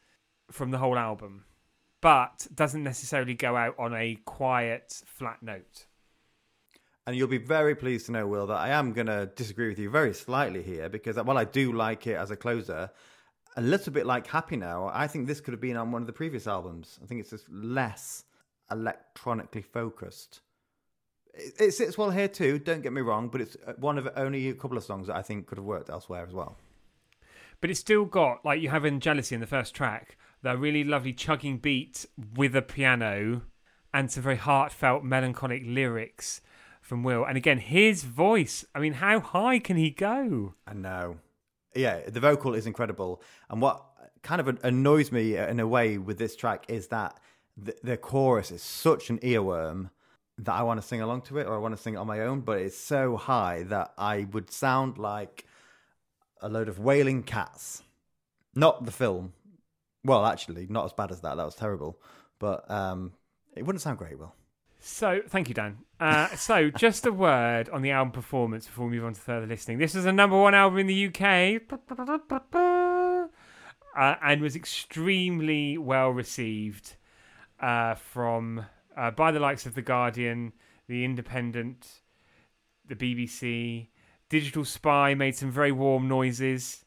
from 0.49 0.71
the 0.71 0.77
whole 0.77 0.97
album, 0.97 1.43
but 1.99 2.47
doesn't 2.55 2.81
necessarily 2.81 3.33
go 3.33 3.57
out 3.57 3.75
on 3.77 3.93
a 3.93 4.15
quiet, 4.23 5.01
flat 5.05 5.43
note. 5.43 5.87
And 7.05 7.13
you'll 7.13 7.27
be 7.27 7.37
very 7.37 7.75
pleased 7.75 8.05
to 8.05 8.13
know, 8.13 8.25
Will, 8.25 8.47
that 8.47 8.57
I 8.57 8.69
am 8.69 8.93
going 8.93 9.07
to 9.07 9.29
disagree 9.35 9.67
with 9.67 9.79
you 9.79 9.89
very 9.89 10.13
slightly 10.13 10.63
here 10.63 10.87
because 10.87 11.17
while 11.17 11.37
I 11.37 11.43
do 11.43 11.73
like 11.73 12.07
it 12.07 12.15
as 12.15 12.31
a 12.31 12.37
closer, 12.37 12.89
a 13.57 13.61
little 13.61 13.91
bit 13.91 14.05
like 14.05 14.27
Happy 14.27 14.55
Now, 14.55 14.91
I 14.93 15.07
think 15.07 15.25
this 15.25 15.41
could 15.41 15.51
have 15.51 15.59
been 15.59 15.77
on 15.77 15.91
one 15.91 16.03
of 16.03 16.07
the 16.07 16.13
previous 16.13 16.45
albums. 16.45 16.99
I 17.03 17.07
think 17.07 17.19
it's 17.19 17.31
just 17.31 17.49
less 17.49 18.23
electronically 18.71 19.63
focused. 19.63 20.41
It, 21.33 21.53
it 21.59 21.71
sits 21.73 21.97
well 21.97 22.11
here 22.11 22.27
too, 22.27 22.59
don't 22.59 22.83
get 22.83 22.93
me 22.93 23.01
wrong, 23.01 23.29
but 23.29 23.41
it's 23.41 23.57
uh, 23.65 23.73
one 23.77 23.97
of 23.97 24.07
only 24.15 24.49
a 24.49 24.53
couple 24.53 24.77
of 24.77 24.83
songs 24.83 25.07
that 25.07 25.15
I 25.15 25.23
think 25.23 25.47
could 25.47 25.57
have 25.57 25.65
worked 25.65 25.89
elsewhere 25.89 26.23
as 26.25 26.33
well. 26.33 26.55
But 27.59 27.71
it's 27.71 27.79
still 27.79 28.05
got, 28.05 28.45
like 28.45 28.61
you 28.61 28.69
have 28.69 28.85
in 28.85 28.99
Jealousy 28.99 29.33
in 29.33 29.41
the 29.41 29.47
first 29.47 29.73
track, 29.73 30.17
the 30.43 30.55
really 30.55 30.83
lovely 30.83 31.11
chugging 31.11 31.57
beat 31.57 32.05
with 32.35 32.55
a 32.55 32.61
piano 32.61 33.41
and 33.91 34.11
some 34.11 34.21
very 34.21 34.35
heartfelt, 34.35 35.03
melancholic 35.03 35.63
lyrics 35.65 36.41
from 36.79 37.01
Will. 37.01 37.25
And 37.25 37.35
again, 37.35 37.57
his 37.57 38.03
voice, 38.03 38.63
I 38.75 38.79
mean, 38.79 38.93
how 38.93 39.19
high 39.19 39.57
can 39.57 39.77
he 39.77 39.89
go? 39.89 40.53
I 40.67 40.75
know. 40.75 41.17
Yeah, 41.77 42.01
the 42.07 42.19
vocal 42.19 42.53
is 42.53 42.65
incredible. 42.65 43.21
And 43.49 43.61
what 43.61 43.83
kind 44.23 44.41
of 44.41 44.63
annoys 44.63 45.11
me 45.11 45.37
in 45.37 45.59
a 45.59 45.67
way 45.67 45.97
with 45.97 46.17
this 46.17 46.35
track 46.35 46.65
is 46.67 46.87
that 46.87 47.19
the, 47.55 47.75
the 47.83 47.97
chorus 47.97 48.51
is 48.51 48.61
such 48.61 49.09
an 49.09 49.19
earworm 49.19 49.89
that 50.39 50.53
I 50.53 50.63
want 50.63 50.81
to 50.81 50.87
sing 50.87 51.01
along 51.01 51.21
to 51.23 51.39
it 51.39 51.47
or 51.47 51.55
I 51.55 51.57
want 51.57 51.75
to 51.75 51.81
sing 51.81 51.95
it 51.95 51.97
on 51.97 52.07
my 52.07 52.21
own, 52.21 52.41
but 52.41 52.59
it's 52.59 52.77
so 52.77 53.17
high 53.17 53.63
that 53.63 53.93
I 53.97 54.27
would 54.31 54.51
sound 54.51 54.97
like 54.97 55.45
a 56.41 56.49
load 56.49 56.69
of 56.69 56.79
wailing 56.79 57.23
cats. 57.23 57.81
Not 58.53 58.85
the 58.85 58.91
film. 58.91 59.33
Well, 60.03 60.25
actually, 60.25 60.67
not 60.69 60.85
as 60.85 60.93
bad 60.93 61.11
as 61.11 61.21
that. 61.21 61.35
That 61.37 61.45
was 61.45 61.55
terrible. 61.55 61.99
But 62.39 62.69
um, 62.69 63.13
it 63.55 63.65
wouldn't 63.65 63.81
sound 63.81 63.97
great, 63.97 64.17
Will. 64.17 64.33
So, 64.89 65.21
thank 65.27 65.49
you, 65.49 65.53
Dan. 65.53 65.79
Uh, 65.99 66.29
so, 66.29 66.69
just 66.69 67.05
a 67.05 67.11
word 67.11 67.67
on 67.69 67.81
the 67.81 67.91
album 67.91 68.13
performance 68.13 68.65
before 68.65 68.87
we 68.87 68.95
move 68.95 69.03
on 69.03 69.13
to 69.13 69.19
further 69.19 69.45
listening. 69.45 69.79
This 69.79 69.93
was 69.93 70.05
a 70.05 70.13
number 70.13 70.39
one 70.39 70.55
album 70.55 70.79
in 70.79 70.87
the 70.87 71.07
UK 71.07 71.61
uh, 73.97 74.15
and 74.23 74.41
was 74.41 74.55
extremely 74.55 75.77
well 75.77 76.09
received 76.09 76.95
uh, 77.59 77.95
from 77.95 78.65
uh, 78.95 79.11
by 79.11 79.31
the 79.31 79.41
likes 79.41 79.65
of 79.65 79.75
The 79.75 79.81
Guardian, 79.81 80.53
The 80.87 81.03
Independent, 81.03 81.85
the 82.87 82.95
BBC. 82.95 83.89
Digital 84.29 84.63
Spy 84.63 85.13
made 85.13 85.35
some 85.35 85.51
very 85.51 85.73
warm 85.73 86.07
noises. 86.07 86.85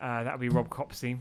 Uh, 0.00 0.24
that 0.24 0.32
would 0.32 0.40
be 0.40 0.48
Rob 0.48 0.70
Copsey 0.70 1.18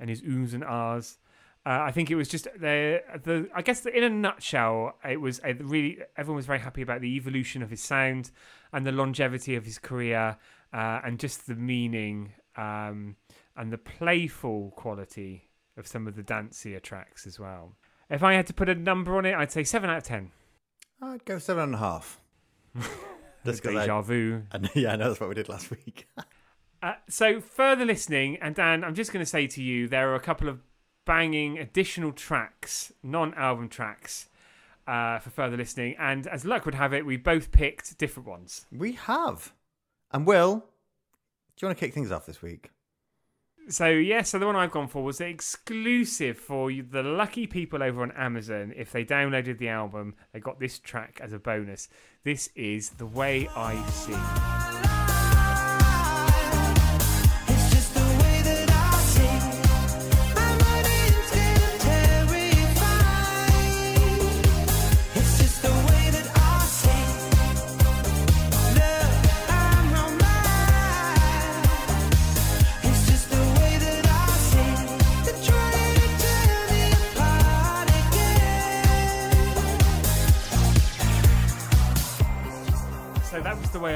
and 0.00 0.10
his 0.10 0.20
oohs 0.22 0.52
and 0.52 0.64
ahs. 0.64 1.18
Uh, 1.66 1.80
I 1.82 1.92
think 1.92 2.10
it 2.10 2.14
was 2.14 2.28
just 2.28 2.44
the 2.44 3.02
the. 3.22 3.48
I 3.54 3.62
guess 3.62 3.80
the, 3.80 3.96
in 3.96 4.04
a 4.04 4.10
nutshell, 4.10 4.98
it 5.08 5.20
was 5.20 5.40
a 5.44 5.54
really 5.54 5.98
everyone 6.16 6.36
was 6.36 6.46
very 6.46 6.58
happy 6.58 6.82
about 6.82 7.00
the 7.00 7.16
evolution 7.16 7.62
of 7.62 7.70
his 7.70 7.80
sound 7.80 8.30
and 8.72 8.86
the 8.86 8.92
longevity 8.92 9.56
of 9.56 9.64
his 9.64 9.78
career, 9.78 10.36
uh, 10.74 11.00
and 11.04 11.18
just 11.18 11.46
the 11.46 11.54
meaning 11.54 12.32
um, 12.56 13.16
and 13.56 13.72
the 13.72 13.78
playful 13.78 14.72
quality 14.76 15.48
of 15.76 15.86
some 15.86 16.06
of 16.06 16.16
the 16.16 16.22
dancier 16.22 16.82
tracks 16.82 17.26
as 17.26 17.40
well. 17.40 17.76
If 18.10 18.22
I 18.22 18.34
had 18.34 18.46
to 18.48 18.54
put 18.54 18.68
a 18.68 18.74
number 18.74 19.16
on 19.16 19.24
it, 19.24 19.34
I'd 19.34 19.50
say 19.50 19.64
seven 19.64 19.88
out 19.88 19.98
of 19.98 20.02
ten. 20.04 20.32
I'd 21.00 21.24
go 21.24 21.38
seven 21.38 21.64
and 21.64 21.74
a 21.74 21.78
half. 21.78 22.20
I- 22.76 23.50
Deja 23.86 24.00
vu. 24.02 24.42
And 24.52 24.70
yeah, 24.74 24.92
I 24.92 24.96
know 24.96 25.08
that's 25.08 25.20
what 25.20 25.28
we 25.28 25.34
did 25.34 25.48
last 25.48 25.70
week. 25.70 26.06
Uh, 26.82 26.92
so 27.08 27.40
further 27.40 27.86
listening, 27.86 28.36
and 28.42 28.54
Dan, 28.54 28.84
I'm 28.84 28.94
just 28.94 29.10
going 29.10 29.24
to 29.24 29.30
say 29.30 29.46
to 29.46 29.62
you, 29.62 29.88
there 29.88 30.10
are 30.10 30.16
a 30.16 30.20
couple 30.20 30.50
of 30.50 30.60
banging 31.04 31.58
additional 31.58 32.12
tracks, 32.12 32.92
non-album 33.02 33.68
tracks, 33.68 34.28
uh, 34.86 35.18
for 35.18 35.30
further 35.30 35.56
listening. 35.56 35.96
And 35.98 36.26
as 36.26 36.44
luck 36.44 36.64
would 36.64 36.74
have 36.74 36.92
it, 36.92 37.06
we 37.06 37.16
both 37.16 37.50
picked 37.50 37.96
different 37.98 38.28
ones. 38.28 38.66
we 38.70 38.92
have. 38.92 39.52
And 40.12 40.26
Will, 40.26 40.56
do 40.56 40.64
you 41.62 41.68
want 41.68 41.78
to 41.78 41.84
kick 41.84 41.94
things 41.94 42.10
off 42.10 42.26
this 42.26 42.42
week? 42.42 42.70
So 43.68 43.88
yeah, 43.88 44.22
so 44.22 44.38
the 44.38 44.46
one 44.46 44.56
I've 44.56 44.70
gone 44.70 44.88
for 44.88 45.02
was 45.02 45.22
exclusive 45.22 46.36
for 46.36 46.70
the 46.70 47.02
lucky 47.02 47.46
people 47.46 47.82
over 47.82 48.02
on 48.02 48.12
Amazon. 48.12 48.74
If 48.76 48.92
they 48.92 49.06
downloaded 49.06 49.56
the 49.56 49.70
album, 49.70 50.16
they 50.32 50.40
got 50.40 50.60
this 50.60 50.78
track 50.78 51.18
as 51.22 51.32
a 51.32 51.38
bonus. 51.38 51.88
This 52.24 52.50
is 52.54 52.90
"The 52.90 53.06
Way 53.06 53.48
I 53.56 53.82
See." 53.88 54.63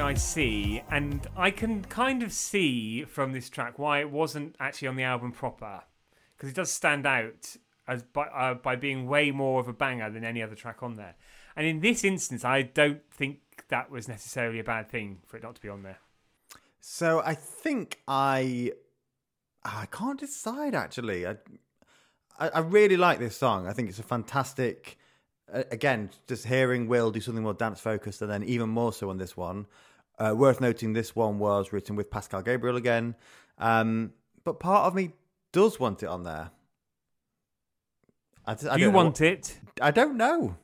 I 0.09 0.15
see, 0.15 0.83
and 0.91 1.27
I 1.37 1.51
can 1.51 1.85
kind 1.85 2.23
of 2.23 2.33
see 2.33 3.05
from 3.05 3.33
this 3.33 3.51
track 3.51 3.79
why 3.79 4.01
it 4.01 4.11
wasn't 4.11 4.57
actually 4.59 4.89
on 4.89 4.97
the 4.97 5.03
album 5.03 5.33
proper, 5.33 5.83
because 6.35 6.49
it 6.49 6.55
does 6.55 6.71
stand 6.71 7.05
out 7.05 7.57
as 7.87 8.05
by 8.05 8.23
uh, 8.23 8.55
by 8.55 8.75
being 8.75 9.07
way 9.07 9.31
more 9.33 9.61
of 9.61 9.69
a 9.69 9.75
banger 9.75 10.09
than 10.09 10.25
any 10.25 10.43
other 10.43 10.55
track 10.55 10.83
on 10.83 10.95
there. 10.95 11.15
And 11.57 11.67
in 11.67 11.81
this 11.81 12.05
instance, 12.05 12.43
I 12.43 12.63
don't 12.63 13.03
think 13.11 13.41
that 13.69 13.91
was 13.91 14.09
necessarily 14.09 14.59
a 14.59 14.65
bad 14.65 14.89
thing 14.89 15.19
for 15.27 15.37
it 15.37 15.43
not 15.43 15.57
to 15.57 15.61
be 15.61 15.69
on 15.69 15.83
there. 15.83 15.99
So 16.81 17.21
I 17.23 17.35
think 17.35 18.01
I 18.09 18.73
I 19.63 19.85
can't 19.93 20.19
decide 20.19 20.75
actually. 20.75 21.27
I 21.27 21.37
I, 22.39 22.49
I 22.49 22.59
really 22.61 22.97
like 22.97 23.19
this 23.19 23.37
song. 23.37 23.67
I 23.67 23.75
think 23.75 23.91
it's 23.91 23.99
a 23.99 24.05
fantastic. 24.05 24.97
Again, 25.53 26.09
just 26.27 26.47
hearing 26.47 26.89
Will 26.89 27.11
do 27.11 27.21
something 27.21 27.43
more 27.43 27.53
dance 27.53 27.79
focused, 27.79 28.23
and 28.23 28.31
then 28.31 28.43
even 28.45 28.71
more 28.71 28.95
so 28.95 29.11
on 29.11 29.19
this 29.19 29.37
one. 29.37 29.67
Uh, 30.19 30.35
worth 30.35 30.61
noting, 30.61 30.93
this 30.93 31.15
one 31.15 31.39
was 31.39 31.73
written 31.73 31.95
with 31.95 32.11
Pascal 32.11 32.43
Gabriel 32.43 32.77
again, 32.77 33.15
um, 33.59 34.13
but 34.45 34.59
part 34.59 34.87
of 34.87 34.95
me 34.95 35.13
does 35.53 35.79
want 35.79 36.03
it 36.03 36.07
on 36.07 36.25
there. 36.25 36.51
I, 38.45 38.53
I 38.53 38.55
Do 38.55 38.81
you 38.81 38.87
know 38.87 38.97
want 38.97 39.21
it? 39.21 39.61
I 39.81 39.91
don't 39.91 40.17
know. 40.17 40.57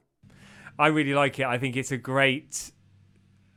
I 0.79 0.89
really 0.89 1.15
like 1.15 1.39
it. 1.39 1.47
I 1.47 1.59
think 1.59 1.77
it's 1.77 1.93
a 1.93 1.97
great. 1.97 2.73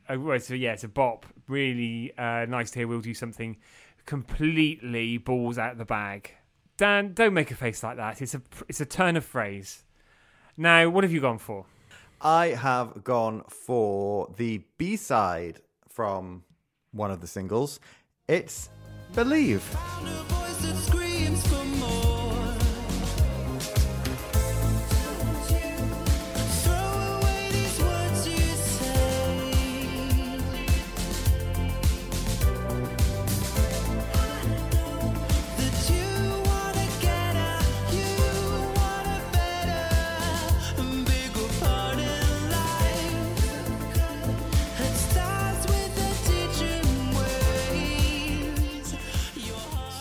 Uh, 0.07 0.19
well, 0.19 0.35
it's 0.35 0.49
yeah, 0.49 0.73
it's 0.73 0.83
a 0.83 0.87
bop. 0.87 1.25
Really 1.47 2.13
uh, 2.17 2.45
nice 2.45 2.71
to 2.71 2.79
hear. 2.79 2.87
We'll 2.87 3.01
do 3.01 3.13
something 3.13 3.57
completely 4.05 5.17
balls 5.17 5.57
out 5.57 5.71
of 5.71 5.77
the 5.77 5.85
bag. 5.85 6.31
Dan, 6.77 7.13
don't 7.13 7.33
make 7.33 7.49
a 7.51 7.55
face 7.55 7.81
like 7.83 7.97
that. 7.97 8.21
It's 8.21 8.35
a 8.35 8.41
it's 8.67 8.81
a 8.81 8.85
turn 8.85 9.15
of 9.15 9.25
phrase. 9.25 9.83
Now, 10.55 10.89
what 10.89 11.03
have 11.03 11.11
you 11.11 11.21
gone 11.21 11.39
for? 11.39 11.65
I 12.21 12.47
have 12.47 13.03
gone 13.03 13.43
for 13.47 14.33
the 14.37 14.63
B 14.77 14.95
side 14.95 15.61
from 15.97 16.43
one 16.91 17.09
of 17.09 17.21
the 17.21 17.25
singles. 17.25 17.79
It's 18.27 18.69
Believe. 19.15 19.63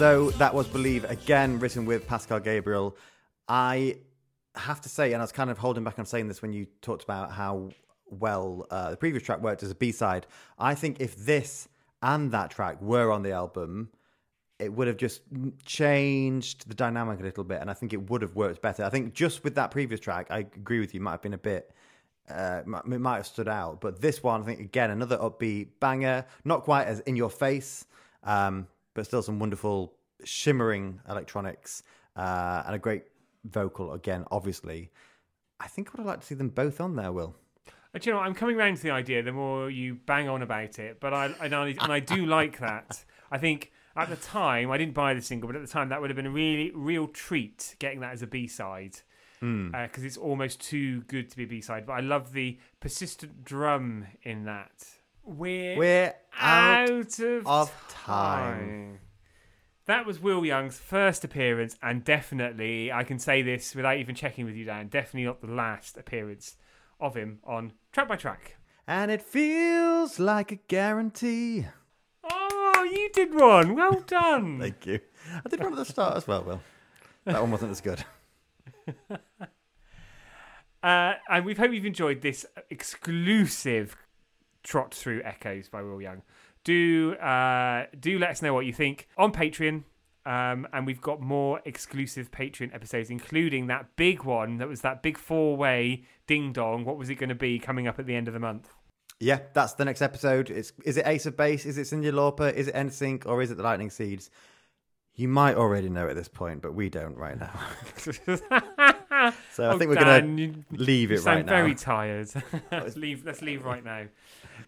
So 0.07 0.31
that 0.39 0.55
was 0.55 0.69
Believe 0.69 1.03
again, 1.03 1.59
written 1.59 1.85
with 1.85 2.07
Pascal 2.07 2.39
Gabriel. 2.39 2.97
I 3.49 3.97
have 4.55 4.81
to 4.83 4.89
say, 4.89 5.13
and 5.13 5.21
I 5.21 5.25
was 5.25 5.33
kind 5.33 5.51
of 5.51 5.59
holding 5.59 5.83
back 5.83 5.99
on 5.99 6.07
saying 6.07 6.29
this 6.29 6.41
when 6.41 6.53
you 6.53 6.69
talked 6.81 7.03
about 7.03 7.33
how 7.33 7.71
well 8.09 8.69
uh, 8.71 8.91
the 8.91 8.97
previous 8.97 9.25
track 9.25 9.41
worked 9.41 9.65
as 9.65 9.73
a 9.73 9.75
B 9.75 9.91
side. 9.91 10.29
I 10.61 10.77
think 10.77 11.01
if 11.01 11.17
this 11.17 11.69
and 12.03 12.31
that 12.31 12.53
track 12.53 12.81
were 12.81 13.11
on 13.11 13.25
the 13.25 13.33
album, 13.33 13.89
it 14.61 14.73
would 14.73 14.87
have 14.87 14.97
just 14.97 15.23
changed 15.65 16.69
the 16.69 16.77
dynamic 16.77 17.19
a 17.19 17.25
little 17.25 17.43
bit, 17.43 17.61
and 17.61 17.69
I 17.69 17.75
think 17.75 17.93
it 17.93 18.09
would 18.09 18.23
have 18.23 18.37
worked 18.37 18.63
better. 18.63 18.85
I 18.85 18.91
think 18.91 19.13
just 19.13 19.43
with 19.43 19.57
that 19.57 19.73
previous 19.73 19.99
track, 19.99 20.29
I 20.31 20.39
agree 20.39 20.79
with 20.79 20.95
you, 20.95 21.01
might 21.01 21.11
have 21.11 21.23
been 21.23 21.35
a 21.35 21.39
bit. 21.39 21.73
Uh, 22.31 22.63
it 22.65 23.01
might 23.01 23.17
have 23.17 23.27
stood 23.27 23.49
out, 23.49 23.81
but 23.81 24.01
this 24.01 24.23
one, 24.23 24.41
I 24.41 24.45
think, 24.45 24.61
again, 24.61 24.93
another 24.93 25.19
upbeat 25.19 25.67
banger. 25.81 26.25
Not 26.45 26.63
quite 26.63 26.87
as 26.87 27.01
in 27.01 27.17
your 27.17 27.29
face, 27.29 27.87
um, 28.23 28.69
but 28.95 29.05
still 29.05 29.21
some 29.21 29.41
wonderful 29.41 29.96
shimmering 30.25 31.01
electronics 31.09 31.83
uh, 32.17 32.63
and 32.67 32.75
a 32.75 32.79
great 32.79 33.05
vocal. 33.45 33.93
Again, 33.93 34.25
obviously, 34.31 34.91
I 35.61 35.69
think 35.69 35.91
I 35.91 35.99
would 36.03 36.07
like 36.07 36.21
to 36.21 36.27
see 36.27 36.35
them 36.35 36.49
both 36.49 36.81
on 36.81 36.97
there. 36.97 37.13
Will 37.13 37.37
Uh, 37.95 37.99
Do 37.99 38.11
you 38.11 38.15
know. 38.15 38.21
I'm 38.21 38.35
coming 38.35 38.57
round 38.57 38.77
to 38.79 38.83
the 38.83 38.91
idea 38.91 39.23
the 39.23 39.33
more 39.33 39.71
you 39.71 39.95
bang 40.07 40.29
on 40.29 40.43
about 40.43 40.79
it, 40.79 41.01
but 41.01 41.15
I 41.15 41.27
and 41.41 41.55
I, 41.55 41.69
and 41.69 41.93
I 41.93 42.01
do 42.01 42.27
like 42.27 42.59
that. 42.61 43.05
I 43.31 43.39
think 43.39 43.73
at 43.97 44.09
the 44.11 44.17
time 44.17 44.71
I 44.71 44.77
didn't 44.77 44.95
buy 44.95 45.15
the 45.15 45.23
single, 45.23 45.47
but 45.49 45.57
at 45.57 45.63
the 45.63 45.69
time 45.69 45.89
that 45.89 46.01
would 46.01 46.11
have 46.11 46.17
been 46.17 46.27
a 46.27 46.31
really 46.31 46.71
real 46.75 47.09
treat 47.09 47.77
getting 47.79 48.01
that 48.01 48.13
as 48.13 48.23
a 48.23 48.27
B 48.27 48.47
side 48.47 48.99
because 49.41 50.03
it's 50.03 50.17
almost 50.17 50.61
too 50.61 51.03
good 51.03 51.31
to 51.31 51.37
be 51.37 51.45
a 51.45 51.47
B 51.47 51.61
side. 51.61 51.87
But 51.87 51.93
I 51.93 52.01
love 52.01 52.33
the 52.33 52.59
persistent 52.81 53.45
drum 53.45 54.07
in 54.23 54.45
that. 54.45 54.85
We're, 55.23 55.77
we're 55.77 56.15
out. 56.39 56.91
out 56.91 57.19
of, 57.21 57.47
of 57.47 57.87
time. 57.89 58.59
time. 58.59 58.99
That 59.87 60.05
was 60.05 60.21
Will 60.21 60.45
Young's 60.45 60.79
first 60.79 61.23
appearance, 61.25 61.77
and 61.81 62.03
definitely, 62.05 62.91
I 62.91 63.05
can 63.05 63.21
say 63.21 63.43
this 63.43 63.75
without 63.75 63.99
even 63.99 64.17
checking 64.17 64.45
with 64.45 64.57
you, 64.57 64.65
Dan, 64.65 64.89
definitely 64.89 65.25
not 65.27 65.41
the 65.41 65.47
last 65.47 65.97
appearance 65.97 66.57
of 66.99 67.15
him 67.17 67.39
on 67.45 67.73
Track 67.93 68.09
by 68.09 68.17
Track. 68.17 68.57
and 68.89 69.11
it 69.13 69.23
feels 69.23 70.19
like 70.19 70.51
a 70.51 70.57
guarantee. 70.57 71.67
Oh, 72.29 72.89
you 72.91 73.11
did 73.13 73.33
one. 73.35 73.77
Well 73.77 74.01
done. 74.07 74.59
Thank 74.61 74.87
you. 74.87 74.99
I 75.45 75.49
did 75.49 75.61
one 75.63 75.73
at 75.73 75.79
the 75.79 75.85
start 75.85 76.17
as 76.17 76.27
well. 76.27 76.43
Will 76.43 76.61
that 77.25 77.41
one 77.41 77.51
wasn't 77.53 77.71
as 77.71 77.81
good. 77.81 78.05
Uh, 80.83 81.15
and 81.29 81.45
we 81.45 81.53
hope 81.53 81.73
you've 81.73 81.85
enjoyed 81.85 82.21
this 82.23 82.47
exclusive 82.71 83.97
trot 84.63 84.95
through 84.95 85.21
Echoes 85.25 85.69
by 85.69 85.83
Will 85.83 86.01
Young. 86.01 86.23
Do 86.67 87.15
uh, 87.15 87.87
do 87.99 88.19
let 88.19 88.31
us 88.31 88.43
know 88.43 88.53
what 88.53 88.67
you 88.67 88.73
think 88.73 89.07
on 89.17 89.31
Patreon. 89.33 89.85
Um, 90.25 90.67
and 90.73 90.85
we've 90.85 91.01
got 91.01 91.21
more 91.21 91.61
exclusive 91.65 92.33
Patreon 92.33 92.75
episodes, 92.75 93.09
including 93.09 93.69
that 93.69 93.95
big 93.95 94.25
one 94.25 94.59
that 94.59 94.67
was 94.67 94.81
that 94.81 95.01
big 95.01 95.17
four 95.17 95.57
way 95.57 96.03
ding 96.27 96.53
dong. 96.53 96.85
What 96.85 96.99
was 96.99 97.09
it 97.09 97.15
going 97.15 97.29
to 97.29 97.37
be 97.37 97.61
coming 97.61 97.87
up 97.87 98.01
at 98.01 98.07
the 98.07 98.17
end 98.17 98.27
of 98.27 98.35
the 98.35 98.41
month? 98.41 98.69
Yeah, 99.21 99.39
that's 99.55 99.75
the 99.75 99.85
next 99.85 100.03
episode. 100.03 100.51
It's 100.51 100.73
is 100.85 100.97
it 100.97 101.07
Ace 101.07 101.27
of 101.27 101.37
Base? 101.37 101.67
Is 101.67 101.79
it 101.79 101.83
Cyndi 101.83 102.11
Lauper? 102.13 102.53
Is 102.53 102.67
it 102.67 102.75
NSYNC? 102.75 103.27
Or 103.27 103.41
is 103.41 103.53
it 103.53 103.59
the 103.59 103.63
Lightning 103.63 103.91
Seeds? 103.91 104.29
You 105.15 105.29
might 105.29 105.55
already 105.55 105.89
know 105.89 106.09
at 106.09 106.17
this 106.17 106.29
point, 106.29 106.63
but 106.63 106.75
we 106.75 106.91
don't 106.91 107.17
right 107.17 107.39
now. 107.39 107.61
So 109.53 109.65
I 109.65 109.73
Oh, 109.75 109.79
think 109.79 109.89
we're 109.91 109.97
gonna 109.97 110.27
you- 110.27 110.65
leave 110.71 111.11
You 111.11 111.17
it 111.17 111.21
sound 111.21 111.37
right 111.39 111.47
very 111.47 111.71
now. 111.71 111.77
tired. 111.77 112.29
let's 112.73 112.97
leave. 113.05 113.25
Let's 113.25 113.43
leave 113.43 113.65
right 113.65 113.85
now. 113.85 114.05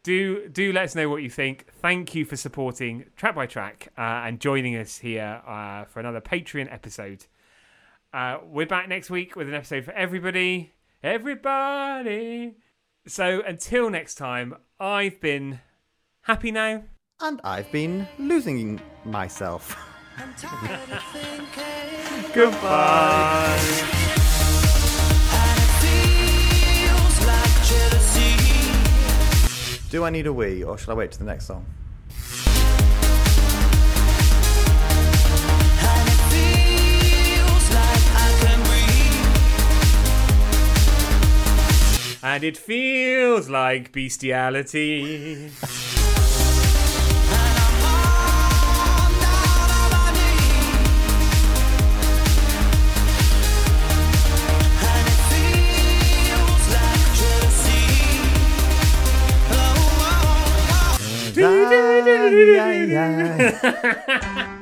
Do 0.02 0.48
do 0.48 0.72
let 0.72 0.84
us 0.84 0.94
know 0.94 1.08
what 1.08 1.22
you 1.22 1.30
think. 1.30 1.66
Thank 1.82 2.14
you 2.14 2.24
for 2.24 2.36
supporting 2.36 3.06
Track 3.16 3.34
by 3.34 3.46
Track 3.46 3.88
uh, 3.98 4.00
and 4.26 4.40
joining 4.40 4.76
us 4.76 4.98
here 4.98 5.42
uh, 5.46 5.84
for 5.84 6.00
another 6.00 6.20
Patreon 6.20 6.72
episode. 6.72 7.26
Uh, 8.12 8.38
we're 8.44 8.66
back 8.66 8.88
next 8.88 9.10
week 9.10 9.36
with 9.36 9.48
an 9.48 9.54
episode 9.54 9.84
for 9.84 9.92
everybody. 9.92 10.72
Everybody. 11.02 12.54
So 13.06 13.42
until 13.46 13.90
next 13.90 14.14
time, 14.16 14.54
I've 14.80 15.20
been 15.20 15.60
happy 16.22 16.50
now. 16.50 16.84
And 17.20 17.40
I've 17.44 17.70
been 17.72 18.06
losing 18.18 18.80
myself. 19.04 19.76
I'm 20.16 20.32
tired 20.34 20.90
of 20.90 21.02
thinking, 21.12 22.32
Goodbye. 22.32 23.94
Do 29.90 30.04
I 30.04 30.10
need 30.10 30.26
a 30.26 30.32
wee, 30.34 30.62
or 30.62 30.76
shall 30.76 30.92
I 30.92 30.96
wait 30.98 31.12
to 31.12 31.18
the 31.18 31.24
next 31.24 31.46
song? 31.46 31.64
And 35.80 36.08
it 36.12 37.48
feels 37.48 37.70
like 37.72 38.04
I 38.14 38.38
can 38.42 38.60
breathe. 38.68 39.24
And 42.22 42.44
it 42.44 42.58
feels 42.58 43.48
like 43.48 43.92
bestiality. 43.92 45.50
Yeah, 62.08 62.84
yeah. 62.84 64.54